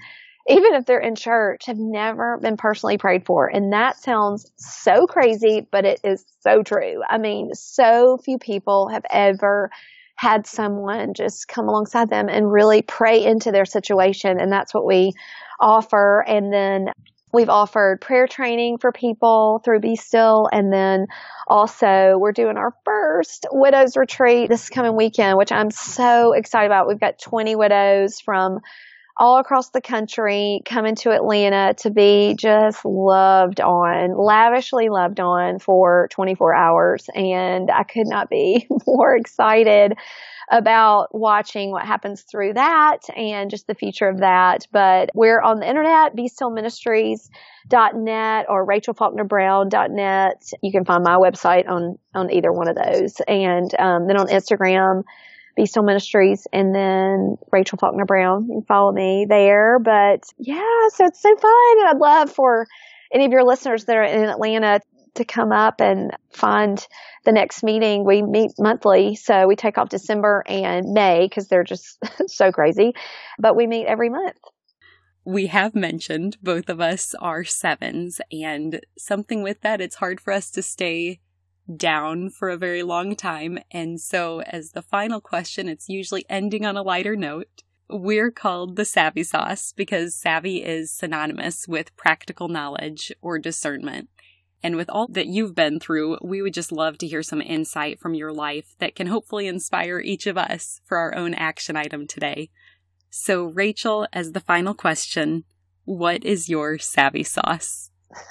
even 0.48 0.74
if 0.74 0.86
they're 0.86 0.98
in 0.98 1.14
church, 1.14 1.66
have 1.66 1.78
never 1.78 2.38
been 2.38 2.56
personally 2.56 2.98
prayed 2.98 3.24
for. 3.24 3.46
And 3.46 3.72
that 3.72 3.98
sounds 3.98 4.50
so 4.56 5.06
crazy, 5.06 5.66
but 5.70 5.84
it 5.84 6.00
is 6.02 6.24
so 6.40 6.62
true. 6.62 7.00
I 7.08 7.18
mean, 7.18 7.50
so 7.54 8.18
few 8.24 8.38
people 8.38 8.88
have 8.88 9.04
ever 9.08 9.70
had 10.16 10.46
someone 10.46 11.14
just 11.14 11.48
come 11.48 11.68
alongside 11.68 12.10
them 12.10 12.28
and 12.28 12.50
really 12.50 12.82
pray 12.82 13.24
into 13.24 13.52
their 13.52 13.64
situation. 13.64 14.40
And 14.40 14.52
that's 14.52 14.74
what 14.74 14.86
we 14.86 15.12
offer. 15.60 16.24
And 16.26 16.52
then 16.52 16.88
we've 17.32 17.48
offered 17.48 18.00
prayer 18.00 18.26
training 18.26 18.78
for 18.78 18.92
people 18.92 19.60
through 19.64 19.80
Be 19.80 19.96
Still. 19.96 20.48
And 20.52 20.72
then 20.72 21.06
also 21.48 22.14
we're 22.18 22.32
doing 22.32 22.56
our 22.56 22.74
first 22.84 23.46
widows 23.50 23.96
retreat 23.96 24.48
this 24.48 24.68
coming 24.68 24.96
weekend, 24.96 25.38
which 25.38 25.52
I'm 25.52 25.70
so 25.70 26.32
excited 26.32 26.66
about. 26.66 26.88
We've 26.88 27.00
got 27.00 27.18
20 27.18 27.56
widows 27.56 28.20
from 28.20 28.60
all 29.16 29.38
across 29.38 29.70
the 29.70 29.80
country 29.80 30.60
coming 30.64 30.94
to 30.96 31.10
Atlanta 31.10 31.74
to 31.74 31.90
be 31.90 32.34
just 32.38 32.84
loved 32.84 33.60
on, 33.60 34.16
lavishly 34.16 34.88
loved 34.88 35.20
on 35.20 35.58
for 35.58 36.08
24 36.12 36.54
hours. 36.54 37.08
And 37.14 37.70
I 37.70 37.84
could 37.84 38.06
not 38.06 38.30
be 38.30 38.66
more 38.86 39.14
excited 39.16 39.94
about 40.50 41.08
watching 41.12 41.70
what 41.70 41.86
happens 41.86 42.22
through 42.22 42.54
that 42.54 42.98
and 43.16 43.50
just 43.50 43.66
the 43.66 43.74
future 43.74 44.08
of 44.08 44.20
that. 44.20 44.66
But 44.72 45.10
we're 45.14 45.40
on 45.40 45.60
the 45.60 45.68
internet, 45.68 46.16
bestillministries.net 46.16 48.46
or 48.48 48.66
rachelfaulknerbrown.net. 48.66 50.42
You 50.62 50.72
can 50.72 50.84
find 50.84 51.04
my 51.04 51.16
website 51.16 51.68
on, 51.68 51.98
on 52.14 52.32
either 52.32 52.52
one 52.52 52.68
of 52.68 52.76
those. 52.76 53.16
And 53.26 53.74
um, 53.78 54.06
then 54.06 54.18
on 54.18 54.28
Instagram, 54.28 55.04
be 55.56 55.66
Ministries 55.76 56.46
and 56.52 56.74
then 56.74 57.36
Rachel 57.50 57.78
Faulkner 57.78 58.04
Brown. 58.04 58.46
You 58.48 58.54
can 58.54 58.62
follow 58.62 58.92
me 58.92 59.26
there. 59.28 59.78
But 59.78 60.24
yeah, 60.38 60.88
so 60.88 61.06
it's 61.06 61.20
so 61.20 61.36
fun. 61.36 61.80
And 61.80 61.88
I'd 61.88 61.98
love 61.98 62.32
for 62.32 62.66
any 63.12 63.26
of 63.26 63.32
your 63.32 63.44
listeners 63.44 63.84
that 63.84 63.96
are 63.96 64.04
in 64.04 64.24
Atlanta 64.24 64.80
to 65.14 65.24
come 65.24 65.52
up 65.52 65.80
and 65.80 66.16
find 66.32 66.86
the 67.24 67.32
next 67.32 67.62
meeting. 67.62 68.04
We 68.04 68.22
meet 68.22 68.52
monthly, 68.58 69.14
so 69.14 69.46
we 69.46 69.56
take 69.56 69.78
off 69.78 69.88
December 69.88 70.42
and 70.46 70.92
May 70.92 71.26
because 71.28 71.48
they're 71.48 71.64
just 71.64 71.98
so 72.26 72.52
crazy, 72.52 72.94
but 73.38 73.56
we 73.56 73.66
meet 73.66 73.86
every 73.86 74.08
month. 74.08 74.38
We 75.24 75.46
have 75.46 75.74
mentioned 75.74 76.36
both 76.42 76.68
of 76.68 76.80
us 76.80 77.14
are 77.20 77.44
sevens, 77.44 78.20
and 78.32 78.80
something 78.98 79.42
with 79.42 79.60
that, 79.60 79.80
it's 79.80 79.96
hard 79.96 80.20
for 80.20 80.32
us 80.32 80.50
to 80.52 80.62
stay 80.62 81.20
down 81.76 82.28
for 82.28 82.48
a 82.48 82.56
very 82.56 82.82
long 82.82 83.14
time. 83.14 83.58
And 83.70 84.00
so, 84.00 84.42
as 84.42 84.72
the 84.72 84.82
final 84.82 85.20
question, 85.20 85.68
it's 85.68 85.88
usually 85.88 86.24
ending 86.28 86.66
on 86.66 86.76
a 86.76 86.82
lighter 86.82 87.14
note. 87.14 87.62
We're 87.88 88.30
called 88.32 88.76
the 88.76 88.84
Savvy 88.84 89.22
Sauce 89.22 89.72
because 89.76 90.16
savvy 90.16 90.64
is 90.64 90.90
synonymous 90.90 91.68
with 91.68 91.94
practical 91.96 92.48
knowledge 92.48 93.12
or 93.20 93.38
discernment. 93.38 94.08
And 94.62 94.76
with 94.76 94.88
all 94.88 95.08
that 95.08 95.26
you've 95.26 95.54
been 95.54 95.80
through, 95.80 96.18
we 96.22 96.40
would 96.40 96.54
just 96.54 96.72
love 96.72 96.98
to 96.98 97.06
hear 97.06 97.22
some 97.22 97.40
insight 97.40 97.98
from 98.00 98.14
your 98.14 98.32
life 98.32 98.76
that 98.78 98.94
can 98.94 99.08
hopefully 99.08 99.46
inspire 99.46 99.98
each 99.98 100.26
of 100.26 100.38
us 100.38 100.80
for 100.84 100.98
our 100.98 101.14
own 101.16 101.34
action 101.34 101.76
item 101.76 102.06
today. 102.06 102.50
So, 103.10 103.44
Rachel, 103.44 104.06
as 104.12 104.32
the 104.32 104.40
final 104.40 104.72
question, 104.72 105.44
what 105.84 106.24
is 106.24 106.48
your 106.48 106.78
savvy 106.78 107.24
sauce? 107.24 107.90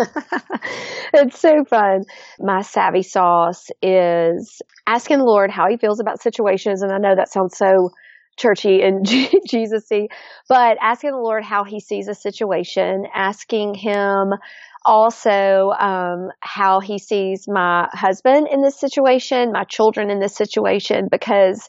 it's 1.14 1.40
so 1.40 1.66
fun. 1.66 2.04
My 2.40 2.62
savvy 2.62 3.04
sauce 3.04 3.68
is 3.82 4.62
asking 4.88 5.20
the 5.20 5.26
Lord 5.26 5.52
how 5.52 5.68
he 5.70 5.78
feels 5.78 6.00
about 6.00 6.22
situations. 6.22 6.82
And 6.82 6.92
I 6.92 6.98
know 6.98 7.16
that 7.16 7.32
sounds 7.32 7.58
so 7.58 7.92
churchy 8.38 8.82
and 8.82 9.06
Jesus-y, 9.48 10.08
but 10.48 10.78
asking 10.82 11.12
the 11.12 11.18
Lord 11.18 11.44
how 11.44 11.64
he 11.64 11.80
sees 11.80 12.08
a 12.08 12.16
situation, 12.16 13.06
asking 13.14 13.76
him 13.76 14.34
also 14.86 15.72
um, 15.80 16.30
how 16.40 16.80
he 16.80 16.98
sees 16.98 17.46
my 17.48 17.88
husband 17.92 18.48
in 18.52 18.62
this 18.62 18.80
situation, 18.80 19.52
my 19.52 19.64
children 19.64 20.10
in 20.10 20.20
this 20.20 20.36
situation, 20.36 21.08
because 21.12 21.68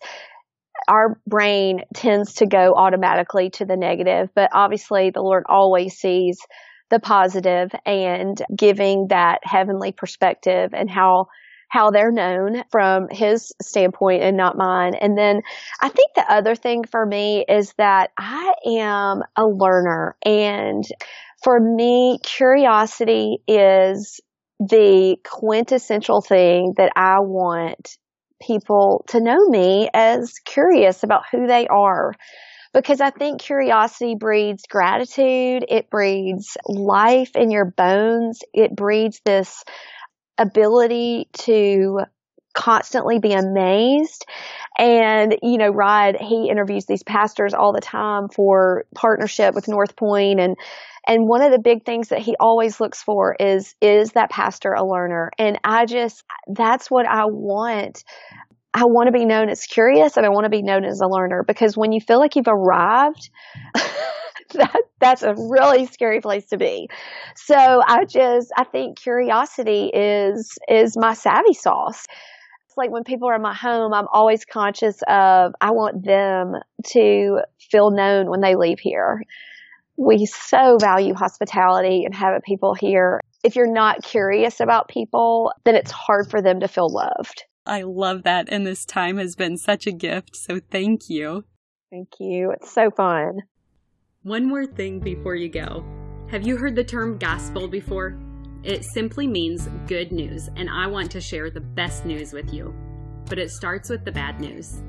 our 0.88 1.20
brain 1.26 1.82
tends 1.94 2.34
to 2.34 2.46
go 2.46 2.74
automatically 2.74 3.50
to 3.50 3.64
the 3.64 3.76
negative, 3.76 4.30
but 4.34 4.50
obviously 4.52 5.10
the 5.10 5.20
Lord 5.20 5.44
always 5.48 5.94
sees 5.96 6.38
the 6.90 6.98
positive 7.00 7.70
and 7.86 8.40
giving 8.54 9.06
that 9.08 9.40
heavenly 9.44 9.92
perspective 9.92 10.74
and 10.74 10.90
how 10.90 11.26
how 11.68 11.90
they're 11.90 12.12
known 12.12 12.62
from 12.70 13.08
his 13.10 13.50
standpoint 13.62 14.22
and 14.22 14.36
not 14.36 14.58
mine. 14.58 14.94
And 14.94 15.16
then 15.16 15.40
I 15.80 15.88
think 15.88 16.10
the 16.14 16.30
other 16.30 16.54
thing 16.54 16.84
for 16.84 17.06
me 17.06 17.46
is 17.48 17.72
that 17.78 18.10
I 18.18 18.52
am 18.66 19.22
a 19.36 19.46
learner 19.46 20.14
and 20.22 20.84
for 21.42 21.58
me, 21.58 22.18
curiosity 22.22 23.38
is 23.48 24.20
the 24.60 25.16
quintessential 25.24 26.20
thing 26.20 26.74
that 26.76 26.92
I 26.96 27.20
want 27.20 27.96
people 28.40 29.04
to 29.08 29.20
know 29.20 29.48
me 29.48 29.88
as 29.92 30.34
curious 30.44 31.02
about 31.02 31.22
who 31.30 31.46
they 31.46 31.66
are 31.66 32.14
because 32.72 33.00
I 33.00 33.10
think 33.10 33.40
curiosity 33.40 34.14
breeds 34.18 34.64
gratitude. 34.68 35.64
It 35.68 35.90
breeds 35.90 36.56
life 36.66 37.32
in 37.34 37.50
your 37.50 37.66
bones. 37.66 38.40
It 38.52 38.74
breeds 38.74 39.20
this 39.24 39.62
ability 40.38 41.28
to 41.32 42.00
constantly 42.54 43.18
be 43.18 43.32
amazed. 43.32 44.26
And, 44.78 45.36
you 45.42 45.58
know, 45.58 45.70
Rod, 45.70 46.16
he 46.20 46.48
interviews 46.50 46.86
these 46.86 47.02
pastors 47.02 47.54
all 47.54 47.72
the 47.72 47.80
time 47.80 48.28
for 48.28 48.84
partnership 48.94 49.54
with 49.54 49.68
North 49.68 49.96
Point 49.96 50.40
and 50.40 50.56
and 51.06 51.26
one 51.26 51.42
of 51.42 51.50
the 51.50 51.58
big 51.58 51.84
things 51.84 52.08
that 52.08 52.20
he 52.20 52.36
always 52.38 52.80
looks 52.80 53.02
for 53.02 53.34
is 53.40 53.74
is 53.80 54.12
that 54.12 54.30
pastor 54.30 54.72
a 54.72 54.84
learner. 54.86 55.30
And 55.38 55.58
I 55.64 55.84
just 55.84 56.22
that's 56.46 56.90
what 56.90 57.06
I 57.06 57.24
want 57.26 58.04
I 58.74 58.84
want 58.84 59.08
to 59.08 59.12
be 59.12 59.24
known 59.24 59.50
as 59.50 59.66
curious 59.66 60.16
and 60.16 60.24
I 60.24 60.30
want 60.30 60.44
to 60.44 60.50
be 60.50 60.62
known 60.62 60.84
as 60.84 61.00
a 61.00 61.06
learner 61.06 61.44
because 61.46 61.76
when 61.76 61.92
you 61.92 62.00
feel 62.00 62.18
like 62.18 62.36
you've 62.36 62.48
arrived, 62.48 63.28
that 64.54 64.82
that's 64.98 65.22
a 65.22 65.34
really 65.36 65.86
scary 65.86 66.20
place 66.20 66.46
to 66.46 66.56
be. 66.56 66.88
So 67.36 67.54
I 67.56 68.04
just 68.04 68.50
I 68.56 68.64
think 68.64 68.98
curiosity 68.98 69.90
is 69.92 70.56
is 70.68 70.96
my 70.96 71.14
savvy 71.14 71.54
sauce. 71.54 72.06
It's 72.72 72.78
like 72.78 72.90
when 72.90 73.04
people 73.04 73.28
are 73.28 73.34
in 73.34 73.42
my 73.42 73.54
home, 73.54 73.92
I'm 73.92 74.06
always 74.10 74.46
conscious 74.46 75.02
of 75.06 75.52
I 75.60 75.72
want 75.72 76.06
them 76.06 76.54
to 76.92 77.40
feel 77.70 77.90
known 77.90 78.30
when 78.30 78.40
they 78.40 78.54
leave 78.54 78.80
here. 78.80 79.22
We 79.98 80.24
so 80.24 80.78
value 80.80 81.12
hospitality 81.12 82.04
and 82.06 82.14
having 82.14 82.40
people 82.40 82.72
here. 82.72 83.20
If 83.44 83.56
you're 83.56 83.70
not 83.70 84.02
curious 84.02 84.60
about 84.60 84.88
people, 84.88 85.52
then 85.64 85.74
it's 85.74 85.90
hard 85.90 86.30
for 86.30 86.40
them 86.40 86.60
to 86.60 86.68
feel 86.68 86.88
loved. 86.88 87.44
I 87.66 87.82
love 87.82 88.22
that. 88.22 88.48
And 88.48 88.66
this 88.66 88.86
time 88.86 89.18
has 89.18 89.36
been 89.36 89.58
such 89.58 89.86
a 89.86 89.92
gift. 89.92 90.34
So 90.34 90.58
thank 90.70 91.10
you. 91.10 91.44
Thank 91.90 92.08
you. 92.20 92.52
It's 92.52 92.72
so 92.72 92.90
fun. 92.90 93.40
One 94.22 94.48
more 94.48 94.64
thing 94.64 94.98
before 94.98 95.34
you 95.34 95.50
go. 95.50 95.84
Have 96.30 96.46
you 96.46 96.56
heard 96.56 96.74
the 96.74 96.84
term 96.84 97.18
gospel 97.18 97.68
before? 97.68 98.18
It 98.64 98.84
simply 98.84 99.26
means 99.26 99.68
good 99.88 100.12
news, 100.12 100.48
and 100.54 100.70
I 100.70 100.86
want 100.86 101.10
to 101.12 101.20
share 101.20 101.50
the 101.50 101.60
best 101.60 102.04
news 102.04 102.32
with 102.32 102.54
you. 102.54 102.72
But 103.26 103.38
it 103.38 103.50
starts 103.50 103.88
with 103.88 104.04
the 104.04 104.12
bad 104.12 104.40
news. 104.40 104.82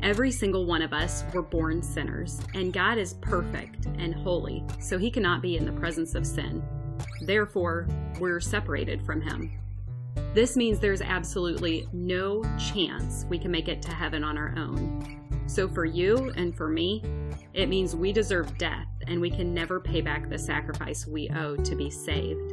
Every 0.00 0.30
single 0.30 0.66
one 0.66 0.82
of 0.82 0.92
us 0.92 1.24
were 1.34 1.42
born 1.42 1.82
sinners, 1.82 2.40
and 2.54 2.72
God 2.72 2.96
is 2.96 3.14
perfect 3.14 3.86
and 3.98 4.14
holy, 4.14 4.64
so 4.80 4.98
he 4.98 5.10
cannot 5.10 5.42
be 5.42 5.56
in 5.56 5.64
the 5.64 5.72
presence 5.72 6.14
of 6.14 6.24
sin. 6.24 6.62
Therefore, 7.22 7.88
we're 8.20 8.40
separated 8.40 9.04
from 9.04 9.20
him. 9.20 9.52
This 10.34 10.56
means 10.56 10.78
there's 10.78 11.02
absolutely 11.02 11.88
no 11.92 12.44
chance 12.56 13.26
we 13.28 13.38
can 13.38 13.50
make 13.50 13.66
it 13.66 13.82
to 13.82 13.90
heaven 13.90 14.22
on 14.22 14.38
our 14.38 14.54
own. 14.56 15.42
So, 15.46 15.66
for 15.66 15.84
you 15.84 16.30
and 16.36 16.56
for 16.56 16.68
me, 16.68 17.02
it 17.54 17.68
means 17.68 17.96
we 17.96 18.12
deserve 18.12 18.56
death 18.58 18.86
and 19.08 19.20
we 19.20 19.30
can 19.30 19.52
never 19.52 19.80
pay 19.80 20.02
back 20.02 20.28
the 20.28 20.38
sacrifice 20.38 21.06
we 21.06 21.28
owe 21.30 21.56
to 21.56 21.74
be 21.74 21.90
saved. 21.90 22.52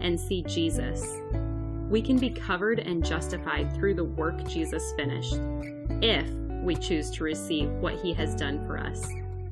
and 0.00 0.18
see 0.18 0.42
Jesus. 0.42 1.18
We 1.88 2.02
can 2.02 2.18
be 2.18 2.30
covered 2.30 2.80
and 2.80 3.04
justified 3.04 3.74
through 3.74 3.94
the 3.94 4.04
work 4.04 4.46
Jesus 4.48 4.92
finished 4.96 5.38
if 6.02 6.28
we 6.62 6.74
choose 6.74 7.10
to 7.12 7.24
receive 7.24 7.68
what 7.70 8.00
he 8.00 8.12
has 8.14 8.34
done 8.34 8.66
for 8.66 8.78
us. 8.78 9.08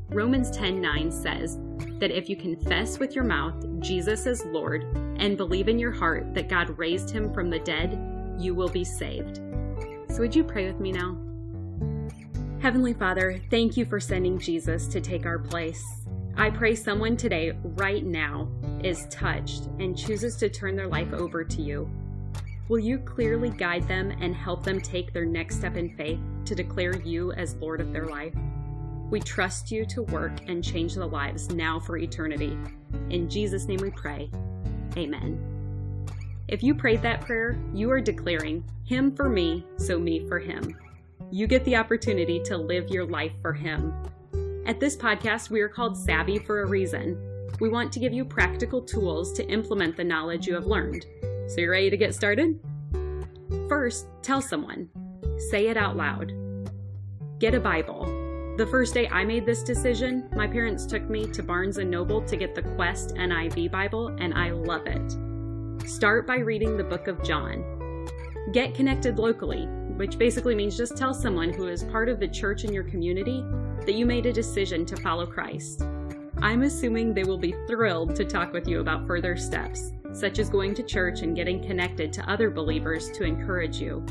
Romans 0.09 0.51
10:9 0.51 1.11
says 1.11 1.59
that 1.99 2.11
if 2.11 2.29
you 2.29 2.37
confess 2.37 2.99
with 2.99 3.15
your 3.15 3.25
mouth 3.25 3.55
Jesus 3.81 4.27
is 4.27 4.45
Lord 4.47 4.85
and 5.17 5.37
believe 5.37 5.69
in 5.69 5.79
your 5.79 5.91
heart 5.91 6.35
that 6.35 6.49
God 6.49 6.79
raised 6.79 7.11
him 7.11 7.33
from 7.33 7.51
the 7.51 7.59
dead, 7.59 7.99
you 8.39 8.55
will 8.55 8.69
be 8.69 8.85
saved. 8.85 9.41
So 10.09 10.21
would 10.21 10.35
you 10.35 10.45
pray 10.45 10.67
with 10.67 10.81
me 10.81 10.93
now? 10.93 11.17
Heavenly 12.61 12.93
Father, 12.93 13.41
thank 13.51 13.77
you 13.77 13.85
for 13.85 13.99
sending 13.99 14.39
Jesus 14.39 14.87
to 14.89 15.01
take 15.01 15.27
our 15.27 15.39
place. 15.39 16.02
I 16.37 16.51
pray 16.51 16.75
someone 16.75 17.17
today, 17.17 17.53
right 17.63 18.05
now, 18.05 18.49
is 18.83 19.07
touched 19.11 19.67
and 19.79 19.97
chooses 19.97 20.37
to 20.37 20.49
turn 20.49 20.77
their 20.77 20.89
life 20.89 21.13
over 21.13 21.45
to 21.45 21.63
you. 21.63 21.91
Will 22.69 22.79
you 22.79 22.99
clearly 22.99 23.51
guide 23.51 23.87
them 23.87 24.11
and 24.21 24.35
help 24.35 24.65
them 24.65 24.81
take 24.81 25.13
their 25.13 25.27
next 25.27 25.57
step 25.57 25.77
in 25.77 25.95
faith 25.97 26.21
to 26.47 26.55
declare 26.55 26.97
you 27.01 27.33
as 27.33 27.57
Lord 27.57 27.81
of 27.81 27.93
their 27.93 28.07
life? 28.07 28.35
We 29.11 29.21
trust 29.21 29.71
you 29.71 29.85
to 29.87 30.03
work 30.03 30.33
and 30.49 30.65
change 30.65 30.95
the 30.95 31.07
lives 31.07 31.51
now 31.51 31.79
for 31.79 31.99
eternity. 31.99 32.57
In 33.11 33.29
Jesus' 33.29 33.67
name 33.67 33.81
we 33.83 33.91
pray. 33.91 34.31
Amen. 34.97 36.07
If 36.49 36.63
you 36.63 36.75
prayed 36.75 37.03
that 37.03 37.21
prayer, 37.21 37.59
you 37.75 37.91
are 37.91 38.01
declaring, 38.01 38.65
Him 38.85 39.15
for 39.15 39.29
me, 39.29 39.67
so 39.77 39.99
me 39.99 40.27
for 40.27 40.39
Him 40.39 40.77
you 41.33 41.47
get 41.47 41.65
the 41.65 41.77
opportunity 41.77 42.39
to 42.41 42.59
live 42.59 42.91
your 42.91 43.07
life 43.07 43.33
for 43.41 43.55
Him. 43.55 43.95
At 44.65 44.79
this 44.79 44.97
podcast, 44.97 45.51
we 45.51 45.61
are 45.61 45.69
called 45.69 45.97
Savvy 45.97 46.39
for 46.39 46.63
a 46.63 46.69
reason. 46.69 47.19
We 47.59 47.69
want 47.69 47.93
to 47.93 47.99
give 47.99 48.13
you 48.13 48.25
practical 48.25 48.81
tools 48.81 49.33
to 49.33 49.47
implement 49.49 49.97
the 49.97 50.05
knowledge 50.05 50.47
you 50.47 50.55
have 50.55 50.67
learned. 50.67 51.05
So, 51.49 51.61
you're 51.61 51.73
ready 51.73 51.91
to 51.91 51.97
get 51.97 52.15
started? 52.15 52.61
First, 53.69 54.07
tell 54.23 54.41
someone. 54.41 54.89
Say 55.51 55.67
it 55.67 55.77
out 55.77 55.97
loud. 55.97 56.33
Get 57.41 57.55
a 57.57 57.61
Bible. 57.61 58.05
The 58.57 58.69
first 58.69 58.95
day 58.95 59.09
I 59.09 59.25
made 59.25 59.47
this 59.47 59.65
decision, 59.65 60.29
my 60.33 60.47
parents 60.47 60.87
took 60.87 61.11
me 61.11 61.27
to 61.33 61.43
Barnes 61.43 61.79
& 61.79 61.79
Noble 61.79 62.23
to 62.23 62.37
get 62.37 62.55
the 62.55 62.63
Quest 62.63 63.17
NIV 63.17 63.73
Bible, 63.73 64.09
and 64.21 64.33
I 64.33 64.53
love 64.53 64.87
it. 64.87 65.89
Start 65.89 66.25
by 66.25 66.37
reading 66.37 66.77
the 66.77 66.85
book 66.85 67.09
of 67.09 67.25
John. 67.25 67.65
Get 68.53 68.77
connected 68.77 69.19
locally 69.19 69.67
which 69.97 70.19
basically 70.19 70.55
means 70.55 70.77
just 70.77 70.97
tell 70.97 71.15
someone 71.15 71.53
who 71.53 71.69
is 71.69 71.85
part 71.85 72.09
of 72.09 72.19
the 72.19 72.29
church 72.29 72.65
in 72.65 72.73
your 72.73 72.85
community 72.85 73.45
that 73.87 73.95
you 73.95 74.07
made 74.07 74.27
a 74.27 74.33
decision 74.33 74.85
to 74.87 74.97
follow 74.97 75.27
Christ. 75.27 75.83
I'm 76.41 76.63
assuming 76.63 77.15
they 77.15 77.25
will 77.25 77.39
be 77.39 77.55
thrilled 77.69 78.17
to 78.17 78.25
talk 78.25 78.53
with 78.53 78.67
you 78.67 78.81
about 78.81 79.07
further 79.07 79.37
steps, 79.37 79.93
such 80.13 80.39
as 80.39 80.51
going 80.51 80.75
to 80.75 80.83
church 80.83 81.23
and 81.23 81.37
getting 81.37 81.65
connected 81.65 82.13
to 82.15 82.31
other 82.31 82.51
believers 82.51 83.11
to 83.13 83.25
encourage 83.25 83.81
you. 83.81 84.05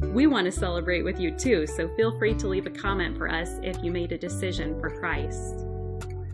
We 0.00 0.26
want 0.26 0.44
to 0.46 0.52
celebrate 0.52 1.02
with 1.02 1.20
you 1.20 1.30
too, 1.30 1.66
so 1.66 1.88
feel 1.96 2.16
free 2.18 2.34
to 2.34 2.48
leave 2.48 2.66
a 2.66 2.70
comment 2.70 3.16
for 3.16 3.28
us 3.28 3.58
if 3.62 3.82
you 3.82 3.90
made 3.90 4.12
a 4.12 4.18
decision 4.18 4.78
for 4.80 4.90
Christ. 4.90 5.66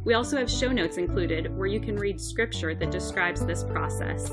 We 0.05 0.15
also 0.15 0.37
have 0.37 0.51
show 0.51 0.71
notes 0.71 0.99
included 0.99 1.57
where 1.57 1.67
you 1.67 1.81
can 1.81 1.97
read 1.97 2.21
scripture 2.21 2.75
that 2.75 2.91
describes 2.91 3.45
this 3.45 3.65
process. 3.65 4.29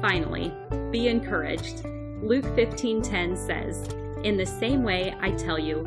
Finally, 0.00 0.52
be 0.90 1.08
encouraged. 1.08 1.84
Luke 2.22 2.46
15:10 2.54 3.36
says, 3.36 3.88
"In 4.22 4.36
the 4.36 4.46
same 4.46 4.82
way 4.82 5.14
I 5.20 5.32
tell 5.32 5.58
you, 5.58 5.86